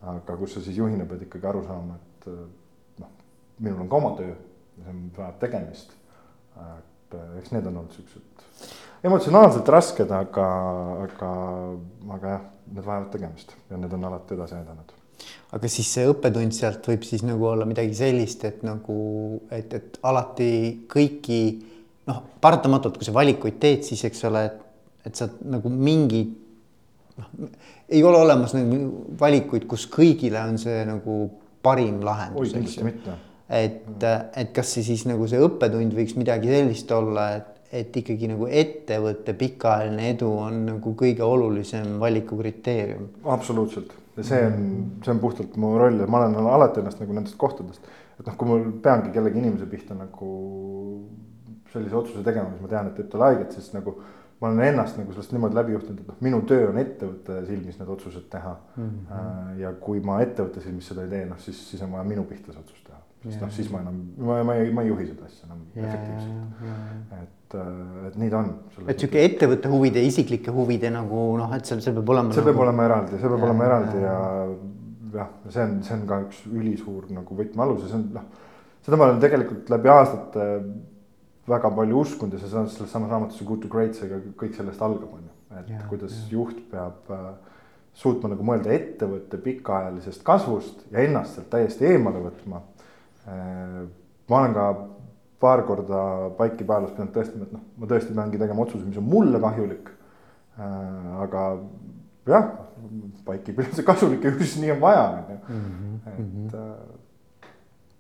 aga 0.02 0.38
kus 0.38 0.56
sa 0.56 0.64
siis 0.66 0.78
juhina 0.78 1.06
pead 1.06 1.28
ikkagi 1.28 1.46
aru 1.46 1.66
saama, 1.68 2.00
et 2.00 2.30
noh, 3.04 3.12
minul 3.60 3.84
on 3.84 3.90
ka 3.90 4.00
oma 4.00 4.16
töö 4.18 4.32
ja 4.32 4.88
see 4.88 4.96
vajab 5.18 5.44
tegemist. 5.44 5.94
Et 7.18 7.42
eks 7.42 7.54
need 7.56 7.68
on 7.72 7.84
olnud 7.84 7.98
siuksed 7.98 8.72
emotsionaalselt 9.04 9.70
rasked, 9.74 10.12
aga, 10.14 10.48
aga, 11.08 11.30
aga 12.18 12.34
jah, 12.36 12.50
need 12.72 12.86
vajavad 12.86 13.14
tegemist 13.16 13.56
ja 13.70 13.80
need 13.82 13.94
on 13.98 14.10
alati 14.12 14.38
edasi 14.38 14.58
aidanud 14.60 14.98
aga 15.56 15.72
siis 15.72 15.90
see 15.96 16.08
õppetund 16.10 16.56
sealt 16.56 16.88
võib 16.88 17.04
siis 17.08 17.26
nagu 17.28 17.48
olla 17.50 17.68
midagi 17.70 17.96
sellist, 17.98 18.46
et 18.48 18.62
nagu, 18.66 18.98
et, 19.54 19.74
et 19.78 20.00
alati 20.08 20.52
kõiki 20.92 21.42
noh, 22.10 22.22
paratamatult, 22.44 22.98
kui 23.00 23.08
sa 23.08 23.16
valikuid 23.16 23.60
teed, 23.62 23.84
siis 23.88 24.04
eks 24.08 24.24
ole, 24.30 24.46
et, 24.48 24.62
et 25.10 25.18
sa 25.18 25.28
nagu 25.52 25.72
mingi 25.74 26.24
noh, 27.20 27.50
ei 27.92 28.04
ole 28.08 28.22
olemas 28.24 28.56
nagu 28.58 28.80
valikuid, 29.20 29.68
kus 29.70 29.88
kõigile 29.92 30.42
on 30.48 30.58
see 30.62 30.86
nagu 30.88 31.18
parim 31.62 32.00
lahendus. 32.06 32.48
oi, 32.48 32.56
kindlasti 32.56 32.88
mitte. 32.88 33.18
Et, 33.52 34.04
et 34.40 34.52
kas 34.56 34.76
see 34.76 34.86
siis 34.88 35.06
nagu 35.10 35.28
see 35.28 35.42
õppetund 35.44 35.96
võiks 35.98 36.16
midagi 36.20 36.52
sellist 36.52 36.92
olla, 36.96 37.30
et, 37.40 37.50
et 37.84 37.98
ikkagi 38.02 38.30
nagu 38.32 38.48
ettevõtte 38.48 39.36
pikaajaline 39.40 40.12
edu 40.16 40.30
on 40.48 40.62
nagu 40.74 40.96
kõige 41.00 41.24
olulisem 41.28 41.98
valikukriteerium. 42.00 43.10
absoluutselt 43.38 43.98
see 44.20 44.46
on, 44.46 44.64
see 45.04 45.12
on 45.12 45.20
puhtalt 45.20 45.58
mu 45.58 45.76
roll 45.80 46.00
ja 46.00 46.08
ma 46.08 46.24
olen 46.26 46.36
alati 46.52 46.82
ennast 46.82 47.00
nagu 47.02 47.16
nendest 47.16 47.38
kohtadest, 47.40 47.86
et 48.20 48.26
noh, 48.28 48.38
kui 48.38 48.50
mul 48.50 48.66
peangi 48.84 49.12
kellegi 49.16 49.40
inimese 49.40 49.68
pihta 49.72 49.96
nagu 49.98 50.32
sellise 51.72 51.96
otsuse 51.96 52.24
tegema, 52.26 52.52
mis 52.52 52.64
ma 52.64 52.72
tean, 52.72 52.90
et 52.90 52.98
teeb 53.00 53.08
talle 53.12 53.30
haiget, 53.32 53.56
siis 53.56 53.72
nagu 53.76 53.96
ma 54.42 54.50
olen 54.50 54.64
ennast 54.72 54.98
nagu 54.98 55.14
sellest 55.14 55.36
niimoodi 55.36 55.56
läbi 55.56 55.76
juhtinud, 55.76 56.02
et 56.02 56.12
noh, 56.12 56.20
minu 56.26 56.42
töö 56.50 56.72
on 56.72 56.80
ettevõtte 56.82 57.44
silmis 57.48 57.78
need 57.80 57.92
otsused 57.96 58.28
teha 58.32 58.56
mm. 58.76 58.90
-hmm. 58.90 59.60
ja 59.62 59.74
kui 59.80 60.02
ma 60.04 60.20
ettevõtte 60.26 60.64
silmis 60.64 60.90
seda 60.92 61.06
ei 61.06 61.14
tee, 61.14 61.26
noh 61.30 61.40
siis, 61.40 61.62
siis 61.70 61.84
on 61.86 61.94
vaja 61.96 62.08
minu 62.10 62.26
pihta 62.30 62.52
see 62.52 62.64
otsus 62.64 62.84
teha, 62.88 62.91
sest 63.22 63.42
noh, 63.44 63.54
siis 63.54 63.70
ma 63.70 63.84
enam, 63.84 63.98
ma, 64.18 64.42
ma 64.48 64.58
ei, 64.58 64.72
ma 64.74 64.84
ei 64.86 64.90
juhi 64.90 65.08
seda 65.12 65.28
asja 65.28 65.48
enam 65.48 65.64
efektiivselt. 65.78 67.16
et, 67.20 67.56
äh, 67.56 68.06
et 68.10 68.20
nii 68.22 68.32
ta 68.34 68.42
on. 68.42 68.52
et 68.88 69.04
sihuke 69.04 69.26
ettevõtte 69.30 69.72
huvide 69.72 70.02
ja 70.02 70.10
isiklike 70.10 70.54
huvide 70.56 70.90
nagu 70.94 71.26
noh, 71.38 71.56
et 71.58 71.70
seal, 71.70 71.84
see 71.86 71.94
peab 71.98 72.14
olema. 72.16 72.34
see 72.34 72.42
nagu... 72.42 72.52
peab 72.52 72.64
olema 72.68 72.88
eraldi, 72.90 73.18
see 73.18 73.30
peab 73.30 73.44
ja, 73.44 73.50
olema 73.50 73.68
eraldi 73.70 74.06
ja 74.06 74.16
jah, 75.18 75.36
see 75.50 75.66
on, 75.68 75.76
see 75.86 75.98
on 75.98 76.08
ka 76.10 76.22
üks 76.26 76.46
ülisuur 76.50 77.12
nagu 77.14 77.38
võtmealus 77.38 77.86
ja 77.86 77.92
see 77.92 78.00
on 78.00 78.08
noh, 78.18 78.48
seda 78.86 78.98
ma 78.98 79.12
olen 79.12 79.22
tegelikult 79.22 79.70
läbi 79.76 79.94
aastate 79.94 80.48
väga 81.52 81.72
palju 81.78 82.02
uskunud 82.06 82.36
ja 82.38 82.42
see 82.42 82.60
on 82.60 82.70
selles 82.72 82.92
samas 82.94 83.12
raamatus 83.12 83.46
Good 83.46 83.66
to 83.66 83.72
Great, 83.72 83.98
see 83.98 84.22
kõik 84.40 84.58
sellest 84.58 84.82
algab, 84.82 85.14
on 85.14 85.26
ju. 85.28 85.38
et 85.60 85.72
ja, 85.74 85.86
kuidas 85.90 86.18
ja. 86.18 86.28
juht 86.36 86.62
peab 86.72 87.10
äh, 87.14 87.32
suutma 87.98 88.32
nagu 88.32 88.46
mõelda 88.48 88.72
ettevõtte 88.76 89.40
pikaajalisest 89.42 90.24
kasvust 90.28 90.86
ja 90.92 91.04
ennast 91.04 91.38
sealt 91.38 91.50
täiesti 91.52 91.90
eemale 91.92 92.24
võtma. 92.24 92.62
Ma 93.28 94.40
olen 94.40 94.56
ka 94.58 94.66
paar 95.42 95.64
korda 95.68 96.02
paiki 96.38 96.66
päevas 96.68 96.94
pidanud 96.96 97.14
tõestama, 97.16 97.48
et 97.48 97.54
noh, 97.56 97.64
ma 97.82 97.90
tõesti 97.90 98.16
peangi 98.18 98.42
tegema 98.42 98.66
otsuse, 98.66 98.86
mis 98.86 99.00
on 99.02 99.08
mulle 99.10 99.42
kahjulik 99.42 99.92
äh,. 99.92 101.22
aga 101.26 101.46
jah, 102.30 102.50
paiki 103.26 103.56
pidanud 103.58 103.78
see 103.78 103.88
kasulik 103.88 104.26
ja 104.26 104.34
ju 104.34 104.42
siis 104.44 104.58
nii 104.62 104.76
on 104.76 104.82
vaja, 104.84 105.06
on 105.10 105.32
ju. 105.34 105.40
Mhm, 105.60 105.96
et 106.06 106.20
mhm. 106.26 106.48
äh, 106.56 107.48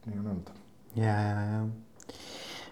nii 0.08 0.20
on 0.20 0.34
olnud. 0.34 0.52
ja, 0.96 1.16
ja, 1.30 1.48
ja 1.54 1.64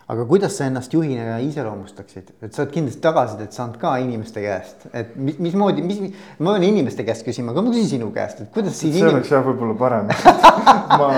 aga 0.10 0.26
kuidas 0.26 0.56
sa 0.58 0.66
ennast 0.66 0.94
juhina 0.94 1.38
iseloomustaksid, 1.46 2.32
et 2.42 2.54
sa 2.56 2.64
oled 2.64 2.74
kindlasti 2.74 3.02
tagasisidet 3.04 3.54
saanud 3.54 3.78
ka 3.82 3.94
inimeste 4.02 4.42
käest, 4.42 4.88
et 4.90 5.12
mis, 5.16 5.38
mismoodi, 5.38 5.86
mis, 5.86 6.02
ma 6.42 6.56
pean 6.56 6.66
inimeste 6.66 7.06
käest 7.06 7.28
küsima, 7.28 7.54
aga 7.54 7.64
ma 7.66 7.74
küsin 7.76 7.92
sinu 7.94 8.10
käest, 8.16 8.42
et 8.42 8.54
kuidas 8.56 8.74
siis. 8.74 8.96
see 8.96 9.04
inim... 9.04 9.20
oleks 9.20 9.34
jah, 9.36 9.46
võib-olla 9.46 9.78
parem. 9.78 10.10
Ma 11.00 11.10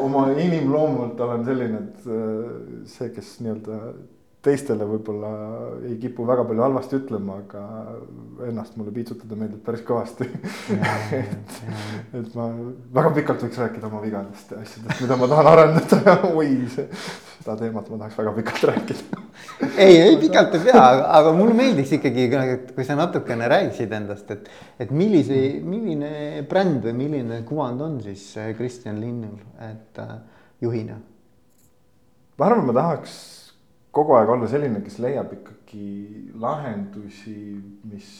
oma 0.00 0.22
inimloomult 0.40 1.20
olen 1.20 1.44
selline, 1.44 1.82
et 1.84 2.06
äh, 2.08 2.86
see, 2.88 3.10
kes 3.12 3.34
nii-öelda 3.44 3.80
teistele 4.44 4.86
võib-olla 4.86 5.30
ei 5.88 5.96
kipu 6.00 6.24
väga 6.26 6.44
palju 6.48 6.62
halvasti 6.62 6.98
ütlema, 7.00 7.40
aga 7.42 7.62
ennast 8.48 8.76
mulle 8.78 8.92
piitsutada 8.94 9.36
meeldib 9.38 9.64
päris 9.66 9.82
kõvasti. 9.86 10.28
Et, 11.18 11.56
et 12.20 12.36
ma 12.38 12.46
väga 13.00 13.12
pikalt 13.18 13.42
võiks 13.44 13.58
rääkida 13.60 13.88
oma 13.90 14.02
vigadest 14.04 14.52
ja 14.54 14.60
asjadest, 14.62 15.02
mida 15.02 15.18
ma 15.18 15.28
tahan 15.32 15.50
arendada. 15.52 16.14
Oi, 16.38 16.52
seda 17.48 17.56
teemat 17.64 17.88
ma 17.88 17.98
tahaks 18.02 18.18
väga 18.18 18.32
pikalt 18.36 18.64
rääkida 18.68 19.22
ei, 19.80 19.96
ei 19.96 20.16
pikalt 20.20 20.54
ei 20.58 20.64
pea, 20.66 20.84
aga 21.16 21.32
mulle 21.36 21.56
meeldiks 21.56 21.94
ikkagi, 21.96 22.26
kui 22.74 22.84
sa 22.84 22.96
natukene 22.98 23.48
räägiksid 23.48 23.92
endast, 23.96 24.30
et, 24.34 24.50
et 24.84 24.92
millise, 24.92 25.38
milline 25.64 26.44
bränd 26.48 26.84
või 26.84 26.96
milline 26.98 27.40
kuvand 27.48 27.84
on 27.84 27.98
siis 28.04 28.26
Kristjan 28.58 29.00
Linnul, 29.00 29.38
et 29.70 30.02
äh, 30.02 30.14
juhina? 30.64 30.98
ma 32.38 32.46
arvan, 32.46 32.68
ma 32.68 32.76
tahaks 32.76 33.16
kogu 33.94 34.18
aeg 34.18 34.30
olla 34.36 34.50
selline, 34.50 34.82
kes 34.84 35.00
leiab 35.02 35.32
ikkagi 35.40 35.88
lahendusi, 36.38 37.38
mis 37.88 38.12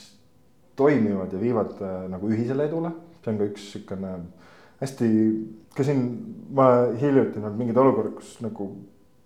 toimivad 0.78 1.34
ja 1.34 1.42
viivad 1.42 1.76
äh, 1.82 2.00
nagu 2.14 2.32
ühisele 2.32 2.70
edule. 2.70 2.94
see 3.18 3.34
on 3.34 3.40
ka 3.40 3.46
üks 3.50 3.72
sihukene 3.74 4.12
hästi, 4.80 5.08
ka 5.74 5.84
siin 5.84 6.04
ma 6.54 6.68
hiljuti 6.96 7.42
olnud 7.42 7.58
mingid 7.58 7.80
olukorrad, 7.82 8.14
kus 8.20 8.38
nagu 8.44 8.70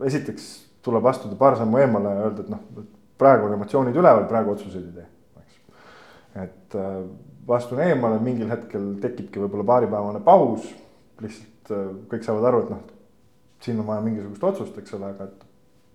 esiteks 0.07 0.49
tuleb 0.83 1.07
astuda 1.07 1.37
paar 1.38 1.57
sammu 1.59 1.79
eemale 1.83 2.15
ja 2.15 2.25
öelda, 2.27 2.45
et 2.45 2.51
noh, 2.53 2.87
praegu 3.21 3.47
on 3.47 3.57
emotsioonid 3.57 3.99
üleval, 3.99 4.27
praegu 4.31 4.55
otsuseid 4.55 4.88
ei 4.88 4.97
tee, 4.97 5.07
eks. 5.43 5.85
et 6.45 6.77
äh, 6.79 6.99
astun 7.57 7.83
eemale, 7.85 8.19
mingil 8.23 8.51
hetkel 8.51 8.93
tekibki 9.03 9.43
võib-olla 9.43 9.69
paaripäevane 9.69 10.23
paus, 10.27 10.67
lihtsalt 11.23 11.73
äh, 11.75 11.88
kõik 12.11 12.27
saavad 12.27 12.51
aru, 12.51 12.65
et 12.65 12.75
noh, 12.75 12.85
siin 13.62 13.79
on 13.79 13.88
vaja 13.88 14.03
mingisugust 14.05 14.47
otsust, 14.51 14.79
eks 14.83 14.99
ole, 14.99 15.12
aga 15.15 15.31
et 15.31 15.49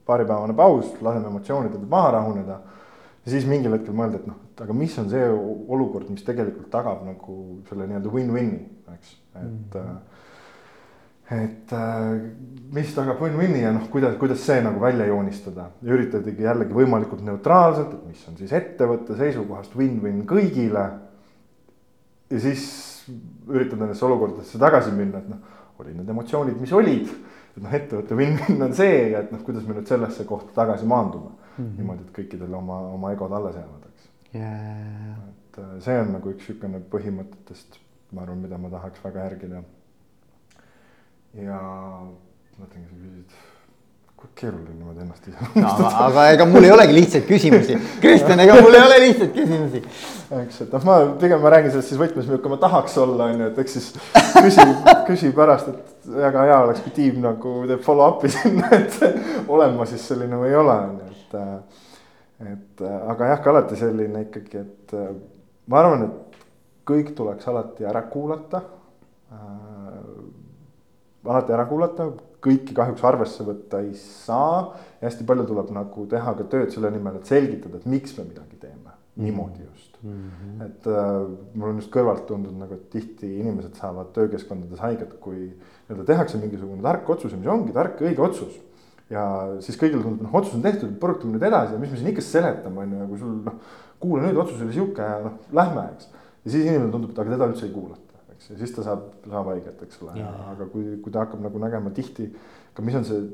paaripäevane 0.07 0.55
paus, 0.55 0.93
laseme 1.03 1.27
emotsioonidel 1.33 1.87
maha 1.91 2.13
rahuneda. 2.19 2.61
ja 3.25 3.31
siis 3.33 3.47
mingil 3.49 3.75
hetkel 3.75 3.95
mõelda, 3.95 4.21
et 4.21 4.27
noh, 4.29 4.39
et 4.53 4.61
aga 4.63 4.75
mis 4.77 4.93
on 5.01 5.09
see 5.11 5.25
olukord, 5.27 6.07
mis 6.13 6.23
tegelikult 6.23 6.71
tagab 6.71 7.03
nagu 7.03 7.39
selle 7.67 7.89
nii-öelda 7.89 8.13
win-win'i, 8.13 8.61
eks, 8.95 9.17
et 9.35 9.43
mm. 9.43 9.73
-hmm 9.73 10.06
et 11.31 11.73
mis 12.71 12.93
tagab 12.95 13.19
win-win'i 13.19 13.61
ja 13.65 13.73
noh, 13.75 13.89
kuidas, 13.91 14.15
kuidas 14.19 14.39
see 14.45 14.61
nagu 14.63 14.79
välja 14.79 15.09
joonistada 15.09 15.69
ja 15.83 15.95
üritadagi 15.95 16.45
jällegi 16.45 16.75
võimalikult 16.75 17.23
neutraalselt, 17.27 17.97
et 17.97 18.05
mis 18.07 18.21
on 18.29 18.37
siis 18.39 18.53
ettevõtte 18.55 19.17
seisukohast 19.19 19.75
win-win 19.75 20.23
kõigile. 20.29 20.85
ja 22.31 22.39
siis 22.39 22.63
üritad 23.47 23.79
nendesse 23.79 24.05
olukordadesse 24.05 24.59
tagasi 24.59 24.91
minna, 24.95 25.19
et 25.19 25.29
noh, 25.31 25.59
olid 25.79 25.99
need 25.99 26.15
emotsioonid, 26.15 26.59
mis 26.61 26.71
olid 26.75 27.11
et 27.57 27.63
noh, 27.63 27.73
ettevõtte 27.73 28.17
win-win 28.17 28.61
on 28.61 28.75
see 28.77 29.11
ja 29.13 29.23
et 29.23 29.31
noh, 29.33 29.41
kuidas 29.45 29.65
me 29.65 29.77
nüüd 29.77 29.89
sellesse 29.89 30.25
kohta 30.29 30.53
tagasi 30.55 30.85
maandume 30.85 31.31
mm. 31.31 31.63
-hmm. 31.63 31.73
niimoodi, 31.79 32.05
et 32.05 32.13
kõikidel 32.19 32.53
oma, 32.53 32.79
oma 32.93 33.11
egod 33.15 33.33
alles 33.33 33.57
jäävad, 33.57 33.87
eks 33.89 34.09
yeah.. 34.35 35.17
et 35.29 35.59
äh, 35.63 35.73
see 35.85 35.97
on 36.01 36.13
nagu 36.13 36.33
üks 36.33 36.45
niisugune 36.45 36.83
põhimõtetest, 36.93 37.79
ma 38.13 38.23
arvan, 38.25 38.43
mida 38.45 38.57
ma 38.61 38.69
tahaks 38.69 39.03
väga 39.03 39.25
järgida. 39.25 39.63
Ja 41.41 41.59
mõtlengi, 42.57 42.87
sa 42.87 42.95
küsisid 42.95 43.45
kui 44.17 44.29
keeruline 44.33 44.73
niimoodi 44.73 45.03
ennast 45.03 45.27
ise 45.29 45.37
no,. 45.61 45.67
aga, 45.69 45.89
aga 46.07 46.21
ega 46.33 46.45
mul 46.49 46.65
ei 46.65 46.71
olegi 46.73 46.95
lihtsaid 46.95 47.25
küsimusi, 47.27 47.75
Kristjan, 48.01 48.39
ega 48.41 48.55
mul 48.57 48.73
ei 48.73 48.81
ole 48.81 48.97
lihtsaid 49.03 49.33
küsimusi. 49.35 49.81
eks, 50.39 50.61
et 50.65 50.73
noh, 50.73 50.87
ma 50.89 50.95
pigem 51.21 51.43
ma 51.43 51.51
räägin 51.53 51.75
sellest 51.75 51.93
siis 51.93 52.01
võtmes, 52.01 52.25
milline 52.25 52.53
ma 52.53 52.57
tahaks 52.63 52.97
olla, 53.03 53.27
on 53.29 53.43
ju, 53.43 53.49
et 53.51 53.59
eks 53.61 53.77
siis 53.77 53.91
küsi, 54.39 54.65
küsi 55.09 55.29
pärast, 55.37 55.69
et 55.69 56.09
väga 56.17 56.47
hea 56.49 56.57
oleks, 56.65 56.81
kui 56.87 56.95
tiim 56.95 57.19
nagu 57.27 57.53
teeb 57.69 57.83
follow-up'i 57.85 58.33
sinna, 58.33 58.71
et 58.79 59.45
olen 59.53 59.77
ma 59.77 59.85
siis 59.89 60.07
selline 60.09 60.41
või 60.41 60.49
ei 60.49 60.61
ole, 60.63 60.79
on 60.87 60.97
ju, 61.03 61.11
et. 61.13 61.85
et 62.55 62.85
aga 62.87 63.29
jah, 63.35 63.43
ka 63.43 63.53
alati 63.53 63.77
selline 63.77 64.25
ikkagi, 64.25 64.65
et 64.65 64.97
ma 65.69 65.83
arvan, 65.83 66.07
et 66.09 66.41
kõik 66.87 67.13
tuleks 67.17 67.47
alati 67.51 67.85
ära 67.85 68.01
kuulata. 68.09 68.63
Alati 71.27 71.55
ära 71.55 71.65
kuulata 71.69 72.09
kõiki 72.43 72.75
kahjuks 72.77 73.03
arvesse 73.07 73.45
võtta 73.47 73.81
ei 73.83 73.93
saa. 73.97 74.75
ja 75.01 75.07
hästi 75.07 75.25
palju 75.27 75.45
tuleb 75.49 75.71
nagu 75.75 76.05
teha 76.09 76.33
ka 76.37 76.45
tööd 76.51 76.73
selle 76.73 76.91
nimel, 76.93 77.19
et 77.19 77.29
selgitada, 77.29 77.77
et 77.77 77.89
miks 77.89 78.15
me 78.17 78.27
midagi 78.29 78.59
teeme 78.61 78.93
niimoodi 79.17 79.65
just 79.65 79.97
mm. 80.03 80.29
-hmm. 80.29 80.65
et 80.65 80.87
äh, 80.87 81.27
mul 81.53 81.69
on 81.69 81.81
just 81.81 81.91
kõrvalt 81.93 82.25
tundunud 82.29 82.59
nagu, 82.61 82.73
et 82.73 82.89
tihti 82.93 83.39
inimesed 83.39 83.75
saavad 83.75 84.13
töökeskkondades 84.13 84.79
haiget, 84.79 85.17
kui 85.19 85.49
nii-öelda 85.49 86.05
tehakse 86.05 86.37
mingisugune 86.37 86.81
tark 86.81 87.09
otsus 87.09 87.31
ja 87.31 87.37
mis 87.37 87.47
ongi 87.47 87.73
tark 87.73 88.01
õige 88.01 88.21
otsus. 88.21 88.59
ja 89.09 89.23
siis 89.63 89.77
kõigile 89.79 90.03
tundub, 90.03 90.21
noh, 90.21 90.33
otsus 90.35 90.55
on 90.55 90.61
tehtud, 90.61 90.97
põrutame 90.99 91.37
nüüd 91.37 91.43
edasi 91.47 91.73
ja 91.73 91.79
mis 91.79 91.91
me 91.91 91.97
siin 91.97 92.09
ikka 92.11 92.21
seletame, 92.21 92.81
on 92.83 92.91
ju, 92.91 92.97
ja 92.99 93.05
kui 93.07 93.19
sul 93.21 93.37
noh, 93.45 93.53
kuula 93.99 94.25
nüüd, 94.25 94.37
otsus 94.37 94.61
oli 94.61 94.73
sihuke 94.73 95.01
ja 95.01 95.21
noh, 95.23 95.37
lähme, 95.55 95.85
eks. 95.95 96.09
ja 96.43 96.51
siis 96.51 96.65
inimene 96.65 96.91
tundub, 96.91 97.13
et 97.13 97.21
aga 97.23 97.37
teda 97.37 97.47
üldse 97.47 97.65
ei 97.69 97.71
kuulata 97.71 98.06
eks, 98.47 98.53
ja 98.53 98.61
siis 98.61 98.75
ta 98.75 98.85
saab, 98.85 99.09
saab 99.27 99.51
haiget, 99.51 99.81
eks 99.83 99.99
ole, 100.05 100.15
aga 100.23 100.69
kui, 100.71 100.95
kui 101.03 101.11
ta 101.11 101.25
hakkab 101.25 101.43
nagu 101.43 101.59
nägema 101.59 101.91
tihti 101.95 102.29
ka, 102.73 102.85
mis 102.85 102.95
on 102.95 103.05
see 103.07 103.25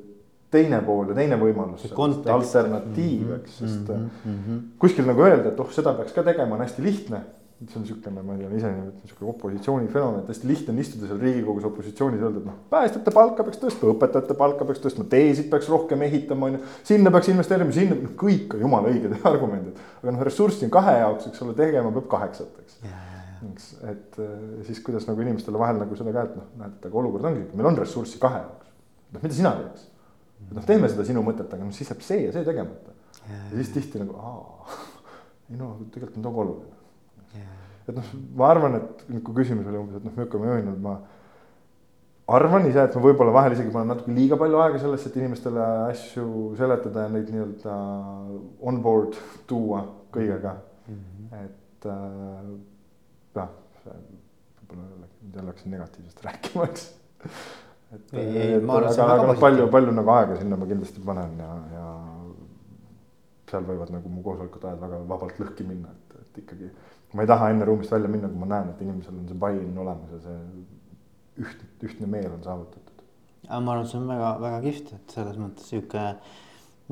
teine 0.54 0.82
pool 0.86 1.10
ja 1.10 1.18
teine 1.18 1.38
võimalus, 1.42 1.86
alternatiiv, 1.94 3.38
eks, 3.40 3.62
sest 3.62 3.88
mm 3.94 4.10
-hmm. 4.26 4.60
kuskil 4.82 5.08
nagu 5.10 5.24
öelda, 5.26 5.50
et 5.50 5.60
oh, 5.60 5.72
seda 5.74 5.96
peaks 5.98 6.14
ka 6.14 6.24
tegema, 6.24 6.56
on 6.56 6.66
hästi 6.66 6.84
lihtne. 6.84 7.24
see 7.64 7.78
on 7.80 7.84
niisugune, 7.86 8.22
ma 8.28 8.34
ei 8.34 8.40
tea, 8.40 8.58
ise 8.58 8.68
nimetan 8.68 9.02
niisugune 9.06 9.30
opositsioonifenomen, 9.30 10.20
et 10.20 10.28
hästi 10.28 10.48
lihtne 10.48 10.74
on 10.74 10.80
istuda 10.80 11.08
seal 11.08 11.20
riigikogus 11.20 11.64
opositsioonis 11.70 12.20
ja 12.20 12.26
öelda, 12.26 12.42
et 12.42 12.46
noh, 12.50 12.58
päästjate 12.74 13.12
palka 13.16 13.44
peaks 13.44 13.62
tõstma, 13.62 13.94
õpetajate 13.94 14.36
palka 14.42 14.66
peaks 14.66 14.82
tõstma, 14.84 15.06
teesid 15.14 15.48
peaks 15.54 15.70
rohkem 15.70 16.02
ehitama, 16.02 16.50
on 16.50 16.58
ju. 16.58 16.60
sinna 16.84 17.12
peaks 17.12 17.30
investeerima, 17.32 17.72
sinna, 17.72 17.96
noh 17.96 18.18
kõik 18.20 18.58
on 18.58 18.66
jumala 18.66 18.92
õiged 18.92 19.16
argumendid, 19.32 19.80
aga 20.02 20.12
noh, 20.12 20.28
ressurssi 20.28 20.68
on 20.68 20.76
kahe 20.76 20.98
jaoks, 21.00 21.30
eks 21.32 21.46
ole, 21.46 21.56
tegema 21.62 21.92
peab 21.96 22.12
kaheksat, 22.18 22.52
eks. 22.66 22.78
Eks, 23.52 23.70
et 23.92 24.20
äh, 24.24 24.36
siis 24.68 24.82
kuidas 24.86 25.08
nagu 25.10 25.24
inimestele 25.26 25.60
vahel 25.62 25.82
nagu 25.82 25.98
seda 26.00 26.14
ka, 26.16 26.28
et 26.30 26.36
noh, 26.40 26.52
näed, 26.62 26.78
et 26.80 26.86
aga 26.90 27.02
olukord 27.02 27.30
ongi, 27.32 27.48
meil 27.54 27.72
on 27.72 27.80
ressurssi 27.82 28.22
kahe 28.22 28.44
jaoks. 28.44 28.70
noh, 29.14 29.24
mida 29.26 29.40
sina 29.40 29.56
teeks? 29.60 29.90
et 30.50 30.54
noh, 30.58 30.68
teeme 30.70 30.92
seda 30.92 31.08
sinu 31.08 31.26
mõtet, 31.26 31.50
aga 31.50 31.64
noh, 31.64 31.74
siis 31.76 31.92
jääb 31.92 32.06
see 32.06 32.22
ja 32.28 32.36
see 32.36 32.46
tegemata. 32.48 32.96
ja 33.28 33.58
siis 33.58 33.74
tihti 33.76 34.04
nagu, 34.04 34.16
aa, 34.20 34.80
ei 35.50 35.60
no 35.60 35.76
tegelikult 35.90 36.22
on 36.22 36.30
toga 36.30 36.46
oluline 36.48 36.74
et 37.88 37.98
noh, 37.98 38.14
ma 38.40 38.50
arvan, 38.54 38.78
et 38.80 39.04
kui 39.26 39.36
küsimus 39.36 39.68
oli 39.68 39.80
umbes, 39.80 40.00
et 40.00 40.08
noh, 40.08 40.16
milline 40.16 40.40
ma 40.40 40.56
öelnud, 40.56 40.80
ma 40.84 40.94
arvan 42.34 42.68
ise, 42.70 42.86
et 42.88 42.96
ma 42.96 43.04
võib-olla 43.04 43.34
vahel 43.36 43.56
isegi 43.58 43.74
panen 43.74 43.92
natuke 43.92 44.14
liiga 44.16 44.38
palju 44.40 44.62
aega 44.64 44.80
sellesse, 44.82 45.10
et 45.12 45.18
inimestele 45.20 45.66
asju 45.90 46.28
seletada 46.60 47.08
ja 47.08 47.12
neid 47.12 47.32
nii-öelda 47.34 47.80
on 48.70 48.80
board 48.86 49.18
tuua 49.50 49.84
kõigega 50.14 50.56
mm. 50.88 51.02
-hmm. 51.02 51.44
et 51.44 51.90
äh, 51.92 52.54
jah, 53.40 53.52
võib-olla 53.86 55.10
jälle 55.34 55.50
hakkasin 55.52 55.76
negatiivsest 55.76 56.24
rääkima, 56.28 56.70
eks. 56.70 56.88
et, 57.24 58.14
ei, 58.14 58.28
ei, 58.28 58.54
et 58.60 58.70
aga, 58.70 58.94
aga 59.06 59.28
noh, 59.32 59.40
palju, 59.42 59.68
palju 59.74 59.96
nagu 59.96 60.16
aega 60.16 60.40
sinna 60.42 60.60
ma 60.60 60.70
kindlasti 60.70 61.04
panen 61.06 61.38
ja, 61.42 61.52
ja 61.74 61.88
seal 63.52 63.68
võivad 63.70 63.94
nagu 63.94 64.10
mu 64.10 64.24
koosolekud 64.26 64.66
ajad 64.70 64.82
väga 64.82 65.02
vabalt 65.10 65.42
lõhki 65.42 65.66
minna, 65.68 65.94
et, 65.94 66.22
et 66.24 66.44
ikkagi 66.44 66.72
ma 67.14 67.26
ei 67.26 67.30
taha 67.30 67.52
enne 67.54 67.68
ruumist 67.70 67.94
välja 67.94 68.10
minna, 68.10 68.30
kui 68.32 68.42
ma 68.42 68.50
näen, 68.56 68.72
et 68.74 68.82
inimesel 68.82 69.20
on 69.20 69.28
see 69.30 69.42
buy-in 69.44 69.78
olemas 69.84 70.16
ja 70.16 70.22
see 70.24 71.44
üht, 71.44 71.68
ühtne 71.86 72.10
meel 72.10 72.32
on 72.32 72.42
saavutatud. 72.46 73.04
ma 73.50 73.60
arvan, 73.60 73.84
et 73.84 73.92
see 73.92 74.00
on 74.00 74.10
väga-väga 74.10 74.64
kihvt, 74.66 74.96
et 74.98 75.16
selles 75.18 75.38
mõttes 75.42 75.70
sihuke 75.70 76.08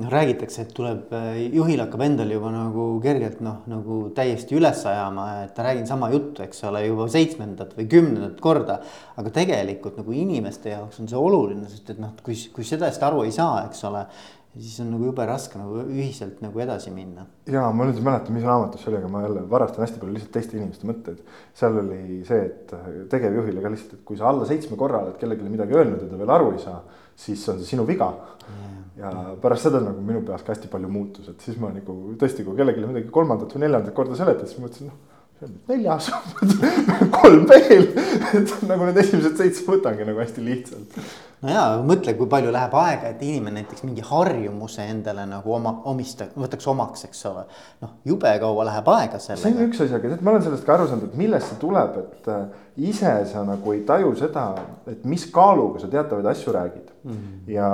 noh, 0.00 0.08
räägitakse, 0.12 0.64
et 0.64 0.74
tuleb, 0.76 1.12
juhil 1.52 1.82
hakkab 1.84 2.04
endal 2.06 2.30
juba 2.32 2.52
nagu 2.54 2.86
kergelt 3.04 3.42
noh, 3.44 3.60
nagu 3.70 3.98
täiesti 4.16 4.56
üles 4.56 4.84
ajama, 4.88 5.26
et 5.44 5.58
räägin 5.66 5.88
sama 5.88 6.08
juttu, 6.12 6.44
eks 6.46 6.64
ole, 6.68 6.86
juba 6.86 7.08
seitsmendat 7.12 7.74
või 7.78 7.88
kümnendat 7.92 8.40
korda. 8.40 8.80
aga 9.16 9.34
tegelikult 9.34 9.98
nagu 10.00 10.14
inimeste 10.16 10.72
jaoks 10.72 11.02
on 11.02 11.10
see 11.10 11.18
oluline, 11.18 11.68
sest 11.68 11.92
et 11.92 12.00
noh, 12.02 12.14
kui, 12.24 12.38
kui 12.54 12.64
sellest 12.64 13.02
aru 13.02 13.26
ei 13.26 13.34
saa, 13.34 13.66
eks 13.68 13.84
ole 13.90 14.06
siis 14.52 14.80
on 14.84 14.90
nagu 14.92 15.06
jube 15.08 15.24
raske 15.26 15.56
nagu 15.56 15.80
ühiselt 15.86 16.42
nagu 16.44 16.60
edasi 16.60 16.90
minna. 16.92 17.24
ja 17.48 17.64
ma 17.72 17.86
nüüd 17.88 17.96
ei 17.96 18.04
mäleta, 18.04 18.32
mis 18.34 18.44
raamatus 18.44 18.82
see 18.82 18.90
oli, 18.92 18.98
aga 19.00 19.08
ma 19.08 19.22
jälle 19.24 19.44
varastan 19.48 19.84
hästi 19.86 20.00
palju 20.02 20.16
lihtsalt 20.16 20.34
teiste 20.36 20.58
inimeste 20.58 20.88
mõtteid. 20.88 21.22
seal 21.56 21.78
oli 21.80 22.20
see, 22.28 22.42
et 22.50 22.74
tegevjuhile 23.12 23.64
ka 23.64 23.72
lihtsalt, 23.72 23.94
et 23.96 24.04
kui 24.08 24.20
sa 24.20 24.28
alla 24.28 24.48
seitsme 24.48 24.76
korra 24.80 25.00
oled 25.06 25.16
kellelegi 25.20 25.54
midagi 25.54 25.78
öelnud 25.78 26.04
ja 26.04 26.10
ta 26.10 26.20
veel 26.20 26.34
aru 26.36 26.52
ei 26.52 26.60
saa, 26.60 26.82
siis 27.16 27.48
on 27.48 27.62
see 27.62 27.72
sinu 27.72 27.88
viga. 27.88 28.12
Ja 28.98 29.12
pärast 29.42 29.68
seda 29.68 29.80
nagu 29.84 30.02
minu 30.04 30.20
peas 30.26 30.44
ka 30.44 30.54
hästi 30.54 30.70
palju 30.72 30.90
muutus, 30.92 31.30
et 31.32 31.40
siis 31.44 31.56
ma 31.60 31.72
nagu 31.72 31.96
tõesti, 32.20 32.44
kui 32.44 32.58
kellelegi 32.58 32.84
midagi 32.86 33.12
kolmandat 33.14 33.54
või 33.56 33.66
neljandat 33.66 33.96
korda 33.96 34.18
seletasin, 34.18 34.52
siis 34.52 34.64
mõtlesin, 34.64 34.92
noh 34.92 35.12
neljas 35.68 36.10
kolm 37.18 37.44
veel, 37.50 37.88
et 38.38 38.54
nagu 38.68 38.86
need 38.86 38.98
esimesed 39.02 39.38
seitse 39.40 39.64
võtangi 39.66 40.06
nagu 40.06 40.20
hästi 40.22 40.44
lihtsalt 40.44 40.98
no 41.42 41.50
ja 41.50 41.62
mõtle, 41.86 42.14
kui 42.18 42.30
palju 42.30 42.52
läheb 42.54 42.74
aega, 42.78 43.12
et 43.12 43.22
inimene 43.26 43.62
näiteks 43.62 43.84
mingi 43.86 44.04
harjumuse 44.06 44.86
endale 44.92 45.24
nagu 45.28 45.54
oma, 45.56 45.74
omista-, 45.90 46.28
võtaks 46.38 46.68
omaks, 46.70 47.06
eks 47.08 47.24
ole. 47.30 47.44
noh, 47.82 47.96
jube 48.08 48.34
kaua 48.42 48.68
läheb 48.70 48.92
aega 48.94 49.22
sellega. 49.22 49.42
see 49.48 49.56
on 49.56 49.70
üks 49.70 49.82
asi, 49.82 49.96
aga 49.98 50.12
tead, 50.12 50.22
ma 50.22 50.34
olen 50.34 50.46
sellest 50.46 50.68
ka 50.68 50.76
aru 50.76 50.90
saanud, 50.90 51.10
et 51.10 51.18
millest 51.18 51.50
see 51.50 51.60
tuleb, 51.62 51.98
et 52.04 52.30
ise 52.76 53.12
sa 53.28 53.42
nagu 53.44 53.72
ei 53.74 53.82
taju 53.84 54.14
seda, 54.16 54.46
et 54.88 55.04
mis 55.04 55.26
kaaluga 55.32 55.82
sa 55.82 55.90
teatavaid 55.92 56.26
asju 56.32 56.52
räägid 56.54 56.88
mm. 57.04 57.12
-hmm. 57.12 57.52
ja 57.52 57.68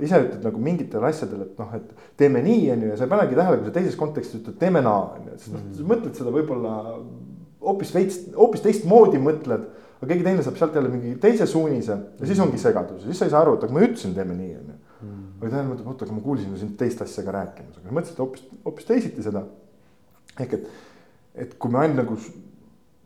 ise 0.00 0.20
ütled 0.24 0.44
nagu 0.44 0.58
mingitel 0.58 1.04
asjadel, 1.04 1.42
et 1.42 1.58
noh, 1.58 1.74
et 1.74 1.94
teeme 2.16 2.42
nii, 2.42 2.70
on 2.72 2.82
ju, 2.82 2.88
ja 2.88 2.96
sa 2.96 3.04
ei 3.04 3.10
panegi 3.10 3.34
tähele, 3.34 3.56
kui 3.56 3.66
sa 3.66 3.78
teises 3.78 3.96
kontekstis 3.96 4.40
ütled, 4.40 4.58
teeme 4.58 4.82
naa, 4.82 5.14
on 5.18 5.30
ju, 5.30 5.38
sest 5.38 5.52
noh, 5.54 5.64
sa 5.78 5.88
mõtled 5.94 6.14
seda 6.18 6.30
võib-olla 6.34 6.76
hoopis 7.60 7.94
veits, 7.94 8.20
hoopis 8.36 8.64
teistmoodi 8.66 9.18
mõtled 9.22 9.68
aga 9.96 10.08
keegi 10.10 10.24
teine 10.26 10.42
saab 10.44 10.58
sealt 10.60 10.74
jälle 10.76 10.90
mingi 10.92 11.14
teise 11.20 11.46
suunise 11.48 11.94
ja 12.20 12.26
siis 12.28 12.40
ongi 12.42 12.58
segadus 12.60 13.04
ja 13.04 13.10
siis 13.10 13.20
sa 13.22 13.28
ei 13.28 13.32
saa 13.32 13.44
aru, 13.44 13.54
et 13.56 13.64
aga 13.64 13.76
ma 13.76 13.84
ütlesin, 13.86 14.14
teeme 14.16 14.34
nii, 14.36 14.56
on 14.58 14.72
ju. 14.72 14.80
Hmm. 14.96 15.22
aga 15.40 15.52
teine 15.52 15.68
mõtleb, 15.70 15.86
oota, 15.92 16.04
aga 16.08 16.16
ma 16.16 16.24
kuulsin 16.24 16.58
sind 16.60 16.76
teist 16.80 17.00
asja 17.04 17.24
ka 17.24 17.32
rääkimas, 17.36 17.78
aga 17.80 17.96
mõtlesid 17.96 18.20
hoopis, 18.20 18.44
hoopis 18.64 18.88
teisiti 18.88 19.24
seda. 19.24 19.44
ehk 20.40 20.52
et, 20.58 20.68
et 21.46 21.56
kui 21.58 21.72
me 21.72 21.80
ainult 21.80 22.02
nagu 22.02 22.18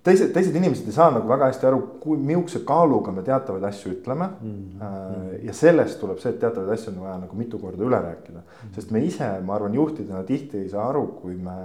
teised, 0.06 0.32
teised 0.34 0.56
inimesed 0.56 0.88
ei 0.88 0.96
saa 0.96 1.10
nagu 1.14 1.28
väga 1.28 1.50
hästi 1.50 1.68
aru, 1.68 1.80
kui 2.00 2.16
mihukese 2.18 2.62
kaaluga 2.68 3.12
me 3.12 3.24
teatavaid 3.26 3.64
asju 3.68 3.92
ütleme 3.98 4.30
mm. 4.40 4.56
-hmm. 4.80 5.44
ja 5.46 5.54
sellest 5.54 6.00
tuleb 6.00 6.18
see, 6.18 6.32
et 6.32 6.40
teatavaid 6.40 6.72
asju 6.78 6.94
on 6.94 7.04
vaja 7.04 7.18
nagu 7.26 7.36
mitu 7.36 7.58
korda 7.58 7.84
üle 7.84 8.02
rääkida 8.02 8.38
mm, 8.38 8.48
-hmm. 8.48 8.74
sest 8.74 8.90
me 8.90 9.04
ise, 9.04 9.30
ma 9.44 9.54
arvan, 9.54 9.74
juhtidena 9.74 10.22
tihti 10.22 10.58
ei 10.58 10.68
saa 10.68 10.88
aru, 10.88 11.06
kui 11.22 11.36
me 11.36 11.58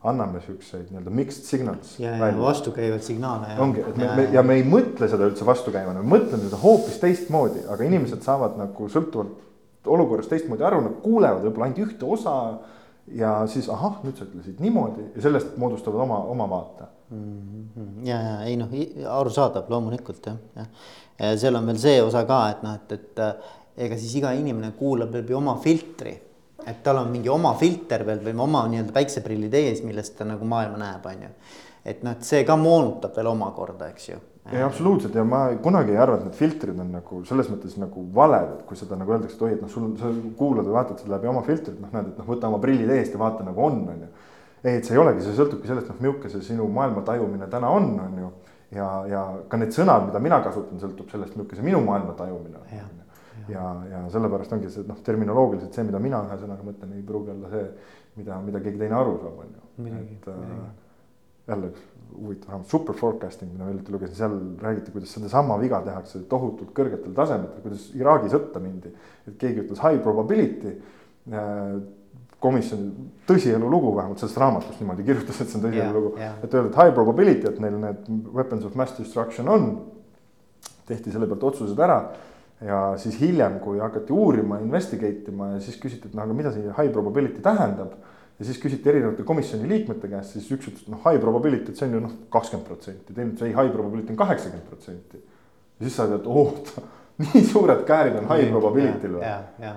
anname 0.00 0.40
siukseid 0.40 0.88
nii-öelda 0.88 1.10
mixed 1.10 1.44
signals. 1.44 1.98
ja, 2.00 2.16
ja 2.16 2.38
vastukäivaid 2.40 3.02
signaale. 3.02 3.46
ongi, 3.58 3.80
et 3.80 3.96
me, 3.96 4.08
me 4.16 4.28
ja 4.32 4.42
me 4.42 4.56
ei 4.56 4.64
mõtle 4.64 5.08
seda 5.08 5.28
üldse 5.28 5.46
vastukäivana, 5.46 6.02
me 6.02 6.16
mõtleme 6.16 6.46
seda 6.46 6.56
hoopis 6.62 6.96
teistmoodi, 7.02 7.66
aga 7.68 7.84
inimesed 7.84 8.24
saavad 8.24 8.56
nagu 8.60 8.88
sõltuvalt 8.88 9.36
olukorrast 9.86 10.32
teistmoodi 10.32 10.64
aru, 10.64 10.80
nad 10.86 10.96
kuulevad 11.04 11.44
võib-olla 11.44 11.68
ainult 11.68 11.84
ühte 11.86 12.08
osa. 12.08 12.36
Ja 13.14 13.34
siis 13.50 13.68
ahah, 13.68 14.00
nüüd 14.04 14.18
sa 14.18 14.26
ütlesid 14.28 14.62
niimoodi 14.62 15.10
ja 15.14 15.22
sellest 15.26 15.56
moodustavad 15.60 16.04
oma, 16.06 16.22
oma 16.30 16.48
vaate 16.50 16.88
mm. 17.10 17.68
-hmm. 17.76 18.06
ja, 18.06 18.20
ja 18.22 18.40
ei 18.46 18.56
noh, 18.56 18.72
arusaadav 19.18 19.70
loomulikult 19.70 20.26
jah, 20.26 20.36
jah. 20.56 20.68
ja 21.18 21.36
seal 21.38 21.58
on 21.58 21.66
veel 21.66 21.78
see 21.78 22.02
osa 22.02 22.24
ka, 22.24 22.42
et 22.50 22.62
noh, 22.66 22.74
et, 22.74 22.92
et 22.92 23.86
ega 23.86 23.98
siis 23.98 24.14
iga 24.20 24.32
inimene 24.36 24.72
kuulab 24.78 25.14
läbi 25.14 25.34
oma 25.34 25.56
filtri 25.62 26.16
et 26.66 26.82
tal 26.82 27.00
on 27.00 27.10
mingi 27.10 27.28
oma 27.32 27.52
filter 27.58 28.04
veel 28.06 28.22
või 28.24 28.34
oma 28.44 28.64
nii-öelda 28.70 28.94
päikseprillid 28.94 29.54
ees, 29.56 29.82
millest 29.86 30.16
ta 30.18 30.26
nagu 30.28 30.46
maailma 30.48 30.80
näeb, 30.80 31.06
on 31.06 31.22
ju. 31.24 31.30
et 31.84 32.02
noh, 32.04 32.16
et 32.16 32.26
see 32.26 32.44
ka 32.44 32.56
moonutab 32.60 33.16
veel 33.16 33.30
omakorda, 33.32 33.88
eks 33.94 34.08
ju. 34.10 34.18
Ei 34.50 34.62
absoluutselt 34.62 35.14
ja 35.14 35.24
ma 35.24 35.44
kunagi 35.62 35.94
ei 35.94 36.00
arva, 36.02 36.18
et 36.18 36.26
need 36.26 36.36
filtrid 36.38 36.78
on 36.82 36.90
nagu 36.96 37.20
selles 37.28 37.50
mõttes 37.52 37.76
nagu 37.78 38.04
valed, 38.14 38.56
et 38.56 38.62
kui 38.66 38.78
seda 38.78 38.98
nagu 38.98 39.14
öeldakse, 39.14 39.36
et 39.38 39.44
oi, 39.46 39.52
et 39.56 39.62
noh, 39.62 39.70
sul, 39.70 39.90
sa 40.00 40.10
kuulad 40.38 40.66
või 40.66 40.76
vaatad 40.78 41.02
seda 41.02 41.14
läbi 41.14 41.30
oma 41.30 41.42
filtrit, 41.46 41.78
noh, 41.80 41.92
näed, 41.94 42.12
et 42.12 42.20
noh, 42.20 42.28
võta 42.28 42.50
oma 42.50 42.60
prillid 42.62 42.90
eest 42.96 43.14
ja 43.14 43.22
vaata 43.22 43.46
nagu 43.46 43.64
on, 43.66 43.82
on 43.94 44.06
ju. 44.06 44.10
ei, 44.64 44.78
et 44.80 44.88
see 44.88 44.96
ei 44.96 45.02
olegi, 45.02 45.22
see 45.26 45.36
sõltubki 45.38 45.70
sellest, 45.70 45.92
noh, 45.92 46.00
milline 46.02 46.32
see 46.32 46.48
sinu 46.52 46.66
maailma 46.70 47.04
tajumine 47.06 47.50
täna 47.52 47.70
on, 47.76 47.92
on 48.06 48.18
ju. 48.24 48.32
ja, 48.78 48.88
ja 49.10 49.22
ka 49.48 49.60
need 49.60 49.76
sõnad, 49.76 50.08
mida 50.08 50.24
mina 50.26 50.42
kasutan, 50.46 50.82
sõltub 50.82 51.12
sellest, 51.14 51.38
milline 51.38 51.60
see 51.60 51.68
minu 51.70 51.84
maailma 51.86 52.16
tajumine 52.18 52.64
on 52.64 52.98
ja, 53.48 53.64
ja 53.90 54.02
sellepärast 54.12 54.52
ongi 54.54 54.70
see 54.72 54.86
noh, 54.88 54.98
terminoloogiliselt 55.06 55.74
see, 55.74 55.86
mida 55.86 56.02
mina 56.02 56.20
ühesõnaga 56.26 56.66
mõtlen, 56.66 56.94
ei 56.98 57.06
pruugi 57.06 57.32
olla 57.34 57.50
see, 57.52 57.64
mida, 58.18 58.38
mida 58.44 58.62
keegi 58.62 58.82
teine 58.82 58.98
aru 58.98 59.16
saab, 59.22 59.40
on 59.44 59.56
ju. 59.56 59.94
et 60.02 60.28
äh, 60.30 60.68
jälle 61.50 61.70
üks 61.72 61.89
huvitav 62.16 62.54
raamat, 62.54 62.68
super 62.70 62.96
forecasting, 62.98 63.52
mida 63.52 63.64
ma 63.64 63.70
hiljuti 63.70 63.94
lugesin, 63.94 64.16
seal 64.18 64.36
räägiti, 64.62 64.94
kuidas 64.94 65.14
sedasama 65.16 65.58
viga 65.60 65.80
tehakse 65.86 66.24
tohutult 66.30 66.74
kõrgetel 66.76 67.14
tasemetel, 67.16 67.62
kuidas 67.64 67.88
Iraagi 67.98 68.32
sõtta 68.32 68.62
mindi. 68.62 68.92
et 69.26 69.36
keegi 69.40 69.64
ütles 69.64 69.82
high 69.84 70.02
probability 70.02 70.74
äh, 71.30 71.80
komisjon, 72.40 72.88
tõsielu 73.28 73.68
lugu 73.70 73.92
vähemalt 73.96 74.22
sellest 74.22 74.40
raamatust 74.40 74.80
niimoodi 74.80 75.04
kirjutas, 75.04 75.40
et 75.42 75.50
see 75.50 75.58
on 75.60 75.66
tõsielu 75.66 75.84
yeah, 75.84 75.94
lugu 75.96 76.12
yeah.. 76.16 76.38
et 76.42 76.54
öelda, 76.54 76.72
et 76.72 76.80
high 76.80 76.94
probability, 76.96 77.46
et 77.50 77.60
neil 77.62 77.76
need 77.82 78.08
weapons 78.32 78.64
of 78.64 78.76
mass 78.80 78.96
destruction 78.98 79.48
on. 79.48 79.70
tehti 80.90 81.12
selle 81.14 81.28
pealt 81.30 81.44
otsused 81.52 81.78
ära 81.78 82.00
ja 82.64 82.78
siis 83.00 83.18
hiljem, 83.20 83.58
kui 83.64 83.78
hakati 83.80 84.12
uurima, 84.12 84.58
investigate 84.60 85.32
ima 85.32 85.54
ja 85.54 85.60
siis 85.64 85.78
küsiti, 85.80 86.08
et 86.08 86.16
noh, 86.16 86.24
aga 86.26 86.36
mida 86.36 86.52
see 86.54 86.66
high 86.66 86.90
probability 86.92 87.42
tähendab. 87.44 87.94
Ja 88.40 88.46
siis 88.48 88.58
küsiti 88.60 88.88
erinevate 88.88 89.24
komisjoni 89.28 89.68
liikmete 89.68 90.08
käest, 90.08 90.32
siis 90.36 90.48
üks 90.54 90.70
ütles, 90.70 90.86
et 90.86 90.92
noh, 90.92 91.02
high 91.04 91.20
probability, 91.20 91.72
et 91.72 91.80
see 91.80 91.90
on 91.90 91.98
ju 91.98 92.02
noh, 92.06 92.16
kakskümmend 92.32 92.68
protsenti, 92.68 93.12
teine 93.12 93.34
ütles 93.34 93.44
ei, 93.44 93.52
high 93.52 93.74
probability 93.74 94.14
on 94.14 94.20
kaheksakümmend 94.22 94.70
protsenti. 94.70 95.20
ja 95.20 95.86
siis 95.86 95.98
sa 96.00 96.06
ütled, 96.08 96.28
oota, 96.32 96.86
nii 97.24 97.42
suured 97.50 97.84
käärid 97.88 98.16
on 98.22 98.30
high 98.30 98.48
probability'l 98.54 99.18
või? 99.18 99.72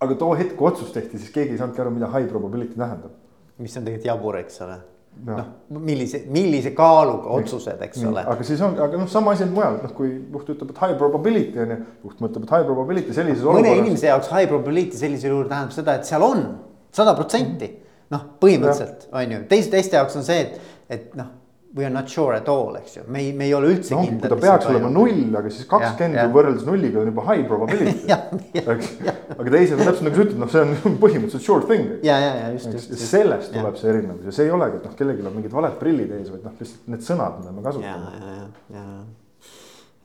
aga 0.00 0.16
too 0.22 0.30
hetk, 0.38 0.54
kui 0.56 0.70
otsus 0.70 0.94
tehti, 0.96 1.20
siis 1.20 1.34
keegi 1.34 1.52
ei 1.52 1.60
saanudki 1.60 1.84
aru, 1.84 1.92
mida 1.98 2.08
high 2.14 2.30
probability 2.30 2.78
tähendab. 2.78 3.12
mis 3.60 3.76
on 3.76 3.84
tegelikult 3.84 4.08
jabur, 4.08 4.40
eks 4.40 4.64
ole 4.64 4.80
noh, 5.26 5.44
millise, 5.84 6.22
millise 6.32 6.72
kaaluga 6.76 7.34
otsused, 7.36 7.82
eks 7.84 8.00
nii, 8.00 8.08
ole. 8.14 8.22
aga 8.32 8.46
siis 8.46 8.62
on, 8.64 8.78
aga 8.80 9.02
noh, 9.02 9.08
sama 9.10 9.34
asi 9.34 9.44
on 9.44 9.52
mujal, 9.58 9.76
noh, 9.82 9.92
kui 9.96 10.14
juht 10.14 10.52
ütleb, 10.54 10.72
et 10.72 10.82
high 10.86 10.96
probability 11.02 11.60
on 11.60 11.74
ju, 11.74 11.78
juht 12.06 12.22
mõtleb, 12.24 12.46
et 12.46 12.54
high 12.54 12.68
probability 12.68 13.16
sellises 13.16 13.44
mõne 13.44 13.58
olukorras. 13.58 13.76
mõne 13.76 13.84
inimese 13.84 14.08
jaoks 14.08 14.30
high 14.32 14.48
probability 14.48 15.00
sellisel 15.00 15.34
juhul 15.34 15.50
tähendab 15.50 15.76
seda, 15.76 15.98
et 16.00 16.08
seal 16.08 16.24
on 16.24 16.46
sada 16.94 17.14
protsenti. 17.18 17.70
noh, 18.10 18.24
põhimõtteliselt 18.42 19.06
on 19.14 19.36
ju, 19.36 19.44
teiste, 19.50 19.76
teiste 19.76 19.94
jaoks 19.94 20.16
on 20.18 20.24
see, 20.26 20.40
et, 20.42 20.72
et 20.90 21.12
noh, 21.18 21.28
we 21.72 21.84
are 21.84 21.90
not 21.90 22.08
sure 22.08 22.34
at 22.34 22.48
all, 22.48 22.74
eks 22.76 22.96
ju, 22.96 23.04
me 23.06 23.20
ei, 23.22 23.32
me 23.36 23.46
ei 23.46 23.52
ole 23.54 23.68
üldse 23.70 23.94
no, 23.94 24.00
kindlad. 24.02 24.32
ta 24.32 24.38
peaks 24.42 24.66
olema 24.72 24.90
null, 24.90 25.20
aga 25.38 25.52
siis 25.54 25.68
kakskümmend 25.70 26.34
võrreldes 26.34 26.66
nulliga 26.66 26.98
on 27.02 27.12
juba 27.12 27.26
high 27.28 27.46
probability. 27.46 28.10
eks, 28.74 28.90
aga 29.36 29.54
teised 29.54 29.76
on 29.76 29.84
täpselt 29.84 30.08
nagu 30.08 30.18
sa 30.18 30.24
ütled, 30.24 30.40
noh, 30.42 30.50
see 30.50 30.64
on 30.66 30.98
põhimõtteliselt 31.04 31.46
sure 31.46 31.70
thing. 31.70 31.94
ja, 32.06 32.18
ja, 32.18 32.34
ja 32.40 32.50
just, 32.56 32.72
just, 32.74 32.90
just. 32.96 33.06
sellest 33.12 33.54
tuleb 33.54 33.70
ja. 33.70 33.82
see 33.84 33.94
erinevus 33.94 34.26
ja 34.26 34.36
see 34.40 34.50
ei 34.50 34.54
olegi, 34.58 34.80
et 34.82 34.90
noh, 34.90 34.98
kellelgi 34.98 35.26
on 35.30 35.38
mingid 35.38 35.54
valed 35.54 35.78
prillid 35.78 36.18
ees, 36.18 36.34
vaid 36.34 36.50
noh, 36.50 36.58
lihtsalt 36.58 36.92
need 36.96 37.06
sõnad, 37.06 37.38
mida 37.38 37.54
me 37.54 37.66
kasutame. 37.68 38.14
ja, 38.18 38.34
ja, 38.34 38.44
ja, 38.74 38.80
ja 38.80 38.86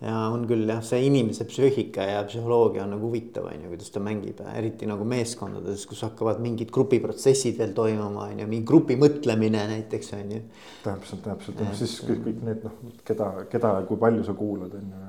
ja 0.04 0.14
on 0.28 0.44
küll 0.50 0.68
jah, 0.68 0.82
see 0.84 1.06
inimese 1.08 1.46
psüühika 1.48 2.04
ja 2.10 2.24
psühholoogia 2.28 2.84
on 2.84 2.94
nagu 2.96 3.08
huvitav, 3.08 3.48
on 3.48 3.64
ju, 3.64 3.72
kuidas 3.72 3.94
ta 3.94 4.02
mängib, 4.04 4.42
eriti 4.52 4.90
nagu 4.90 5.08
meeskondades, 5.08 5.86
kus 5.90 6.04
hakkavad 6.04 6.42
mingid 6.44 6.74
grupiprotsessid 6.76 7.58
veel 7.62 7.72
toimuma, 7.78 8.28
on 8.28 8.44
ju, 8.44 8.50
mingi 8.52 8.68
grupi 8.68 9.00
mõtlemine 9.00 9.64
näiteks 9.72 10.14
on 10.20 10.36
ju. 10.36 10.42
täpselt, 10.84 11.24
täpselt, 11.26 11.64
noh 11.64 11.78
siis 11.80 11.98
kõik, 12.04 12.24
kõik 12.28 12.44
need 12.50 12.68
noh, 12.68 12.80
keda, 13.08 13.32
keda 13.52 13.76
ja 13.80 13.86
kui 13.88 14.02
palju 14.02 14.28
sa 14.28 14.36
kuulad, 14.38 14.76
on 14.76 14.92
ju, 14.92 15.05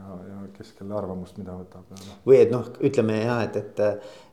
kes 0.56 0.72
kelle 0.78 0.94
arvamust 0.96 1.36
mida 1.40 1.54
võtab. 1.56 1.84
Või 2.26 2.38
et 2.40 2.52
noh, 2.52 2.64
ütleme 2.84 3.18
jah, 3.18 3.42
et, 3.44 3.56
et, 3.60 3.82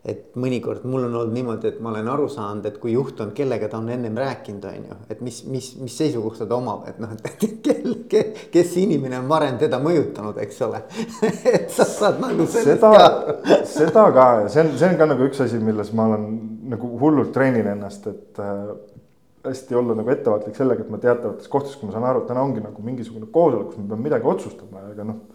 et 0.08 0.38
mõnikord 0.40 0.86
mul 0.88 1.06
on 1.08 1.18
olnud 1.20 1.34
niimoodi, 1.36 1.74
et 1.74 1.82
ma 1.84 1.92
olen 1.92 2.08
aru 2.14 2.30
saanud, 2.32 2.66
et 2.70 2.78
kui 2.82 2.94
juht 2.96 3.20
on, 3.24 3.34
kellega 3.36 3.68
ta 3.72 3.80
on 3.82 3.90
ennem 3.94 4.16
rääkinud, 4.20 4.68
on 4.70 4.88
ju, 4.90 5.00
et 5.14 5.24
mis, 5.26 5.42
mis, 5.52 5.70
mis 5.82 5.98
seisukohta 6.00 6.48
ta 6.48 6.58
omab, 6.58 6.88
et 6.92 7.02
noh, 7.04 7.12
et 7.12 7.46
kel, 7.66 7.92
kes, 8.12 8.48
kes 8.54 8.74
inimene 8.84 9.20
on 9.20 9.30
varem 9.32 9.60
teda 9.62 9.82
mõjutanud, 9.84 10.40
eks 10.46 10.64
ole 10.68 10.84
et 11.56 11.70
sa 11.74 11.88
saad 11.90 12.24
nagu 12.24 12.48
sellest 12.48 12.80
seda, 12.80 12.94
ka 13.44 13.62
seda 13.76 14.08
ka 14.16 14.30
ja 14.44 14.50
see 14.56 14.66
on, 14.66 14.74
see 14.80 14.92
on 14.94 14.98
ka 15.04 15.12
nagu 15.12 15.28
üks 15.28 15.44
asi, 15.44 15.60
milles 15.64 15.92
ma 15.98 16.08
olen 16.14 16.28
nagu 16.74 16.96
hullult 17.02 17.34
treenin 17.36 17.68
ennast, 17.76 18.08
et 18.12 18.40
äh, 18.42 18.74
hästi 19.44 19.76
olla 19.76 19.96
nagu 20.00 20.10
ettevaatlik 20.10 20.56
sellega, 20.56 20.86
et 20.86 20.92
ma 20.92 21.00
teatavates 21.04 21.52
kohtades, 21.52 21.76
kui 21.80 21.90
ma 21.90 21.96
saan 21.96 22.08
aru, 22.08 22.24
et 22.24 22.30
täna 22.32 22.44
ongi 22.46 22.64
nagu 22.64 22.84
mingisugune 22.86 23.28
koosolek, 23.32 23.74
kus 23.74 23.82
me 23.82 23.90
peame 23.92 24.08
midagi 24.08 24.30
otsustama, 24.32 24.88
aga 24.94 25.08
noh 25.08 25.33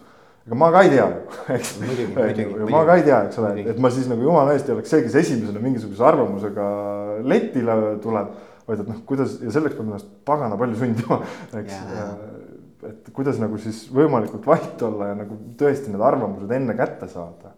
ega 0.49 0.57
ma 0.57 0.71
ka 0.73 0.81
ei 0.81 0.89
tea 0.89 1.07
eks. 1.53 1.75
ma 2.73 2.81
ka 2.87 2.97
ei 2.97 3.05
tea, 3.05 3.19
eks 3.27 3.39
ole, 3.41 3.51
et 3.69 3.81
ma 3.81 3.91
siis 3.93 4.09
nagu 4.09 4.25
jumala 4.25 4.55
eest 4.55 4.69
ei 4.69 4.75
oleks 4.75 4.89
see, 4.89 5.03
kes 5.05 5.17
esimesena 5.21 5.61
mingisuguse 5.61 6.05
arvamusega 6.09 6.69
letile 7.29 7.75
tuleb. 8.03 8.33
vaid 8.69 8.83
et 8.83 8.89
noh, 8.89 8.97
kuidas 9.09 9.37
ja 9.41 9.53
selleks 9.53 9.77
peab 9.77 9.87
ennast 9.87 10.09
pagana 10.25 10.57
palju 10.57 10.77
sundima, 10.77 11.19
eks. 11.61 11.77
et 12.89 13.13
kuidas 13.13 13.39
nagu 13.41 13.61
siis 13.61 13.85
võimalikult 13.93 14.45
vait 14.49 14.83
olla 14.89 15.11
ja 15.11 15.21
nagu 15.21 15.37
tõesti 15.57 15.93
need 15.93 16.03
arvamused 16.09 16.57
enne 16.57 16.75
kätte 16.77 17.09
saada. 17.13 17.53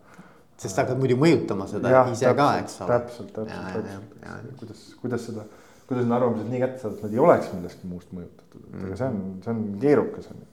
sest 0.58 0.76
sa 0.76 0.84
hakkad 0.84 1.00
muidu 1.00 1.20
mõjutama 1.20 1.68
seda 1.72 1.96
ja, 1.96 2.06
ise 2.12 2.28
täpselt, 2.28 2.38
ka, 2.44 2.52
eks 2.60 2.80
ole. 2.84 2.94
täpselt, 2.94 3.34
täpselt, 3.40 3.74
täpselt, 3.80 4.56
kuidas, 4.60 4.86
kuidas 5.02 5.28
seda, 5.32 5.48
kuidas 5.88 6.08
need 6.08 6.20
arvamused 6.20 6.52
nii 6.52 6.64
kätte 6.68 6.84
saada, 6.84 7.00
et 7.00 7.08
nad 7.08 7.18
ei 7.18 7.26
oleks 7.28 7.52
millestki 7.56 7.92
muust 7.92 8.16
mõjutatud, 8.16 8.68
et 8.68 8.88
ega 8.88 9.00
see 9.00 9.12
on, 9.12 9.22
see 9.44 9.56
on 9.56 9.68
keerukas 9.84 10.32
on 10.32 10.44
ju 10.44 10.51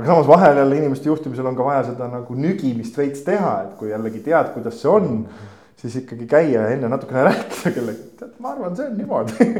aga 0.00 0.08
samas 0.08 0.28
vahel 0.28 0.56
jälle 0.56 0.76
inimeste 0.76 1.08
juhtimisel 1.08 1.46
on 1.46 1.56
ka 1.56 1.64
vaja 1.64 1.84
seda 1.90 2.08
nagu 2.08 2.34
nügimist 2.34 2.96
veits 2.96 3.24
teha, 3.26 3.54
et 3.66 3.72
kui 3.76 3.90
jällegi 3.92 4.22
tead, 4.24 4.52
kuidas 4.54 4.78
see 4.80 4.88
on, 4.88 5.10
siis 5.80 5.98
ikkagi 6.00 6.28
käia 6.30 6.66
enne 6.72 6.88
natukene 6.88 7.24
rääkida 7.28 7.74
kellegagi, 7.74 8.06
tead, 8.20 8.32
ma 8.40 8.54
arvan, 8.54 8.76
see 8.78 8.86
on 8.88 8.96
niimoodi 8.96 9.50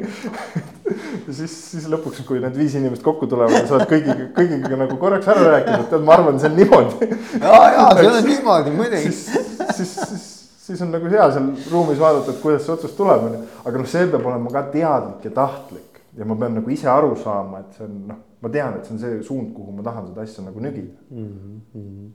ja 1.27 1.37
siis, 1.43 1.57
siis 1.75 1.89
lõpuks, 1.93 2.23
kui 2.29 2.41
need 2.41 2.57
viis 2.57 2.77
inimest 2.81 3.05
kokku 3.05 3.29
tulevad, 3.29 3.69
sa 3.69 3.77
oled 3.77 3.91
kõigiga, 3.91 4.31
kõigiga 4.39 4.81
nagu 4.81 4.97
korraks 5.03 5.29
ära 5.35 5.45
rääkinud, 5.57 5.91
tead, 5.93 6.09
ma 6.09 6.17
arvan, 6.17 6.41
see 6.41 6.53
on 6.53 6.59
niimoodi. 6.63 7.11
ja, 7.37 7.61
ja 7.77 7.87
see 8.01 8.15
on 8.15 8.31
niimoodi 8.33 8.75
muidugi. 8.79 9.13
siis, 9.13 9.77
siis, 9.77 9.95
siis, 10.15 10.27
siis 10.71 10.87
on 10.87 10.97
nagu 10.97 11.13
hea 11.13 11.29
seal 11.37 11.53
ruumis 11.69 12.01
vaadata, 12.01 12.33
et 12.33 12.41
kuidas 12.41 12.65
see 12.65 12.79
otsus 12.79 12.97
tuleb, 12.97 13.29
onju, 13.29 13.45
aga 13.67 13.77
noh, 13.77 13.93
see 13.93 14.09
peab 14.09 14.33
olema 14.33 14.57
ka 14.57 14.67
teadlik 14.73 15.29
ja 15.29 15.37
tahtlik 15.43 16.03
ja 16.17 16.25
ma 16.25 16.41
pean 16.41 16.57
nagu 16.63 16.73
ise 16.73 16.89
aru 16.91 17.13
saama, 17.21 17.61
et 17.61 17.77
see 17.77 17.89
on 17.91 18.03
noh 18.09 18.27
ma 18.41 18.49
tean, 18.49 18.79
et 18.79 18.87
see 18.87 18.95
on 18.95 19.01
see 19.03 19.21
suund, 19.27 19.53
kuhu 19.57 19.75
ma 19.77 19.85
tahan 19.85 20.09
seda 20.11 20.25
asja 20.25 20.45
nagu 20.47 20.61
nügida 20.65 20.97
mm. 21.11 21.61
-hmm. 21.75 22.07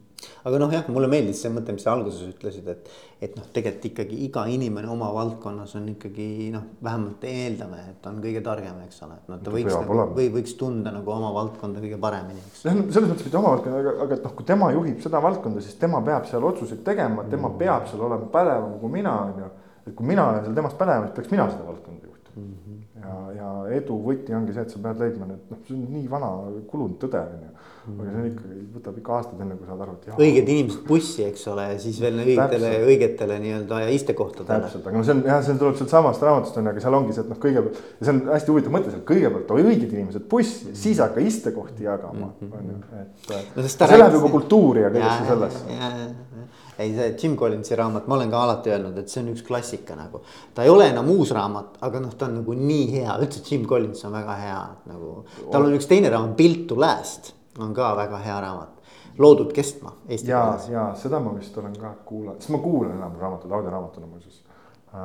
aga 0.49 0.59
noh, 0.61 0.71
jah, 0.73 0.87
mulle 0.93 1.09
meeldis 1.11 1.41
see 1.43 1.51
mõte, 1.53 1.73
mis 1.75 1.83
sa 1.85 1.91
alguses 1.93 2.23
ütlesid, 2.25 2.69
et, 2.71 2.89
et 3.21 3.35
noh, 3.37 3.45
tegelikult 3.53 3.85
ikkagi 3.91 4.17
iga 4.25 4.45
inimene 4.49 4.89
oma 4.89 5.11
valdkonnas 5.13 5.75
on 5.77 5.91
ikkagi 5.93 6.49
noh, 6.55 6.63
vähemalt 6.87 7.27
eeldame, 7.29 7.81
et 7.91 8.07
on 8.09 8.17
kõige 8.23 8.41
targem, 8.47 8.79
eks 8.87 9.03
ole, 9.05 9.19
et 9.19 9.29
noh, 9.33 9.41
ta 9.45 9.53
võiks 9.53 9.75
nagu, 9.75 9.99
või 10.17 10.31
võiks 10.39 10.55
tunda 10.61 10.93
nagu 10.95 11.13
oma 11.13 11.29
valdkonda 11.35 11.83
kõige 11.83 12.01
paremini, 12.07 12.41
eks. 12.47 12.65
jah, 12.65 12.81
selles 12.97 13.11
mõttes 13.11 13.29
mitte 13.29 13.41
oma 13.41 13.53
valdkonda, 13.53 13.83
aga, 13.83 13.95
aga 14.07 14.17
et 14.17 14.25
noh, 14.25 14.35
kui 14.39 14.49
tema 14.49 14.71
juhib 14.73 15.05
seda 15.05 15.21
valdkonda, 15.27 15.61
siis 15.67 15.77
tema 15.81 16.01
peab 16.09 16.25
seal 16.31 16.49
otsuseid 16.49 16.81
tegema, 16.89 17.27
tema 17.29 17.47
mm 17.47 17.53
-hmm. 17.53 17.61
peab 17.61 17.87
seal 17.91 18.01
olema 18.09 18.33
pädevam 18.33 18.79
kui 18.81 18.97
mina, 18.97 19.13
on 19.29 19.45
ju. 19.45 19.53
et 19.85 19.93
kui 19.93 20.07
mina 20.07 20.29
olen 20.29 20.43
seal 20.43 20.57
temast 20.57 20.77
pädevam, 20.77 21.05
siis 21.05 21.15
peaks 21.19 21.31
mina 21.37 21.49
seda 21.51 21.67
valdkonda 21.69 22.09
juhtima 22.09 22.41
mm. 22.41 22.51
-hmm 22.51 22.84
ja, 23.05 23.17
ja 23.37 23.49
edu 23.77 23.97
võti 24.03 24.35
ongi 24.35 24.55
see, 24.55 24.65
et 24.65 24.73
sa 24.73 24.81
pead 24.83 25.01
leidma 25.01 25.27
need, 25.29 25.43
noh, 25.51 25.61
see 25.67 25.75
on 25.77 25.85
nii 25.93 26.09
vana 26.11 26.31
kulunud 26.71 26.97
tõde 27.01 27.21
on 27.21 27.43
ju. 27.45 27.51
aga 27.85 28.05
see 28.07 28.21
on 28.21 28.27
ikkagi, 28.31 28.61
võtab 28.75 28.99
ikka 29.01 29.15
aastaid, 29.19 29.43
enne 29.45 29.57
kui 29.59 29.69
saad 29.69 29.83
aru, 29.85 29.95
et 29.99 30.07
jah. 30.09 30.19
õiged 30.25 30.51
inimesed 30.55 30.83
bussi, 30.89 31.25
eks 31.27 31.45
ole, 31.53 31.67
ja 31.71 31.79
siis 31.83 31.99
veel 32.01 32.21
õigetele, 32.23 32.71
õigetele 32.89 33.39
nii-öelda 33.45 33.81
istekohtadele. 33.95 34.67
täpselt, 34.67 34.89
aga 34.89 34.97
no 34.97 35.05
see 35.07 35.15
on 35.17 35.23
jah, 35.29 35.41
see 35.45 35.59
tuleb 35.61 35.79
sealt 35.79 35.95
samast 35.95 36.25
raamatust 36.25 36.59
on 36.61 36.69
ju, 36.69 36.73
aga 36.73 36.85
seal 36.87 36.99
ongi 36.99 37.17
see, 37.17 37.25
et 37.25 37.33
noh, 37.33 37.41
kõigepealt. 37.45 37.81
ja 37.99 38.09
see 38.09 38.15
on 38.15 38.21
hästi 38.33 38.53
huvitav 38.55 38.77
mõte 38.77 38.93
seal, 38.93 39.05
kõigepealt 39.13 39.55
õiged 39.59 39.87
inimesed 39.87 40.29
bussi, 40.31 40.75
siis 40.85 41.01
hakka 41.03 41.23
istekohti 41.25 41.89
jagama, 41.89 42.31
mhm. 42.33 42.53
on 42.59 42.73
ju, 42.73 43.03
et 43.05 43.59
no,. 43.59 43.67
see 43.69 44.01
läheb 44.01 44.19
juba 44.19 44.33
kultuuri 44.39 44.87
ja 44.87 44.93
kõigesse 44.93 45.29
sellesse 45.29 45.79
ei, 46.77 46.93
see 46.95 47.15
Jim 47.21 47.35
Collinsi 47.37 47.75
raamat, 47.75 48.07
ma 48.07 48.15
olen 48.15 48.31
ka 48.31 48.43
alati 48.43 48.71
öelnud, 48.73 48.97
et 48.99 49.11
see 49.11 49.21
on 49.23 49.31
üks 49.33 49.43
klassika 49.47 49.95
nagu. 49.97 50.21
ta 50.53 50.63
ei 50.65 50.71
ole 50.71 50.89
enam 50.91 51.09
uus 51.13 51.31
raamat, 51.35 51.79
aga 51.87 52.01
noh, 52.03 52.15
ta 52.19 52.27
on 52.29 52.39
nagu 52.41 52.55
nii 52.59 52.85
hea, 52.91 53.17
üldse 53.23 53.43
Jim 53.45 53.65
Collins 53.69 54.03
on 54.07 54.15
väga 54.15 54.37
hea 54.41 54.61
nagu. 54.91 55.11
tal 55.51 55.67
on 55.67 55.75
üks 55.77 55.89
teine 55.91 56.11
raamat, 56.11 56.35
Built 56.37 56.65
to 56.69 56.79
last 56.79 57.33
on 57.59 57.73
ka 57.73 57.93
väga 57.97 58.21
hea 58.23 58.39
raamat. 58.47 58.71
loodud 59.17 59.53
kestma 59.55 59.93
eesti 60.09 60.27
keeles. 60.27 60.67
ja, 60.67 60.89
ja 60.89 60.95
seda 60.99 61.21
ma 61.23 61.31
vist 61.37 61.55
olen 61.57 61.75
ka 61.79 61.93
kuulanud, 62.05 62.41
sest 62.41 62.51
ma 62.51 62.59
kuulan 62.59 62.97
enam 62.97 63.15
raamatuid 63.21 63.53
audioraamatuna 63.55 64.07
muuseas 64.11 64.41
äh,. 64.91 64.99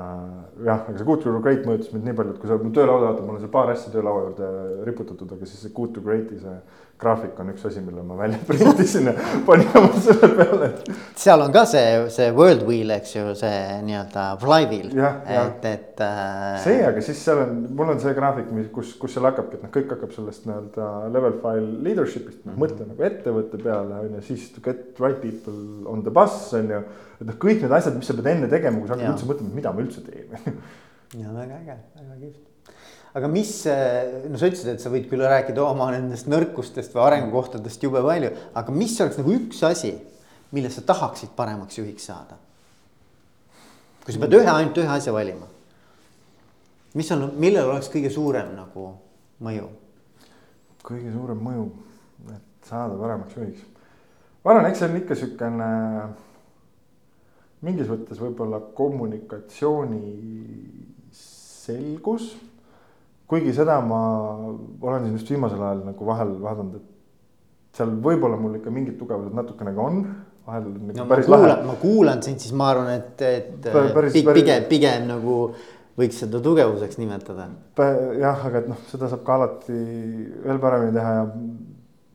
jah, 0.66 0.82
aga 0.88 0.96
see 0.98 1.06
Good 1.06 1.22
to 1.22 1.38
Great 1.38 1.66
mõjutas 1.68 1.92
mind 1.94 2.08
nii 2.10 2.18
palju, 2.18 2.34
et 2.34 2.42
kui 2.42 2.50
sa 2.50 2.58
töölauda 2.58 3.12
vaatad, 3.12 3.26
mul 3.26 3.38
on 3.38 3.44
seal 3.44 3.54
paar 3.54 3.70
asja 3.70 3.92
töölaua 3.94 4.24
juurde 4.26 4.50
riputatud, 4.88 5.36
aga 5.36 5.46
siis 5.46 5.62
see 5.62 5.76
Good 5.76 5.94
to 5.94 6.02
Great'i 6.02 6.42
see 6.42 6.56
graafik 7.00 7.38
on 7.40 7.50
üks 7.52 7.64
asi, 7.68 7.80
mille 7.84 8.02
ma 8.06 8.16
välja 8.18 8.38
printisin 8.48 9.08
ja 9.10 9.14
panin 9.46 9.68
oma 9.78 10.00
selle 10.04 10.28
peale. 10.36 10.70
seal 11.18 11.44
on 11.44 11.54
ka 11.54 11.64
see, 11.68 11.84
see 12.14 12.28
world 12.36 12.64
wheel, 12.68 12.92
eks 12.96 13.14
ju, 13.16 13.24
see 13.38 13.60
nii-öelda 13.86 14.26
flywheel. 14.42 14.90
et, 14.90 15.66
et 15.70 16.02
äh.... 16.04 16.58
see, 16.64 16.80
aga 16.86 17.04
siis 17.04 17.22
seal 17.24 17.42
on, 17.44 17.62
mul 17.76 17.94
on 17.94 18.02
see 18.02 18.14
graafik, 18.16 18.50
mis, 18.56 18.68
kus, 18.74 18.92
kus 19.00 19.16
seal 19.16 19.28
hakkabki, 19.30 19.58
et 19.58 19.66
noh, 19.66 19.72
kõik 19.76 19.94
hakkab 19.96 20.14
sellest 20.16 20.48
nii-öelda 20.48 20.90
level 21.14 21.38
file 21.44 21.70
leadership'ist 21.88 22.44
mm 22.44 22.52
-hmm., 22.52 22.60
mõtle 22.64 22.88
nagu 22.90 23.08
ettevõtte 23.10 23.62
peale 23.62 24.02
on 24.04 24.18
ju, 24.18 24.26
siis 24.32 24.50
to 24.54 24.64
get 24.64 25.00
right 25.00 25.20
people 25.24 25.88
on 25.90 26.04
the 26.06 26.12
bus 26.12 26.52
on 26.58 26.70
ju. 26.76 26.84
et 27.20 27.26
noh, 27.32 27.40
kõik 27.40 27.64
need 27.64 27.78
asjad, 27.80 27.96
mis 27.96 28.12
sa 28.12 28.16
pead 28.20 28.32
enne 28.34 28.52
tegema, 28.52 28.78
kui 28.78 28.88
sa 28.88 28.96
hakkad 28.96 29.14
üldse 29.14 29.32
mõtlema, 29.32 29.56
mida 29.60 29.74
ma 29.74 29.84
üldse 29.86 30.04
teen 30.06 30.62
ja 31.18 31.32
väga 31.34 31.58
äge, 31.64 31.76
väga 31.96 32.20
kihvt 32.20 32.49
aga 33.14 33.30
mis, 33.30 33.50
no 33.66 34.38
sa 34.38 34.50
ütlesid, 34.50 34.70
et 34.74 34.82
sa 34.82 34.92
võid 34.92 35.08
küll 35.10 35.24
rääkida 35.26 35.62
oma 35.64 35.88
nendest 35.94 36.28
nõrkustest 36.30 36.94
või 36.94 37.02
arengukohtadest 37.08 37.82
jube 37.82 38.02
palju, 38.04 38.30
aga 38.54 38.74
mis 38.74 38.94
oleks 39.02 39.18
nagu 39.18 39.34
üks 39.34 39.62
asi, 39.66 39.94
milles 40.54 40.76
sa 40.78 40.84
tahaksid 40.86 41.34
paremaks 41.38 41.80
juhiks 41.80 42.06
saada? 42.10 42.38
kui 44.00 44.14
sa 44.14 44.22
pead 44.22 44.32
ühe, 44.38 44.48
ainult 44.48 44.78
ühe 44.80 44.90
asja 44.90 45.12
valima. 45.14 45.46
mis 46.96 47.10
on, 47.14 47.28
millel 47.38 47.68
oleks 47.72 47.90
kõige 47.92 48.10
suurem 48.14 48.54
nagu 48.56 48.92
mõju? 49.44 49.68
kõige 50.86 51.12
suurem 51.12 51.42
mõju, 51.44 51.66
et 52.32 52.70
saada 52.70 52.96
paremaks 52.98 53.36
juhiks. 53.36 53.66
ma 54.44 54.54
arvan, 54.54 54.70
eks 54.70 54.82
see 54.82 54.88
on 54.88 55.00
ikka 55.02 55.18
siukene 55.18 55.70
mingis 57.66 57.90
mõttes 57.90 58.22
võib-olla 58.22 58.62
kommunikatsiooni 58.78 60.14
selgus 61.12 62.30
kuigi 63.30 63.52
seda 63.54 63.78
ma 63.86 64.00
olen 64.82 65.04
siin 65.06 65.18
just 65.18 65.30
viimasel 65.30 65.62
ajal 65.62 65.84
nagu 65.86 66.06
vahel 66.06 66.32
vaadanud, 66.42 66.80
et 66.80 67.76
seal 67.78 67.92
võib-olla 68.02 68.38
mul 68.40 68.56
ikka 68.58 68.72
mingid 68.74 68.96
tugevused 68.98 69.36
natukene 69.38 69.74
ka 69.76 69.84
on. 69.86 70.00
vahel 70.48 70.66
on 70.70 70.88
ikka 70.90 71.02
no, 71.02 71.06
päris 71.12 71.28
kuulan, 71.28 71.44
lahe. 71.46 71.66
ma 71.68 71.76
kuulan 71.82 72.24
sind, 72.26 72.42
siis 72.42 72.56
ma 72.56 72.72
arvan, 72.72 72.90
et, 72.96 73.22
et 73.22 73.68
päris, 73.68 73.92
päris, 73.94 74.18
pigem, 74.40 74.66
pigem 74.70 75.06
nagu 75.12 75.36
võiks 76.00 76.18
seda 76.24 76.40
tugevuseks 76.42 76.98
nimetada. 76.98 77.46
jah, 78.18 78.44
aga 78.50 78.64
et 78.64 78.68
noh, 78.72 78.82
seda 78.90 79.10
saab 79.12 79.22
ka 79.26 79.38
alati 79.38 79.78
veel 80.48 80.60
paremini 80.62 80.96
teha 80.96 81.14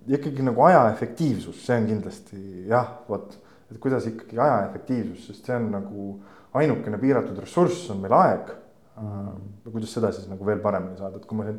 ja 0.09 0.19
ikkagi 0.19 0.45
nagu 0.49 0.67
aja 0.67 0.83
efektiivsus, 0.91 1.63
see 1.63 1.79
on 1.79 1.89
kindlasti 1.93 2.43
jah, 2.71 2.91
vot, 3.07 3.39
et 3.71 3.79
kuidas 3.79 4.09
ikkagi 4.11 4.41
aja 4.41 4.65
efektiivsus, 4.67 5.29
sest 5.29 5.47
see 5.47 5.55
on 5.55 5.71
nagu 5.77 6.11
ainukene 6.55 6.99
piiratud 6.99 7.39
ressurss 7.39 7.87
on 7.93 8.03
meil 8.03 8.19
aeg 8.19 8.53
Äh, 8.53 8.64
kuidas 8.95 9.91
seda 9.91 10.11
siis 10.15 10.27
nagu 10.31 10.45
veel 10.47 10.61
paremini 10.63 10.95
saada, 10.99 11.19
et 11.19 11.27
kui 11.27 11.35
ma 11.35 11.45
siin 11.47 11.57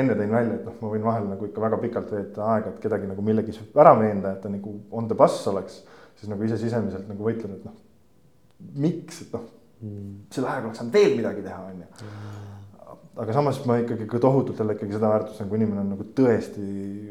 enne 0.00 0.14
tõin 0.16 0.32
välja, 0.32 0.56
et 0.56 0.64
noh, 0.64 0.76
ma 0.80 0.92
võin 0.94 1.04
vahel 1.04 1.26
nagu 1.28 1.48
ikka 1.48 1.60
väga 1.60 1.78
pikalt 1.82 2.12
veeta 2.14 2.46
aega, 2.54 2.72
et 2.72 2.78
kedagi 2.80 3.10
nagu 3.10 3.24
millegi 3.24 3.56
ära 3.76 3.92
veenda, 3.98 4.32
et 4.32 4.40
ta 4.44 4.52
nagu 4.52 4.72
on 4.96 5.08
the 5.10 5.16
bus 5.18 5.36
oleks. 5.52 5.82
siis 6.18 6.30
nagu 6.32 6.42
ise 6.42 6.56
sisemiselt 6.58 7.06
nagu 7.06 7.22
võitlen, 7.22 7.58
et 7.58 7.66
noh, 7.68 7.74
miks, 8.80 9.20
et 9.22 9.34
noh 9.36 9.44
mm., 9.82 10.14
selle 10.34 10.48
ajaga 10.48 10.70
oleks 10.70 10.80
saanud 10.80 10.96
veel 10.96 11.12
midagi 11.18 11.44
teha, 11.44 11.58
on 11.68 11.82
ju. 11.84 12.06
aga 13.24 13.36
samas 13.36 13.60
ma 13.68 13.76
ikkagi 13.82 14.08
ka 14.08 14.20
tohutult 14.24 14.62
jälle 14.62 14.78
ikkagi 14.78 14.96
seda 14.96 15.12
väärtustan, 15.12 15.50
kui 15.50 15.60
inimene 15.60 15.84
on 15.84 15.92
nagu 15.92 16.06
tõesti 16.16 16.64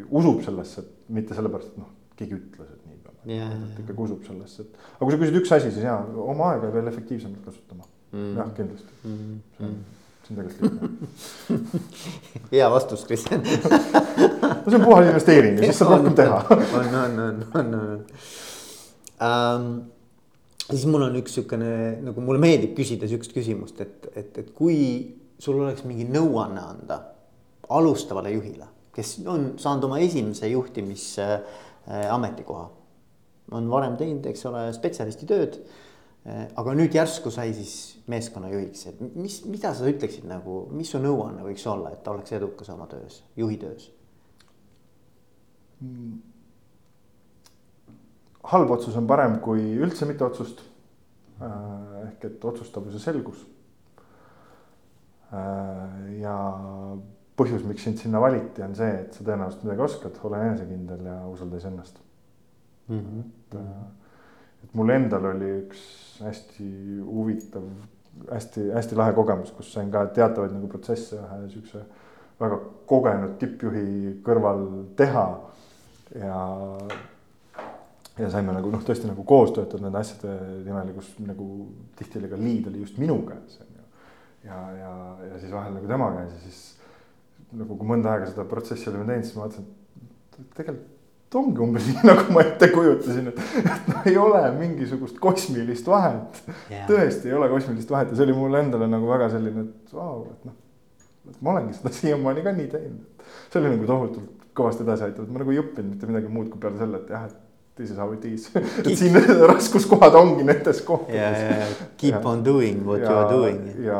usub 0.09 0.41
sellesse, 0.47 0.81
et 0.81 1.13
mitte 1.19 1.37
sellepärast, 1.37 1.75
et 1.75 1.83
noh, 1.83 1.93
keegi 2.17 2.39
ütles, 2.39 2.73
et 2.73 2.89
nii 2.89 3.03
peab 3.05 3.29
yeah.. 3.29 3.53
et 3.53 3.83
ikkagi 3.85 4.03
usub 4.07 4.25
sellesse, 4.25 4.65
et 4.65 4.89
aga 4.97 5.05
kui 5.05 5.13
sa 5.13 5.21
küsid 5.21 5.39
üks 5.43 5.53
asi, 5.59 5.69
siis 5.69 5.85
jaa, 5.85 6.01
oma 6.25 6.55
aega 6.55 6.73
veel 6.73 6.89
efektiivsemalt 6.89 7.45
kasutama 7.45 7.85
mm.. 8.11 8.33
jah, 8.37 8.47
kindlasti 8.57 8.91
mm.. 9.03 9.35
see 9.57 9.65
on, 9.69 9.73
see 10.27 10.33
on 10.33 10.37
tegelikult 10.41 10.73
lihtne 11.51 11.81
hea 12.55 12.67
vastus, 12.73 13.01
Kristjan 13.09 13.41
no 13.47 13.49
see 14.67 14.79
on 14.79 14.87
puhas 14.87 15.05
investeering 15.11 15.55
ja 15.61 15.65
siis 15.69 15.79
saab 15.83 15.91
rohkem 15.97 16.15
teha. 16.21 16.37
on, 16.53 16.57
on, 17.03 17.13
on, 17.27 17.35
on, 17.61 17.67
on 17.83 17.91
um, 19.27 19.63
siis 20.67 20.83
mul 20.89 21.05
on 21.07 21.15
üks 21.19 21.31
sihukene 21.37 21.69
nagu 22.05 22.23
mulle 22.23 22.39
meeldib 22.43 22.73
küsida 22.77 23.05
sihukest 23.09 23.33
küsimust, 23.35 23.77
et, 23.83 23.97
et, 24.15 24.31
et 24.43 24.49
kui 24.55 24.77
sul 25.39 25.55
oleks 25.61 25.83
mingi 25.87 26.05
nõuanne 26.09 26.61
anda 26.63 26.97
alustavale 27.77 28.31
juhile, 28.33 28.65
kes 28.95 29.07
on 29.29 29.41
saanud 29.61 29.83
oma 29.89 29.97
esimese 30.03 30.45
juhtimisametikoha. 30.51 32.65
on 33.51 33.69
varem 33.71 33.95
teinud, 33.99 34.25
eks 34.27 34.45
ole, 34.49 34.61
spetsialisti 34.75 35.25
tööd. 35.29 35.53
Aga 36.27 36.73
nüüd 36.75 36.95
järsku 36.95 37.31
sai 37.31 37.53
siis 37.55 37.73
meeskonnajuhiks, 38.11 38.85
et 38.91 39.03
mis, 39.15 39.41
mida 39.47 39.73
sa 39.75 39.87
ütleksid 39.87 40.25
nagu, 40.27 40.65
mis 40.75 40.91
su 40.91 40.99
nõuanne 40.99 41.45
võiks 41.45 41.63
olla, 41.71 41.93
et 41.95 42.01
ta 42.03 42.11
oleks 42.11 42.35
edukas 42.35 42.71
oma 42.73 42.87
töös, 42.91 43.21
juhi 43.39 43.59
töös 43.61 43.91
mm.? 45.79 46.17
halb 48.47 48.71
otsus 48.71 48.95
on 48.99 49.07
parem 49.07 49.39
kui 49.43 49.63
üldse 49.75 50.07
mitte 50.07 50.25
otsust. 50.27 50.63
Äh, 51.37 52.03
ehk 52.07 52.23
et 52.25 52.45
otsustavuse 52.49 52.99
selgus. 53.01 53.43
Äh, 55.35 56.21
ja 56.23 56.35
põhjus, 57.37 57.65
miks 57.67 57.83
sind 57.85 57.99
sinna 58.01 58.21
valiti, 58.23 58.63
on 58.65 58.73
see, 58.77 58.89
et 59.03 59.13
sa 59.13 59.25
tõenäoliselt 59.25 59.65
midagi 59.67 59.85
oskad, 59.85 60.19
ole 60.25 60.39
enesekindel 60.47 61.03
ja 61.05 61.17
usalda 61.29 61.59
iseennast 61.59 61.99
mm. 62.87 62.99
-hmm. 62.99 63.25
et, 63.27 63.57
et 64.63 64.73
mul 64.73 64.89
endal 64.95 65.27
oli 65.35 65.51
üks 65.59 65.83
hästi 66.23 66.67
huvitav 67.05 67.67
hästi,, 67.67 68.33
hästi-hästi 68.33 68.97
lahe 68.97 69.13
kogemus, 69.13 69.51
kus 69.51 69.73
sain 69.73 69.91
ka 69.91 70.05
teatavaid 70.13 70.55
nagu 70.55 70.69
protsesse 70.71 71.19
ühe 71.19 71.49
siukse 71.53 71.83
väga 72.39 72.59
kogenud 72.89 73.37
tippjuhi 73.41 74.17
kõrval 74.25 74.65
teha 74.97 75.27
ja 76.15 76.41
ja 78.17 78.29
saime 78.33 78.53
nagu 78.55 78.71
noh, 78.73 78.81
tõesti 78.81 79.09
nagu 79.09 79.23
koos 79.29 79.51
töötada 79.53 79.83
nende 79.85 79.99
asjade 80.01 80.33
nimel, 80.65 80.89
kus 80.95 81.11
nagu 81.21 81.47
tihti 81.99 82.21
oli 82.21 82.31
ka 82.31 82.39
liid 82.41 82.69
oli 82.71 82.81
just 82.81 82.97
minu 83.01 83.19
käes 83.27 83.59
on 83.61 83.73
ju. 83.75 83.85
ja, 84.49 84.61
ja, 84.79 84.93
ja 85.31 85.39
siis 85.41 85.53
vahel 85.53 85.75
nagu 85.77 85.89
tema 85.89 86.09
käes 86.15 86.33
ja 86.33 86.39
siis 86.45 86.61
nagu 87.57 87.77
kui 87.77 87.89
mõnda 87.89 88.15
aega 88.15 88.31
seda 88.31 88.45
protsessi 88.49 88.89
olime 88.89 89.05
teinud, 89.07 89.27
siis 89.27 89.37
ma 89.37 89.45
vaatasin, 89.45 89.67
et 90.37 90.55
tegelikult 90.57 90.96
ongi 91.35 91.63
umbes 91.63 91.87
nii, 91.89 92.03
nagu 92.07 92.35
ma 92.35 92.43
ette 92.45 92.69
kujutasin, 92.71 93.31
et, 93.33 93.41
noh, 93.89 94.05
ei 94.07 94.15
ole 94.21 94.43
mingisugust 94.55 95.19
kosmilist 95.23 95.89
vahet 95.91 96.39
yeah.. 96.71 96.85
tõesti 96.87 97.31
ei 97.31 97.35
ole 97.35 97.49
kosmilist 97.51 97.91
vahet 97.91 98.13
ja 98.13 98.19
see 98.19 98.27
oli 98.29 98.37
mulle 98.37 98.63
endale 98.63 98.87
nagu 98.91 99.09
väga 99.09 99.27
selline, 99.33 99.67
et 99.67 99.97
vau, 99.97 100.23
et 100.31 100.47
noh, 100.47 100.55
et 101.27 101.41
ma 101.41 101.55
olengi 101.55 101.75
seda 101.79 101.91
siiamaani 101.99 102.45
ka 102.45 102.55
nii 102.55 102.69
teinud. 102.71 103.25
see 103.49 103.59
oli 103.61 103.73
nagu 103.75 103.89
tohutult 103.89 104.47
kõvasti 104.57 104.87
edasi 104.87 105.09
aitav, 105.09 105.27
et 105.27 105.33
ma 105.33 105.43
nagu 105.43 105.53
ei 105.53 105.59
õppinud 105.61 105.91
mitte 105.93 106.09
midagi 106.09 106.31
muud 106.31 106.47
kui 106.53 106.61
peale 106.63 106.79
selle, 106.79 107.03
et 107.03 107.11
jah, 107.13 107.27
et 107.27 107.43
this 107.77 107.91
is 107.91 107.97
how 107.97 108.09
it 108.13 108.23
is 108.25 108.47
et 108.57 108.97
siin 108.97 109.17
raskuskohad 109.51 110.15
ongi 110.17 110.45
nendes 110.47 110.79
kohtades 110.85 111.19
yeah,. 111.19 111.59
Yeah, 111.61 111.89
keep 111.99 112.15
ja, 112.15 112.23
on 112.25 112.43
doing 112.45 112.81
what 112.87 113.03
ja, 113.03 113.11
you 113.11 113.19
are 113.19 113.33
doing. 113.35 113.59
ja, 113.85 113.99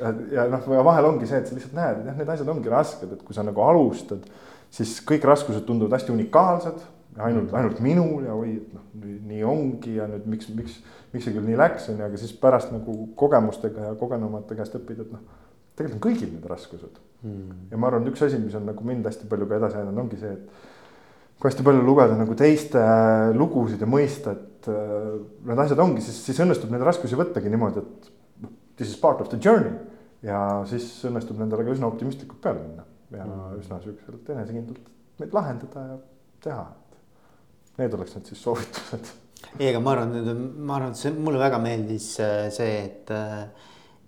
ja, 0.00 0.12
ja 0.32 0.46
noh, 0.52 0.70
vahel 0.86 1.10
ongi 1.10 1.28
see, 1.28 1.42
et 1.42 1.50
sa 1.50 1.58
lihtsalt 1.58 1.76
näed, 1.76 2.00
et 2.00 2.12
jah, 2.12 2.20
need 2.22 2.32
asjad 2.36 2.54
ongi 2.54 2.72
rasked, 2.72 3.12
et 3.12 3.26
kui 3.26 3.36
sa 3.36 3.44
nagu 3.46 3.64
alustad, 3.66 4.24
siis 4.74 4.98
kõik 5.06 5.26
raskused 5.28 5.66
tunduvad 5.66 5.98
hästi 5.98 6.14
unikaalsed. 6.14 6.86
ainult, 7.18 7.50
ainult 7.56 7.80
minul 7.82 8.28
ja 8.28 8.34
oi, 8.36 8.52
et 8.60 8.74
noh, 8.76 8.82
nii 9.26 9.40
ongi 9.42 9.96
ja 9.96 10.04
nüüd 10.06 10.26
miks, 10.30 10.52
miks, 10.54 10.76
miks 11.10 11.24
see 11.26 11.34
küll 11.34 11.48
nii 11.48 11.56
läks, 11.58 11.88
on 11.90 11.98
ju, 11.98 12.06
aga 12.06 12.20
siis 12.20 12.34
pärast 12.38 12.70
nagu 12.70 12.94
kogemustega 13.18 13.88
ja 13.88 13.94
kogenumate 13.98 14.54
käest 14.54 14.76
õpid, 14.78 15.00
et 15.02 15.14
noh, 15.16 15.24
tegelikult 15.74 15.98
on 15.98 16.04
kõigil 16.04 16.30
need 16.30 16.46
raskused 16.46 17.00
mm.. 17.24 17.64
ja 17.72 17.80
ma 17.80 17.88
arvan, 17.90 18.06
üks 18.12 18.22
asi, 18.22 18.38
mis 18.38 18.54
on 18.54 18.68
nagu 18.70 18.86
mind 18.86 19.08
hästi 19.08 19.26
palju 19.30 19.48
ka 19.50 19.58
edasi 19.58 19.80
aidanud, 19.80 19.98
ongi 20.04 20.20
see, 20.20 20.30
et 20.36 21.40
kui 21.40 21.50
hästi 21.50 21.66
palju 21.66 21.82
lugeda 21.86 22.18
nagu 22.20 22.36
teiste 22.38 22.82
äh, 22.82 23.32
lugusid 23.34 23.82
ja 23.82 23.90
mõista, 23.90 24.36
et 24.38 24.70
äh, 24.70 25.08
need 25.48 25.64
asjad 25.64 25.82
ongi, 25.82 26.04
siis, 26.06 26.20
siis 26.28 26.38
õnnestub 26.44 26.70
neid 26.70 26.86
raskusi 26.86 27.18
võttagi 27.18 27.50
niimoodi, 27.50 27.82
et 27.82 28.12
noh, 28.44 28.54
this 28.78 28.92
is 28.92 29.00
part 29.00 29.24
of 29.24 29.32
the 29.32 29.40
journey. 29.42 29.74
ja 30.22 30.38
siis 30.66 30.86
õnnestub 31.06 31.38
nendele 31.38 31.66
ka 31.66 31.74
üsna 31.74 31.90
optimistlikult 31.90 32.40
peale 32.42 32.62
minna 32.62 32.86
ja 33.14 33.24
mm. 33.24 33.56
üsna 33.60 33.80
siukselt 33.84 34.28
enesekindlalt 34.34 34.92
neid 35.18 35.34
lahendada 35.34 35.86
ja 35.92 35.96
teha. 36.44 36.66
Need 37.78 37.94
oleks 37.94 38.14
need 38.16 38.28
siis 38.30 38.42
soovitused. 38.42 39.10
ei, 39.58 39.70
aga 39.70 39.80
ma 39.82 39.94
arvan, 39.94 40.14
ma 40.58 40.78
arvan, 40.78 40.94
et 40.94 41.00
see 41.00 41.14
mulle 41.14 41.40
väga 41.40 41.60
meeldis 41.62 42.14
äh, 42.22 42.46
see, 42.54 42.78
et 42.84 43.12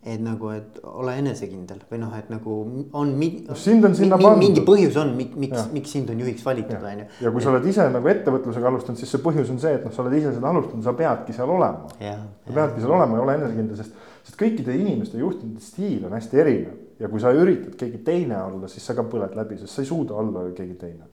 et 0.00 0.20
nagu, 0.24 0.48
et 0.56 0.78
ole 0.88 1.12
enesekindel 1.20 1.82
või 1.90 1.98
noh, 2.00 2.12
et 2.16 2.30
nagu 2.32 2.54
on 2.96 3.10
mi, 3.20 3.26
no, 3.44 3.56
sind 3.58 3.84
on 3.84 3.92
sinna 3.96 4.16
pandud. 4.16 4.40
mingi 4.40 4.62
põhjus 4.64 4.96
on, 5.02 5.10
miks, 5.18 5.66
miks 5.74 5.92
sind 5.92 6.08
on 6.12 6.22
juhiks 6.22 6.44
valitud, 6.46 6.78
on 6.80 7.02
ju. 7.02 7.08
ja 7.26 7.32
kui 7.34 7.44
sa 7.44 7.50
oled 7.52 7.66
ise 7.68 7.84
nagu 7.92 8.08
ettevõtlusega 8.08 8.70
alustanud, 8.72 9.00
siis 9.00 9.12
see 9.12 9.20
põhjus 9.20 9.52
on 9.52 9.60
see, 9.60 9.74
et 9.76 9.84
noh, 9.84 9.92
sa 9.92 10.00
oled 10.00 10.16
ise 10.16 10.32
seda 10.32 10.54
alustanud, 10.54 10.86
sa 10.86 10.94
peadki 10.96 11.36
seal 11.36 11.52
olema. 11.52 11.92
sa 12.00 12.56
peadki 12.56 12.80
seal 12.80 12.94
olema 12.96 13.18
ja 13.18 13.26
ole 13.26 13.36
enesekindel, 13.42 13.82
sest, 13.82 14.08
sest 14.24 14.40
kõikide 14.40 14.78
inimeste 14.78 15.20
juhtimise 15.20 15.68
stiil 15.68 16.08
on 16.08 16.16
hästi 16.16 16.42
erinev. 16.46 16.80
Ja 17.00 17.08
kui 17.08 17.20
sa 17.22 17.32
üritad 17.32 17.76
keegi 17.80 18.02
teine 18.04 18.36
olla, 18.42 18.68
siis 18.68 18.84
sa 18.86 18.96
ka 18.96 19.04
põled 19.08 19.36
läbi, 19.38 19.56
sest 19.60 19.74
sa 19.74 19.84
ei 19.84 19.88
suuda 19.88 20.18
olla 20.20 20.44
keegi 20.56 20.76
teine. 20.80 21.08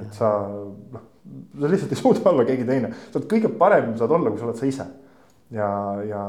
et 0.00 0.12
sa 0.14 0.30
noh, 0.48 1.08
sa 1.60 1.70
lihtsalt 1.72 1.94
ei 1.94 2.02
suuda 2.02 2.28
olla 2.30 2.44
keegi 2.48 2.66
teine, 2.68 2.92
sa 3.08 3.18
oled 3.18 3.30
kõige 3.30 3.50
parem 3.58 3.96
saad 3.98 4.14
olla, 4.14 4.30
kui 4.30 4.42
sa 4.42 4.48
oled 4.48 4.60
sa 4.60 4.70
ise 4.70 4.86
ja, 5.54 5.70
ja, 6.08 6.22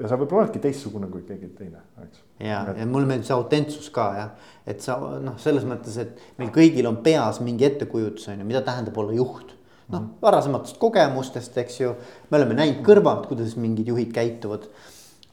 ja 0.00 0.10
sa 0.10 0.18
võib-olla 0.20 0.46
oledki 0.46 0.62
teistsugune 0.62 1.08
kui 1.12 1.24
keegi 1.26 1.50
teine, 1.58 1.82
eks. 2.04 2.22
ja 2.42 2.62
ja 2.78 2.86
mulle 2.88 3.10
meeldib 3.10 3.26
see 3.28 3.36
autentsus 3.36 3.90
ka 3.94 4.06
jah, 4.18 4.30
et 4.68 4.84
sa 4.84 4.98
noh, 5.22 5.36
selles 5.42 5.66
mõttes, 5.68 5.98
et 6.02 6.38
meil 6.40 6.52
kõigil 6.54 6.88
on 6.90 7.02
peas 7.04 7.42
mingi 7.44 7.66
ettekujutus 7.68 8.30
on 8.32 8.44
ju, 8.44 8.48
mida 8.48 8.62
tähendab 8.66 9.02
olla 9.02 9.18
juht. 9.18 9.58
noh 9.88 10.00
mm 10.00 10.06
-hmm., 10.06 10.22
varasematest 10.22 10.78
kogemustest, 10.78 11.58
eks 11.58 11.80
ju, 11.80 11.94
me 12.30 12.38
oleme 12.38 12.54
näinud 12.54 12.84
kõrvalt, 12.86 13.26
kuidas 13.28 13.56
mingid 13.56 13.88
juhid 13.88 14.12
käituvad 14.14 14.68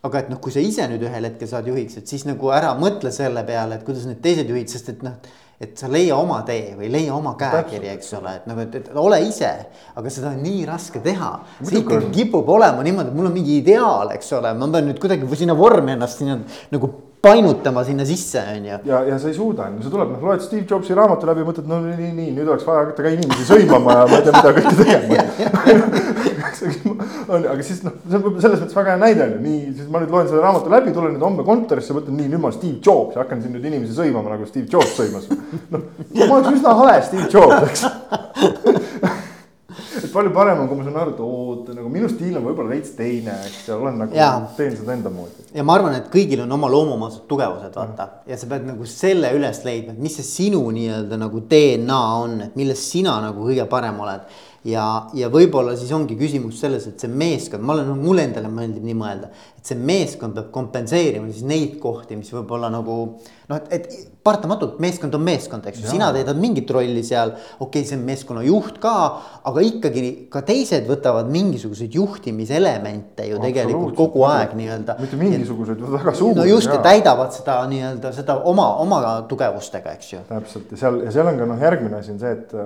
aga 0.04 0.24
et 0.24 0.32
noh, 0.32 0.40
kui 0.40 0.54
sa 0.56 0.64
ise 0.64 0.88
nüüd 0.88 1.04
ühel 1.10 1.28
hetkel 1.28 1.50
saad 1.52 1.68
juhiks, 1.68 2.00
et 2.00 2.08
siis 2.08 2.26
nagu 2.28 2.54
ära 2.56 2.72
mõtle 2.80 3.12
selle 3.16 3.44
peale, 3.48 3.80
et 3.80 3.86
kuidas 3.88 4.08
need 4.08 4.22
teised 4.24 4.50
juhid, 4.50 4.72
sest 4.72 4.94
et 4.96 5.06
noh 5.06 5.20
et 5.60 5.76
sa 5.76 5.90
leia 5.92 6.16
oma 6.16 6.40
tee 6.48 6.72
või 6.78 6.88
leia 6.92 7.12
oma 7.12 7.34
käekiri, 7.40 7.90
eks 7.92 8.14
ole, 8.16 8.38
et 8.40 8.46
nagu, 8.48 8.64
et, 8.64 8.78
et 8.80 8.96
ole 8.96 9.18
ise, 9.26 9.50
aga 10.00 10.14
seda 10.14 10.32
on 10.32 10.40
nii 10.46 10.62
raske 10.70 11.02
teha. 11.04 11.34
see 11.60 11.82
ikkagi 11.82 12.14
kipub 12.16 12.48
olema 12.56 12.86
niimoodi, 12.86 13.12
et 13.12 13.18
mul 13.20 13.28
on 13.28 13.36
mingi 13.36 13.58
ideaal, 13.60 14.14
eks 14.16 14.32
ole, 14.40 14.54
ma 14.56 14.70
pean 14.72 14.88
nüüd 14.88 15.02
kuidagi 15.04 15.28
sinna 15.42 15.58
vormi 15.60 15.98
ennast 15.98 16.24
sinna 16.24 16.40
nagu 16.72 16.94
painutama 17.22 17.84
sinna 17.84 18.06
sisse, 18.06 18.44
on 18.56 18.66
ju. 18.66 18.78
ja, 18.86 19.04
ja 19.04 19.20
sa 19.20 19.28
ei 19.28 19.34
suuda, 19.34 19.64
on 19.68 19.76
ju, 19.76 19.84
sa 19.84 19.90
tuled, 19.92 20.10
noh, 20.14 20.22
loed 20.24 20.42
Steve 20.44 20.66
Jobsi 20.70 20.94
raamatu 20.96 21.28
läbi, 21.28 21.44
mõtled, 21.48 21.68
no 21.68 21.80
nii, 21.84 22.12
nii, 22.16 22.32
nüüd 22.38 22.48
oleks 22.48 22.66
vaja 22.68 22.80
hakata 22.86 23.04
ka 23.04 23.10
inimesi 23.12 23.46
sõimama 23.50 23.92
ja 23.98 24.04
ma 24.08 24.16
ei 24.20 24.24
tea, 24.28 24.34
mida 24.38 24.52
kõike 24.56 24.76
tegema 24.80 25.20
on, 27.34 27.44
aga 27.44 27.64
siis 27.66 27.84
noh, 27.84 27.94
see 28.08 28.20
on 28.20 28.42
selles 28.42 28.60
mõttes 28.62 28.76
väga 28.78 28.90
hea 28.96 29.02
näide 29.04 29.22
on 29.26 29.32
ju, 29.36 29.40
nii, 29.44 29.60
siis 29.78 29.88
ma 29.92 29.98
nüüd 30.04 30.12
loen 30.16 30.28
selle 30.32 30.44
raamatu 30.46 30.68
läbi, 30.74 30.90
tulen 30.96 31.12
nüüd 31.16 31.26
homme 31.28 31.44
kontorisse, 31.48 31.92
mõtlen 31.98 32.16
nii, 32.20 32.30
nüüd 32.32 32.42
ma 32.42 32.48
olen 32.50 32.58
Steve 32.58 32.80
Jobs 32.86 33.12
ja 33.16 33.20
hakkan 33.24 33.40
siin 33.44 33.54
nüüd 33.56 33.66
inimesi 33.68 33.94
sõimama 33.98 34.28
nagu 34.36 34.44
Steve 34.50 34.68
Jobs 34.72 34.92
sõimas. 34.98 35.26
noh, 35.74 35.82
ma 36.16 36.34
oleks 36.40 36.54
üsna 36.56 36.72
hale 36.80 36.96
Steve 37.08 37.28
Jobs, 37.32 37.60
eks 37.68 37.82
et 40.04 40.14
palju 40.14 40.34
parem 40.36 40.62
on, 40.64 40.68
kui 40.70 40.80
ma 40.80 40.86
saan 40.88 41.00
aru, 41.02 41.14
et 41.16 41.22
oot, 41.26 41.72
nagu 41.78 41.92
minu 41.94 42.10
stiil 42.12 42.38
on 42.40 42.46
võib-olla 42.48 42.74
veits 42.74 42.94
teine, 42.98 43.36
eks 43.48 43.70
ja 43.70 43.78
olen 43.78 44.00
nagu, 44.04 44.16
teen 44.58 44.76
seda 44.78 44.96
enda 44.96 45.12
moodi. 45.14 45.48
ja 45.56 45.66
ma 45.68 45.78
arvan, 45.78 45.98
et 46.00 46.12
kõigil 46.14 46.44
on 46.46 46.58
oma 46.58 46.70
loomuomased 46.72 47.26
tugevused, 47.30 47.74
vaata 47.76 48.06
mm. 48.06 48.30
ja 48.32 48.40
sa 48.40 48.52
pead 48.52 48.68
nagu 48.70 48.90
selle 48.90 49.34
üles 49.38 49.64
leidma, 49.66 49.96
et 49.96 50.04
mis 50.08 50.20
see 50.20 50.28
sinu 50.28 50.64
nii-öelda 50.76 51.20
nagu 51.20 51.44
DNA 51.52 52.00
on, 52.24 52.38
et 52.48 52.60
milles 52.60 52.86
sina 52.92 53.20
nagu 53.24 53.48
kõige 53.50 53.68
parem 53.72 54.00
oled 54.06 54.40
ja, 54.68 54.86
ja 55.16 55.30
võib-olla 55.32 55.76
siis 55.80 55.92
ongi 55.96 56.18
küsimus 56.20 56.60
selles, 56.62 56.88
et 56.90 57.02
see 57.02 57.12
meeskond, 57.12 57.64
ma 57.64 57.78
olen, 57.78 57.92
mulle 58.00 58.28
endale 58.28 58.52
meeldib 58.52 58.86
nii 58.86 58.98
mõelda, 58.98 59.32
et 59.60 59.72
see 59.72 59.80
meeskond 59.80 60.36
peab 60.36 60.50
kompenseerima 60.56 61.30
siis 61.32 61.46
neid 61.48 61.78
kohti, 61.82 62.18
mis 62.20 62.32
võib-olla 62.34 62.72
nagu 62.74 62.98
noh, 63.50 63.56
et, 63.56 63.70
et 63.76 64.20
paratamatult 64.24 64.82
meeskond 64.84 65.16
on 65.16 65.24
meeskond, 65.24 65.66
eks 65.70 65.82
ju, 65.82 65.88
sina 65.94 66.10
täidad 66.16 66.38
mingit 66.40 66.70
rolli 66.76 67.04
seal, 67.08 67.32
okei 67.32 67.66
okay,, 67.66 67.88
see 67.88 67.98
on 67.98 68.06
meeskonna 68.08 68.44
juht 68.46 68.82
ka, 68.84 68.94
aga 69.50 69.64
ikkagi 69.66 70.06
ka 70.32 70.44
teised 70.48 70.90
võtavad 70.90 71.32
mingisuguseid 71.32 71.96
juhtimiselemente 71.96 73.30
ju 73.32 73.40
tegelikult 73.44 73.96
kogu 73.98 74.26
aeg 74.28 74.56
nii-öelda. 74.60 75.00
mitte 75.00 75.20
mingisuguseid, 75.20 75.84
väga 75.96 76.16
suuri. 76.20 76.40
no 76.42 76.48
just 76.50 76.72
ja 76.72 76.82
täidavad 76.84 77.32
seda 77.36 77.62
nii-öelda 77.72 78.12
seda 78.16 78.42
oma, 78.52 78.74
oma 78.84 79.04
tugevustega, 79.30 79.96
eks 79.96 80.16
ju. 80.18 80.24
täpselt 80.30 80.76
ja 80.76 80.84
seal 80.84 81.04
ja 81.08 81.16
seal 81.16 81.32
on 81.32 81.40
ka 81.40 81.54
noh, 81.54 81.70
järgmine 81.70 82.04
asi 82.04 82.16
on 82.16 82.20
see, 82.22 82.36
et 82.36 82.58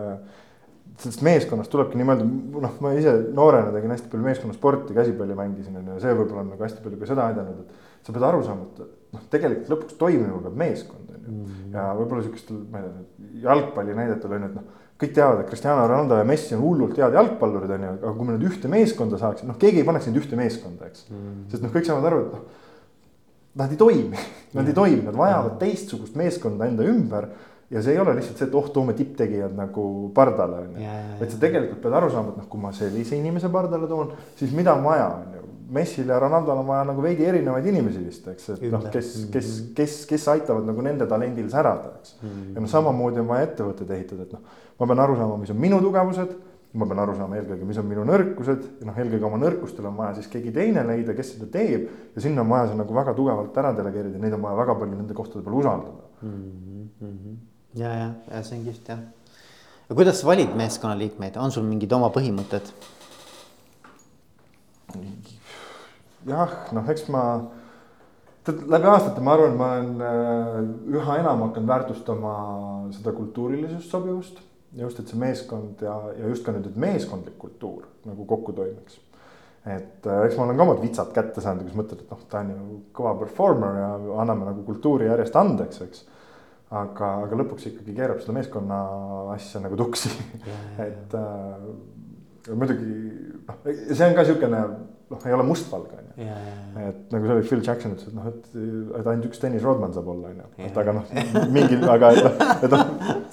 sellest 1.02 1.24
meeskonnast 1.26 1.72
tulebki 1.74 1.98
nii 1.98 2.08
mõelda, 2.08 2.28
noh, 2.66 2.76
ma 2.84 2.91
ise 2.98 3.16
noorena 3.34 3.72
tegin 3.74 3.96
hästi 3.96 4.12
palju 4.12 4.28
meeskonnasporti, 4.28 4.94
käsipalli 4.98 5.38
mängisin 5.38 5.80
on 5.80 5.89
ju, 5.94 5.98
see 6.04 6.14
võib-olla 6.14 6.44
on 6.44 6.54
nagu 6.54 6.68
hästi 6.68 6.84
palju 6.84 7.00
ka 7.02 7.10
seda 7.10 7.26
aidanud, 7.32 7.64
et 7.64 8.06
sa 8.06 8.14
pead 8.14 8.28
aru 8.28 8.44
saama, 8.46 8.70
et 8.70 8.94
noh, 9.16 9.26
tegelikult 9.34 9.74
lõpuks 9.74 9.98
toimima 10.00 10.44
peab 10.46 10.62
meeskond 10.62 11.10
on 11.16 11.26
ju. 11.26 11.50
ja 11.74 11.89
võib-olla 11.98 12.26
sihukestel, 12.28 12.62
ma 12.70 12.84
ei 12.84 12.88
tea, 12.88 13.34
jalgpalli 13.48 13.98
näidetel 13.98 14.38
on 14.38 14.46
ju, 14.46 14.52
et 14.52 14.58
noh 14.62 14.72
kõik 15.04 15.14
teavad, 15.16 15.41
et 15.41 15.50
Cristiano 15.50 15.86
Ronaldo 15.88 16.18
ja 16.20 16.26
Messi 16.28 16.56
on 16.56 16.64
hullult 16.64 16.98
head 17.00 17.16
jalgpallurid, 17.18 17.72
on 17.76 17.86
ju, 17.86 17.94
aga 18.00 18.12
kui 18.18 18.28
me 18.28 18.36
nüüd 18.36 18.46
ühte 18.52 18.70
meeskonda 18.72 19.20
saaksid, 19.22 19.48
noh, 19.50 19.58
keegi 19.60 19.82
ei 19.82 19.88
paneks 19.88 20.08
neid 20.08 20.20
ühte 20.22 20.38
meeskonda, 20.39 20.89
eks. 20.89 21.08
Mm.. 21.10 21.48
sest 21.52 21.66
noh, 21.66 21.74
kõik 21.74 21.88
saavad 21.88 22.08
aru, 22.10 22.22
et 22.28 22.36
noh, 22.38 22.44
nad 23.62 23.74
ei 23.74 23.80
toimi, 23.80 24.28
nad 24.58 24.70
ei 24.70 24.78
toimi, 24.78 25.02
nad 25.08 25.18
vajavad 25.18 25.58
teistsugust 25.62 26.20
meeskonda 26.20 26.70
enda 26.70 26.88
ümber. 26.89 27.30
Ja 27.74 27.84
see 27.84 27.96
ei 27.96 28.02
ole 28.04 28.16
lihtsalt 28.18 28.42
see, 28.42 28.50
et 28.50 28.58
oh, 28.60 28.70
toome 28.74 28.96
tipptegijad 28.98 29.56
nagu 29.58 29.86
pardale, 30.16 30.64
on 30.68 30.78
ju. 30.78 30.98
vaid 31.20 31.34
sa 31.34 31.40
tegelikult 31.42 31.82
pead 31.84 31.98
aru 32.00 32.12
saama, 32.14 32.34
et 32.34 32.44
noh, 32.44 32.50
kui 32.52 32.62
ma 32.62 32.74
sellise 32.76 33.18
inimese 33.18 33.52
pardale 33.54 33.90
toon, 33.90 34.14
siis 34.40 34.54
mida 34.56 34.78
on 34.78 34.86
vaja, 34.88 35.10
on 35.18 35.38
ju. 35.38 35.50
Messil 35.74 36.10
ja 36.12 36.20
Ronaldol 36.22 36.60
on 36.60 36.68
vaja 36.68 36.84
nagu 36.86 37.02
veidi 37.02 37.26
erinevaid 37.26 37.66
inimesi 37.66 38.02
vist, 38.04 38.28
eks, 38.30 38.50
et 38.54 38.66
noh, 38.70 38.84
kes, 38.94 39.14
kes, 39.34 39.48
mhm. 39.48 39.70
kes, 39.80 39.96
kes 40.06 40.28
aitavad 40.36 40.68
nagu 40.70 40.84
nende 40.86 41.08
talendil 41.10 41.48
särada, 41.50 41.96
eks 41.98 42.18
mm. 42.20 42.28
-hmm. 42.30 42.52
ja 42.54 42.62
noh, 42.62 42.70
samamoodi 42.70 43.24
on 43.24 43.32
vaja 43.32 43.48
ettevõtteid 43.48 43.96
ehitada, 43.96 44.28
et 44.28 44.36
noh 44.36 44.60
ma 44.80 44.88
pean 44.88 45.00
aru 45.00 45.16
saama, 45.16 45.38
mis 45.38 45.54
on 45.54 45.60
minu 45.62 45.80
tugevused, 45.84 46.34
ma 46.74 46.88
pean 46.90 47.02
aru 47.04 47.16
saama 47.18 47.38
eelkõige, 47.38 47.68
mis 47.70 47.80
on 47.80 47.88
minu 47.90 48.04
nõrkused 48.10 48.66
ja 48.82 48.90
noh, 48.90 49.00
eelkõige 49.04 49.28
oma 49.30 49.40
nõrkustel 49.42 49.88
on 49.90 49.98
vaja 50.00 50.18
siis 50.18 50.30
keegi 50.32 50.54
teine 50.56 50.86
leida, 50.88 51.14
kes 51.18 51.36
seda 51.36 51.50
teeb. 51.54 51.88
ja 52.16 52.24
sinna 52.24 52.42
on 52.42 52.50
vaja 52.50 52.72
see 52.72 52.80
nagu 52.80 52.98
väga 52.98 53.14
tugevalt 53.18 53.58
ära 53.62 53.74
delegeerida, 53.78 54.22
neid 54.22 54.38
on 54.38 54.46
vaja 54.48 54.62
väga 54.64 54.78
palju 54.82 54.98
nende 54.98 55.18
kohtade 55.18 55.46
peal 55.46 55.60
usaldada 55.62 56.10
mm. 56.22 56.88
-hmm. 57.02 57.42
Ja, 57.76 57.90
ja, 57.90 58.10
ja 58.32 58.44
see 58.44 58.60
on 58.60 58.66
kihvt 58.68 58.94
jah. 58.94 59.02
ja 59.90 59.96
kuidas 59.96 60.22
sa 60.22 60.28
valid 60.28 60.56
meeskonnaliikmeid, 60.58 61.38
on 61.38 61.52
sul 61.52 61.66
mingid 61.68 61.92
oma 61.96 62.12
põhimõtted? 62.14 62.72
jah, 66.30 66.56
noh, 66.76 66.90
eks 66.94 67.10
ma 67.14 67.26
tead 68.44 68.66
läbi 68.72 68.90
aastate 68.92 69.24
ma 69.24 69.36
arvan, 69.38 69.56
ma 69.60 69.70
olen 69.78 70.08
äh, 70.08 70.58
üha 70.98 71.20
enam 71.22 71.46
hakanud 71.48 71.70
väärtustama 71.70 72.34
seda 72.96 73.14
kultuurilisust 73.16 73.92
sobivust 73.92 74.42
just, 74.78 75.00
et 75.00 75.10
see 75.10 75.20
meeskond 75.20 75.82
ja, 75.86 75.96
ja 76.18 76.30
just 76.32 76.46
ka 76.46 76.54
nüüd, 76.56 76.68
et 76.70 76.80
meeskondlik 76.80 77.38
kultuur 77.42 77.88
nagu 78.08 78.26
kokku 78.30 78.56
toimiks. 78.58 79.00
et 79.64 80.08
äh, 80.08 80.26
eks 80.28 80.38
ma 80.38 80.48
olen 80.48 80.60
ka 80.60 80.66
omad 80.66 80.82
vitsad 80.84 81.14
kätte 81.16 81.44
saanud, 81.44 81.68
kus 81.68 81.78
mõtled, 81.80 82.04
et 82.04 82.10
noh, 82.12 82.24
ta 82.30 82.42
on 82.44 82.52
ju 82.52 82.80
kõva 82.96 83.14
performer 83.22 83.80
ja 83.80 83.92
anname 84.24 84.50
nagu 84.50 84.66
kultuuri 84.68 85.08
järjest 85.08 85.38
andeks, 85.40 85.82
eks. 85.86 86.04
Aga, 86.82 87.10
aga 87.28 87.42
lõpuks 87.44 87.70
ikkagi 87.70 87.96
keerab 87.98 88.22
seda 88.24 88.38
meeskonna 88.38 88.80
asja 89.36 89.62
nagu 89.64 89.78
tuksi. 89.80 90.12
Et 90.88 91.18
äh, 91.20 91.68
muidugi 92.52 92.90
noh, 93.48 93.62
see 93.64 94.08
on 94.08 94.18
ka 94.18 94.26
niisugune 94.26 94.64
noh, 95.14 95.26
ei 95.28 95.36
ole 95.36 95.46
mustvalge 95.48 95.98
on 96.00 96.08
ju. 96.08 96.28
et 96.84 97.14
nagu 97.14 97.28
see 97.28 97.36
oli 97.36 97.46
Phil 97.48 97.62
Jackson 97.66 97.94
ütles, 97.96 98.10
et 98.10 98.18
noh, 98.18 98.28
et, 98.30 98.50
et 99.00 99.08
ainult 99.12 99.28
üks 99.30 99.42
Dennis 99.42 99.64
Rodman 99.66 99.94
saab 99.96 100.10
olla, 100.14 100.32
on 100.32 100.42
ju, 100.42 100.50
et 100.68 100.80
aga 100.84 100.96
noh, 100.98 101.14
mingil, 101.54 101.86
aga 101.94 102.12
et 102.16 102.28
noh, 102.28 102.44
et 102.56 102.74
noh. 102.74 102.84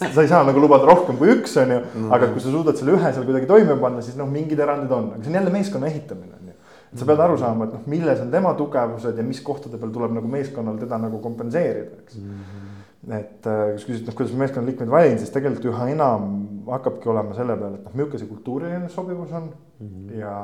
sa 0.03 0.25
ei 0.25 0.31
saa 0.31 0.43
nagu 0.47 0.63
lubada 0.63 0.89
rohkem 0.89 1.19
kui 1.21 1.33
üks, 1.35 1.57
on 1.63 1.75
ju, 1.77 1.81
aga 2.13 2.31
kui 2.33 2.45
sa 2.45 2.53
suudad 2.53 2.81
selle 2.81 2.97
ühe 2.99 3.13
seal 3.13 3.27
kuidagi 3.29 3.51
toime 3.51 3.77
panna, 3.81 4.05
siis 4.05 4.19
noh, 4.21 4.31
mingid 4.31 4.61
erandid 4.61 4.93
on, 4.97 5.13
aga 5.15 5.25
see 5.25 5.33
on 5.33 5.41
jälle 5.41 5.55
meeskonna 5.55 5.91
ehitamine 5.91 6.35
on 6.39 6.51
ju. 6.53 6.57
et 6.91 7.03
sa 7.03 7.11
pead 7.11 7.23
aru 7.27 7.39
saama, 7.41 7.69
et 7.69 7.79
noh, 7.79 7.87
milles 7.95 8.25
on 8.25 8.35
tema 8.35 8.57
tugevused 8.59 9.23
ja 9.23 9.27
mis 9.27 9.45
kohtade 9.47 9.81
peal 9.81 9.95
tuleb 9.95 10.17
nagu 10.19 10.31
meeskonnal 10.31 10.81
teda 10.81 11.01
nagu 11.09 11.23
kompenseerida, 11.23 12.03
eks. 12.05 12.19
Mm. 12.21 12.43
-hmm 12.43 12.70
et 13.09 13.47
äh, 13.49 13.61
kui 13.73 13.81
sa 13.81 13.87
küsid, 13.89 14.07
noh, 14.07 14.17
kuidas 14.17 14.33
ma 14.35 14.45
meeskonnaliikmeid 14.45 14.91
valin, 14.93 15.19
siis 15.21 15.33
tegelikult 15.33 15.71
üha 15.73 15.87
enam 15.95 16.25
hakkabki 16.69 17.09
olema 17.09 17.37
selle 17.37 17.57
peale, 17.57 17.79
et 17.81 17.87
noh, 17.87 17.95
milline 17.97 18.21
see 18.21 18.29
kultuuriline 18.29 18.91
sobivus 18.93 19.33
on 19.33 19.47
mm. 19.49 19.87
-hmm. 19.87 20.19
ja 20.19 20.35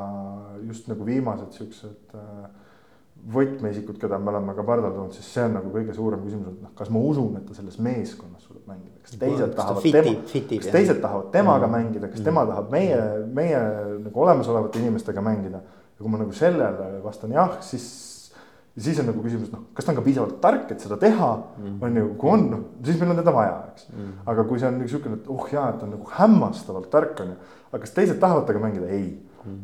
just 0.64 0.88
nagu 0.88 1.04
viimased 1.04 1.52
siuksed 1.52 2.16
äh, 2.16 2.46
võtmeisikud, 3.32 3.98
keda 4.00 4.18
me 4.22 4.30
oleme 4.30 4.54
ka 4.56 4.64
pardal 4.64 4.92
toonud, 4.94 5.12
siis 5.12 5.28
see 5.34 5.44
on 5.44 5.56
nagu 5.58 5.70
kõige 5.74 5.94
suurem 5.96 6.24
küsimus, 6.24 6.48
et 6.52 6.64
noh, 6.64 6.72
kas 6.78 6.90
ma 6.94 7.02
usun, 7.10 7.36
et 7.36 7.46
ta 7.48 7.54
selles 7.58 7.78
meeskonnas 7.82 8.44
suudab 8.46 8.68
mängida, 8.70 8.96
kas 9.02 9.16
teised 9.20 9.46
kas 9.46 9.56
tahavad 9.60 9.82
fiti, 9.82 10.02
tema, 10.38 10.60
kas 10.62 10.72
teised 10.78 11.00
tahavad 11.02 11.30
temaga 11.32 11.66
mm 11.66 11.72
-hmm. 11.72 11.76
mängida, 11.76 12.08
kas 12.08 12.20
-hmm. 12.20 12.24
tema 12.24 12.46
tahab 12.46 12.70
meie, 12.70 13.00
meie 13.40 13.60
nagu 14.04 14.22
olemasolevate 14.22 14.78
inimestega 14.78 15.20
mängida. 15.20 15.60
ja 15.96 16.02
kui 16.02 16.10
ma 16.10 16.18
nagu 16.18 16.32
sellele 16.32 17.02
vastan 17.04 17.32
jah, 17.32 17.56
siis 17.60 18.05
ja 18.76 18.82
siis 18.84 18.98
on 19.00 19.08
nagu 19.08 19.22
küsimus, 19.24 19.48
noh, 19.52 19.62
kas 19.76 19.86
ta 19.86 19.92
on 19.92 19.98
ka 19.98 20.04
piisavalt 20.04 20.36
tark, 20.42 20.66
et 20.72 20.82
seda 20.84 20.98
teha 21.00 21.30
mm., 21.36 21.76
on 21.86 22.00
ju, 22.00 22.08
kui 22.20 22.32
on, 22.34 22.42
noh, 22.52 22.64
siis 22.84 22.98
meil 23.00 23.14
on 23.14 23.20
teda 23.22 23.32
vaja, 23.34 23.54
eks 23.72 23.86
mm.. 23.92 24.10
aga 24.32 24.44
kui 24.48 24.60
see 24.60 24.68
on 24.68 24.76
niisugune, 24.82 25.20
et 25.20 25.30
oh 25.32 25.46
jaa, 25.52 25.70
et 25.72 25.78
ta 25.80 25.88
on 25.88 25.94
nagu 25.96 26.12
hämmastavalt 26.18 26.90
tark, 26.92 27.22
on 27.24 27.32
ju, 27.32 27.38
aga 27.70 27.80
kas 27.86 27.96
teised 27.96 28.20
tahavad 28.22 28.44
temaga 28.48 28.66
mängida, 28.66 28.90
ei 28.92 29.08
mm. 29.46 29.62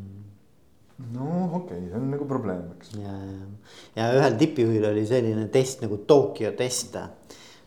no 1.19 1.29
okei 1.59 1.61
okay,, 1.61 1.91
see 1.91 2.01
on 2.01 2.09
nagu 2.15 2.29
probleem, 2.31 2.65
eks. 2.79 2.95
ja, 3.03 3.19
ja, 3.19 3.51
ja 4.01 4.09
ühel 4.17 4.39
tippjuhil 4.41 4.89
oli 4.95 5.05
selline 5.09 5.45
test 5.53 5.85
nagu 5.85 6.01
Tokyo 6.09 6.55
test 6.57 6.97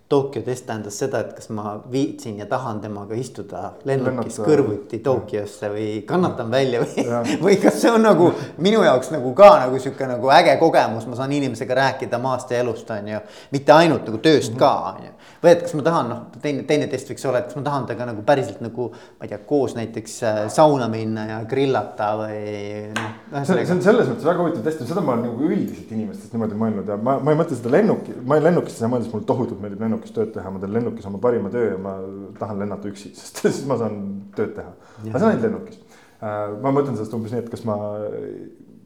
Tokyo 0.09 0.41
test 0.45 0.67
tähendas 0.67 0.99
seda, 1.01 1.19
et 1.23 1.31
kas 1.33 1.47
ma 1.49 1.79
viitsin 1.89 2.37
ja 2.37 2.45
tahan 2.45 2.77
temaga 2.77 3.17
istuda 3.17 3.71
lennukis 3.89 4.35
Lennata. 4.37 4.43
kõrvuti 4.45 4.99
Tokyosse 5.01 5.71
või 5.73 5.87
kannatan 6.05 6.51
välja 6.53 6.83
või, 6.83 7.05
või 7.47 7.55
kas 7.57 7.79
see 7.81 7.89
on 7.89 8.05
nagu 8.05 8.27
minu 8.61 8.83
jaoks 8.85 9.09
nagu 9.15 9.31
ka 9.33 9.47
nagu 9.63 9.79
sihuke 9.81 10.05
nagu 10.05 10.29
äge 10.29 10.53
kogemus, 10.61 11.07
ma 11.09 11.17
saan 11.17 11.33
inimesega 11.33 11.77
rääkida 11.79 12.19
maast 12.21 12.53
ja 12.53 12.59
elust, 12.61 12.91
on 12.93 13.09
ju. 13.15 13.21
mitte 13.55 13.73
ainult 13.73 14.05
nagu 14.05 14.19
tööst 14.21 14.53
mm 14.53 14.55
-hmm. 14.55 14.59
ka, 14.59 14.93
on 14.93 15.07
ju. 15.07 15.11
või 15.41 15.51
et 15.55 15.65
kas 15.65 15.73
ma 15.73 15.87
tahan, 15.89 16.09
noh, 16.13 16.21
teine, 16.41 16.63
teine 16.69 16.87
test 16.87 17.09
võiks 17.09 17.25
olla, 17.27 17.41
et 17.41 17.49
kas 17.49 17.55
ma 17.55 17.65
tahan 17.71 17.89
temaga 17.89 18.11
nagu 18.11 18.21
päriselt 18.21 18.61
nagu, 18.61 18.91
ma 18.91 19.25
ei 19.25 19.33
tea, 19.33 19.37
koos 19.37 19.75
näiteks 19.75 20.23
äh, 20.23 20.39
sauna 20.49 20.87
minna 20.87 21.25
ja 21.25 21.41
grillata 21.49 22.11
või 22.21 22.93
noh. 22.93 23.41
see 23.41 23.73
on 23.73 23.81
selles 23.81 24.07
mõttes 24.13 24.25
väga 24.25 24.37
huvitav 24.43 24.63
test 24.69 24.85
ja 24.85 24.87
seda 24.93 25.01
ma 25.01 25.17
olen 25.17 25.25
nagu 25.31 25.49
üldiselt 25.49 25.91
inimestest 25.91 26.33
niimoodi 26.33 26.53
mõelnud 26.53 26.93
ja 26.93 26.97
ma, 26.97 27.17
ma 27.19 27.31
ei 27.31 27.41
mõtle 27.41 27.57
seda 27.57 27.73
lennuki, 27.73 28.13
ma 28.21 28.37
lennukisse 28.37 28.85
mõeldes 28.85 29.09
mulle 29.09 29.25
tohutult 29.25 29.61
meeldib 29.61 29.81
lennuk 29.81 29.94
lennukis 29.95 30.15
tööd 30.15 30.35
teha, 30.35 30.51
ma 30.51 30.61
teen 30.61 30.75
lennukis 30.75 31.07
oma 31.09 31.23
parima 31.23 31.49
töö 31.53 31.71
ja 31.71 31.79
ma 31.81 31.95
tahan 32.39 32.61
lennata 32.61 32.91
üksi, 32.91 33.13
sest 33.19 33.41
siis 33.47 33.63
ma 33.69 33.79
saan 33.81 33.97
tööd 34.35 34.53
teha. 34.59 34.75
aga 35.07 35.15
see 35.17 35.23
on 35.23 35.31
ainult 35.31 35.47
lennukis. 35.49 35.81
Äh, 36.15 36.53
ma 36.61 36.71
mõtlen 36.75 36.95
sellest 36.99 37.17
umbes 37.17 37.33
nii, 37.33 37.43
et 37.45 37.51
kas 37.51 37.65
ma 37.67 37.79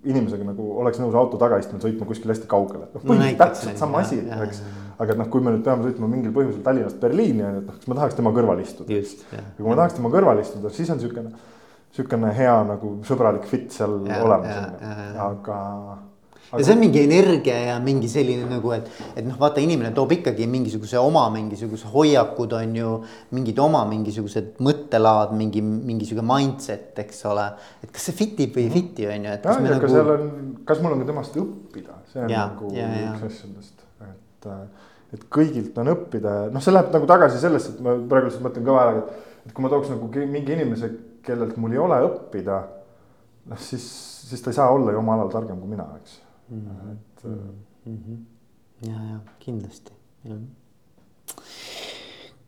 inimesega 0.08 0.46
nagu 0.48 0.66
oleks 0.80 1.00
nõus 1.02 1.16
auto 1.20 1.40
tagaistmel 1.40 1.82
sõitma 1.84 2.08
kuskile 2.08 2.34
hästi 2.34 2.48
kaugele. 2.52 2.88
noh, 2.94 3.04
põhimõtteliselt 3.04 3.42
täpselt 3.42 3.82
sama 3.82 4.04
asi, 4.04 4.22
eks. 4.24 4.62
aga 4.96 5.16
et 5.16 5.20
noh, 5.20 5.30
kui 5.32 5.44
me 5.44 5.54
nüüd 5.56 5.66
peame 5.66 5.88
sõitma 5.88 6.08
mingil 6.12 6.34
põhjusel 6.36 6.64
Tallinnast 6.64 7.00
Berliini 7.02 7.44
on 7.44 7.58
ju, 7.58 7.64
et 7.64 7.72
noh, 7.72 7.80
kas 7.80 7.92
ma 7.92 7.98
tahaks 8.00 8.20
tema 8.20 8.34
kõrval 8.36 8.62
istuda. 8.64 9.00
ja 9.36 9.44
kui 9.58 9.68
ma 9.68 9.80
tahaks 9.82 9.98
tema 9.98 10.12
kõrval 10.14 10.44
istuda, 10.44 10.72
siis 10.76 10.92
on 10.94 11.02
siukene, 11.04 11.34
siukene 11.98 12.32
hea 12.38 12.56
nagu 12.70 12.94
sõbralik 13.10 13.50
fit 13.52 13.76
seal 13.76 13.98
ja, 14.08 14.22
olemas 14.24 14.56
on 14.56 14.72
ju, 14.72 14.94
aga 15.26 15.60
ja 16.52 16.64
see 16.66 16.74
on 16.74 16.80
mingi 16.82 17.02
energia 17.04 17.58
ja 17.68 17.76
mingi 17.84 18.10
selline 18.10 18.48
nagu, 18.50 18.72
et, 18.74 18.88
et 19.14 19.26
noh, 19.26 19.38
vaata, 19.40 19.62
inimene 19.62 19.92
toob 19.96 20.16
ikkagi 20.18 20.48
mingisuguse 20.50 20.98
oma 21.02 21.28
mingisuguse 21.34 21.90
hoiakud, 21.94 22.56
on 22.58 22.76
ju. 22.80 22.94
mingid 23.38 23.60
oma 23.62 23.84
mingisugused 23.90 24.58
mõttelaad, 24.66 25.36
mingi, 25.38 25.62
mingisugune 25.62 26.26
mindset, 26.26 26.92
eks 27.04 27.22
ole. 27.30 27.46
et 27.84 27.94
kas 27.94 28.10
see 28.10 28.18
fit 28.18 28.42
ib 28.46 28.58
või 28.58 28.66
ei 28.66 28.74
fit'i, 28.74 29.08
on 29.10 29.28
ju, 29.30 29.36
et. 29.38 29.46
jah, 29.46 29.62
ja 29.62 29.74
nagu... 29.76 29.82
ka 29.84 29.92
seal 29.94 30.14
on, 30.16 30.30
kas 30.70 30.82
mul 30.84 30.96
on 30.96 31.04
ka 31.04 31.10
temast 31.12 31.38
õppida, 31.44 31.98
see 32.14 32.24
on 32.24 32.34
ja, 32.34 32.46
nagu 32.50 32.72
ja, 32.76 32.88
üks 33.12 33.28
asjadest, 33.30 33.84
et. 34.08 34.50
et 35.18 35.28
kõigilt 35.38 35.78
on 35.82 35.94
õppida, 35.94 36.38
noh, 36.54 36.64
see 36.66 36.74
läheb 36.74 36.90
nagu 36.96 37.10
tagasi 37.10 37.42
sellesse, 37.44 37.76
et 37.76 37.84
ma 37.86 37.94
praegu 38.10 38.32
lihtsalt 38.32 38.48
mõtlen 38.48 38.66
kõva 38.66 38.88
häälega, 38.88 39.04
et. 39.06 39.36
et 39.46 39.54
kui 39.54 39.66
ma 39.66 39.72
tooks 39.76 39.94
nagu 39.94 40.10
mingi 40.34 40.58
inimese, 40.58 40.90
kellelt 41.26 41.60
mul 41.62 41.78
ei 41.78 41.84
ole 41.84 42.02
õppida. 42.08 42.64
noh, 43.54 43.62
siis, 43.62 43.86
siis 44.32 44.42
ta 44.42 44.50
ei 44.50 44.58
saa 44.58 44.74
olla 44.74 44.96
ju 44.96 45.04
oma 45.04 45.14
alal 45.18 45.30
targem 45.34 45.62
kui 45.62 45.70
mina, 45.70 45.86
eks 46.00 46.18
mm. 46.50 46.62
-hmm. 46.62 46.92
et 46.92 47.24
mm. 47.86 47.98
-hmm. 47.98 48.90
ja, 48.90 48.94
ja 49.12 49.20
kindlasti, 49.40 49.92
jah. 50.24 50.38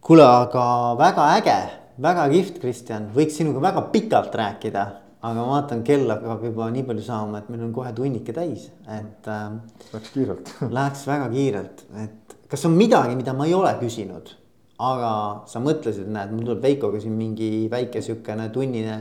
kuule, 0.01 0.23
aga 0.25 0.95
väga 0.97 1.27
äge, 1.37 1.59
väga 2.01 2.29
kihvt, 2.29 2.59
Kristjan, 2.59 3.09
võiks 3.15 3.37
sinuga 3.37 3.61
väga 3.61 3.81
pikalt 3.81 4.35
rääkida, 4.35 4.85
aga 5.21 5.39
ma 5.39 5.47
vaatan, 5.47 5.83
kell 5.83 6.09
hakkab 6.09 6.43
juba 6.43 6.69
nii 6.71 6.83
palju 6.83 7.03
saama, 7.03 7.37
et 7.37 7.49
meil 7.49 7.63
on 7.63 7.73
kohe 7.73 7.93
tunnike 7.93 8.33
täis, 8.33 8.71
et 8.87 9.27
äh,. 9.27 9.51
Läks 9.93 10.09
kiirelt 10.13 10.53
Läheks 10.77 11.07
väga 11.07 11.29
kiirelt, 11.29 11.85
et 12.03 12.37
kas 12.47 12.65
on 12.65 12.71
midagi, 12.71 13.15
mida 13.15 13.33
ma 13.33 13.45
ei 13.45 13.53
ole 13.53 13.73
küsinud? 13.81 14.37
aga 14.81 15.43
sa 15.45 15.59
mõtlesid, 15.61 16.07
näed, 16.09 16.31
mul 16.33 16.45
tuleb 16.45 16.63
Veikoga 16.63 16.99
siin 16.99 17.13
mingi 17.13 17.67
väike 17.69 18.01
sihukene 18.01 18.47
tunnine 18.49 18.95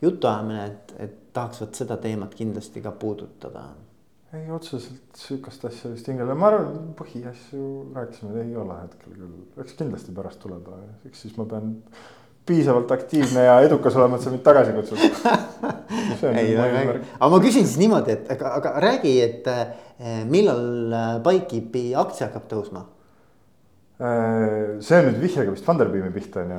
jutuajamine, 0.00 0.64
et, 0.64 0.94
et 0.98 1.18
tahaks 1.36 1.60
vot 1.60 1.74
seda 1.74 1.98
teemat 2.00 2.32
kindlasti 2.38 2.80
ka 2.80 2.94
puudutada 2.96 3.66
ei, 4.34 4.50
otseselt 4.50 5.18
sihukest 5.18 5.64
asja 5.68 5.92
vist 5.92 6.08
hingele, 6.10 6.34
ma 6.38 6.50
arvan, 6.50 6.92
põhiasju 6.98 7.66
rääkisime, 7.94 8.34
ei 8.42 8.56
ole 8.58 8.78
hetkel 8.82 9.14
küll, 9.14 9.34
eks 9.62 9.76
kindlasti 9.78 10.14
pärast 10.16 10.40
tuleb, 10.42 10.70
eks 11.08 11.26
siis 11.26 11.36
ma 11.38 11.46
pean 11.50 11.76
piisavalt 12.46 12.90
aktiivne 12.94 13.46
ja 13.46 13.60
edukas 13.66 13.96
olema, 13.98 14.18
et 14.18 14.26
sa 14.26 14.32
mind 14.34 14.44
tagasi 14.46 14.74
kutsud. 14.76 14.98
ei, 16.40 16.52
aga 16.58 17.30
ma 17.32 17.40
küsin 17.42 17.66
siis 17.66 17.78
niimoodi, 17.82 18.14
et 18.14 18.34
aga, 18.36 18.52
aga 18.60 18.74
räägi, 18.86 19.14
et 19.22 19.48
eh, 19.50 20.20
millal 20.30 21.22
Bikekeepi 21.26 21.88
aktsia 21.98 22.28
hakkab 22.28 22.46
tõusma? 22.50 22.84
Äh, 23.96 24.76
see 24.84 24.98
on 25.00 25.06
nüüd 25.08 25.22
vihjega 25.22 25.54
vist 25.54 25.64
Funderbeami 25.64 26.10
pihta 26.12 26.42
on 26.42 26.50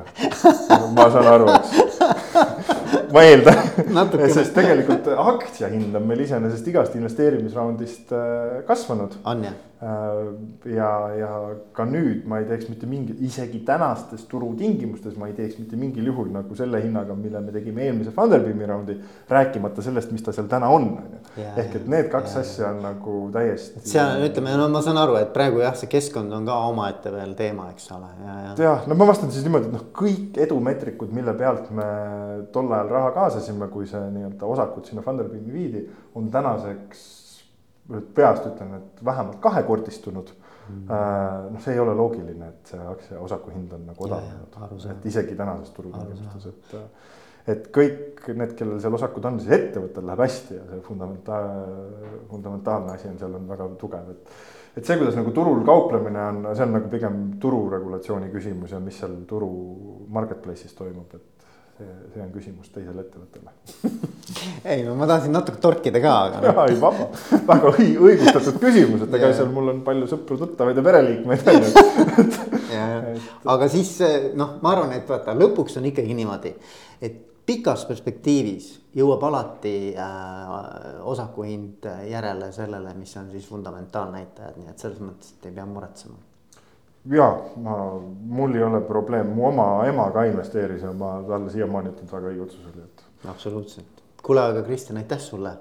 ma 0.96 1.06
saan 1.14 1.28
aru, 1.30 1.52
eks 1.54 2.72
ma 3.12 3.24
eeldan, 3.28 3.58
sest 4.36 4.54
tegelikult 4.56 5.08
aktsia 5.14 5.70
hind 5.72 5.96
on 5.96 6.06
meil 6.08 6.24
iseenesest 6.26 6.68
igast 6.72 6.96
investeerimisraundist 6.98 8.12
äh, 8.12 8.60
kasvanud. 8.68 9.18
on 9.24 9.48
jah? 9.48 9.56
Äh, 9.78 10.74
ja, 10.74 10.90
ja 11.14 11.28
ka 11.70 11.84
nüüd 11.86 12.24
ma 12.26 12.40
ei 12.42 12.48
teeks 12.48 12.66
mitte 12.66 12.86
mingi, 12.90 13.14
isegi 13.22 13.60
tänastes 13.62 14.24
turutingimustes 14.26 15.14
ma 15.14 15.28
ei 15.30 15.36
teeks 15.36 15.60
mitte 15.60 15.76
mingil 15.78 16.08
juhul 16.10 16.32
nagu 16.34 16.56
selle 16.58 16.80
hinnaga, 16.82 17.14
mille 17.14 17.38
me 17.44 17.54
tegime 17.54 17.84
eelmise 17.84 18.10
Funderbeami 18.16 18.66
raundi. 18.66 18.96
rääkimata 19.30 19.84
sellest, 19.86 20.10
mis 20.10 20.24
ta 20.26 20.34
seal 20.34 20.48
täna 20.50 20.66
on, 20.74 20.88
on 20.98 21.12
ju. 21.14 21.44
ehk 21.46 21.76
et 21.78 21.86
need 21.92 22.08
kaks 22.10 22.34
ja, 22.34 22.42
asja 22.42 22.72
on 22.72 22.80
nagu 22.88 23.20
täiesti. 23.36 23.84
seal 23.86 24.24
ütleme, 24.26 24.56
no 24.58 24.66
ma 24.72 24.82
saan 24.82 24.98
aru, 24.98 25.14
et 25.20 25.30
praegu 25.36 25.62
jah, 25.62 25.78
see 25.78 25.92
keskkond 25.94 26.34
on 26.34 26.50
ka 26.50 26.58
omaette 26.72 27.14
veel 27.14 27.38
teema, 27.38 27.68
eks 27.70 27.86
ole, 27.94 28.10
ja, 28.24 28.36
ja. 28.48 28.56
jah, 28.64 28.90
no 28.90 28.98
ma 28.98 29.08
vastan 29.12 29.30
siis 29.30 29.46
niimoodi, 29.46 29.70
et 29.70 29.78
noh, 29.78 29.86
kõik 30.00 30.42
edumeetrikud, 30.48 31.14
mille 31.14 31.36
pealt 31.38 31.70
me 31.70 31.86
tol 32.50 32.74
ajal 32.74 32.90
raha 32.96 33.14
kaasasime, 33.20 33.70
kui 33.70 33.86
see 33.86 34.02
nii-öelda 34.18 34.50
osakud 34.56 34.90
sinna 34.90 35.06
Funderbeami 35.06 35.54
viidi, 35.54 35.86
on 36.18 36.26
tänaseks 36.34 37.06
peast 38.14 38.46
ütlen, 38.46 38.74
et 38.78 39.04
vähemalt 39.04 39.38
kahekordistunud 39.40 40.32
mm. 40.32 40.74
-hmm. 40.74 41.52
noh, 41.52 41.62
see 41.64 41.74
ei 41.74 41.80
ole 41.80 41.94
loogiline, 41.94 42.48
et 42.48 42.72
see 42.72 42.80
aktsia 42.92 43.20
osaku 43.20 43.50
hind 43.54 43.72
on 43.72 43.86
nagu 43.86 44.04
odavnenud, 44.04 44.84
et 44.90 45.06
isegi 45.06 45.36
tänases 45.36 45.70
turutingimustes, 45.76 46.46
et. 46.46 46.76
et 47.48 47.70
kõik 47.72 48.28
need, 48.36 48.52
kellel 48.58 48.80
seal 48.80 48.94
osakud 48.98 49.24
on, 49.24 49.40
siis 49.40 49.54
ettevõttel 49.56 50.06
läheb 50.06 50.20
hästi 50.20 50.58
ja 50.58 50.66
see 50.68 50.80
fundamentaal, 50.84 51.48
fundamentaalne 52.28 52.92
asi 52.92 53.08
on 53.08 53.18
seal 53.18 53.34
on 53.40 53.48
väga 53.48 53.68
tugev, 53.80 54.10
et. 54.12 54.36
et 54.76 54.84
see, 54.84 54.98
kuidas 55.00 55.16
nagu 55.16 55.32
turul 55.32 55.64
kauplemine 55.64 56.26
on, 56.26 56.44
see 56.52 56.66
on 56.66 56.76
nagu 56.76 56.92
pigem 56.92 57.24
tururegulatsiooni 57.40 58.28
küsimus 58.34 58.76
ja 58.76 58.80
mis 58.84 59.00
seal 59.00 59.16
turu 59.26 59.50
marketplace'is 60.12 60.76
toimub, 60.76 61.14
et 61.14 61.37
see, 61.78 61.94
see 62.14 62.22
on 62.22 62.32
küsimus 62.34 62.72
teisele 62.74 63.04
ettevõttele. 63.04 63.54
Ei 64.70 64.82
no 64.84 64.94
ma 64.98 65.06
tahtsin 65.08 65.32
natuke 65.32 65.60
torkida 65.62 66.02
ka, 66.02 66.14
aga 66.28 66.52
no.. 66.52 66.64
ei 66.68 66.76
vaba, 66.80 67.06
väga 67.48 67.70
õigustatud 67.78 68.58
küsimus, 68.60 69.06
et 69.06 69.14
ega 69.16 69.30
seal 69.32 69.48
mul 69.54 69.72
on 69.72 69.80
palju 69.86 70.10
sõpru-tuttavaid 70.10 70.76
ja 70.76 70.84
pereliikmeid 70.84 71.48
on 71.48 71.64
ju. 71.64 71.70
aga 73.54 73.70
siis 73.72 73.94
noh, 74.38 74.58
ma 74.62 74.74
arvan, 74.74 74.92
et 74.98 75.08
vaata 75.08 75.36
lõpuks 75.38 75.80
on 75.80 75.88
ikkagi 75.90 76.16
niimoodi, 76.18 76.52
et 77.00 77.18
pikas 77.48 77.86
perspektiivis 77.88 78.70
jõuab 78.98 79.24
alati 79.30 79.76
äh, 79.96 80.54
osaku 81.08 81.48
hind 81.48 81.88
järele 82.10 82.52
sellele, 82.52 82.92
mis 82.98 83.16
on 83.20 83.30
siis 83.32 83.48
fundamentaalnäitajad, 83.48 84.60
nii 84.60 84.74
et 84.74 84.84
selles 84.84 85.00
mõttes, 85.00 85.36
et 85.38 85.48
ei 85.48 85.56
pea 85.56 85.68
muretsema 85.68 86.27
ja 87.10 87.28
ma, 87.56 87.76
mul 88.28 88.54
ei 88.54 88.62
ole 88.62 88.80
probleem, 88.86 89.30
mu 89.34 89.48
oma 89.48 89.68
ema 89.88 90.08
ka 90.14 90.24
investeeris 90.28 90.82
ja 90.84 90.92
ma 90.96 91.18
talle 91.28 91.50
siiamaani 91.52 91.92
ütlen, 91.92 92.08
et 92.08 92.12
väga 92.12 92.32
õige 92.32 92.44
otsus 92.44 92.66
oli, 92.72 92.84
et. 92.84 93.04
absoluutselt, 93.30 94.02
kuule, 94.22 94.44
aga 94.52 94.64
Kristjan, 94.66 95.00
aitäh 95.00 95.20
sulle 95.22 95.54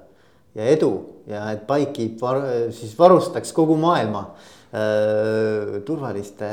ja 0.58 0.68
edu 0.74 0.92
ja 1.30 1.46
et 1.54 1.68
Bikekeep 1.70 2.22
var, 2.22 2.42
siis 2.76 2.98
varustaks 3.00 3.54
kogu 3.56 3.78
maailma 3.80 4.24
äh, 4.28 5.80
turvaliste 5.86 6.52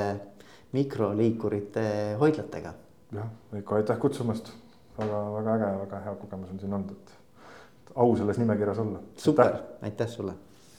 mikroliikurite 0.75 1.87
hoidlatega. 2.21 2.75
jah, 3.15 3.35
ikka 3.59 3.81
aitäh 3.81 3.99
kutsumast 3.99 4.53
väga, 4.99 5.21
väga 5.39 5.59
äge, 5.59 5.75
väga 5.85 6.03
hea 6.07 6.17
kogemus 6.23 6.51
on 6.55 6.63
siin 6.63 6.75
olnud, 6.75 6.97
et 6.97 7.95
au 7.95 8.17
selles 8.17 8.39
nimekirjas 8.43 8.83
olla. 8.83 9.03
super, 9.17 9.57
aitäh 9.83 10.09
sulle 10.09 10.35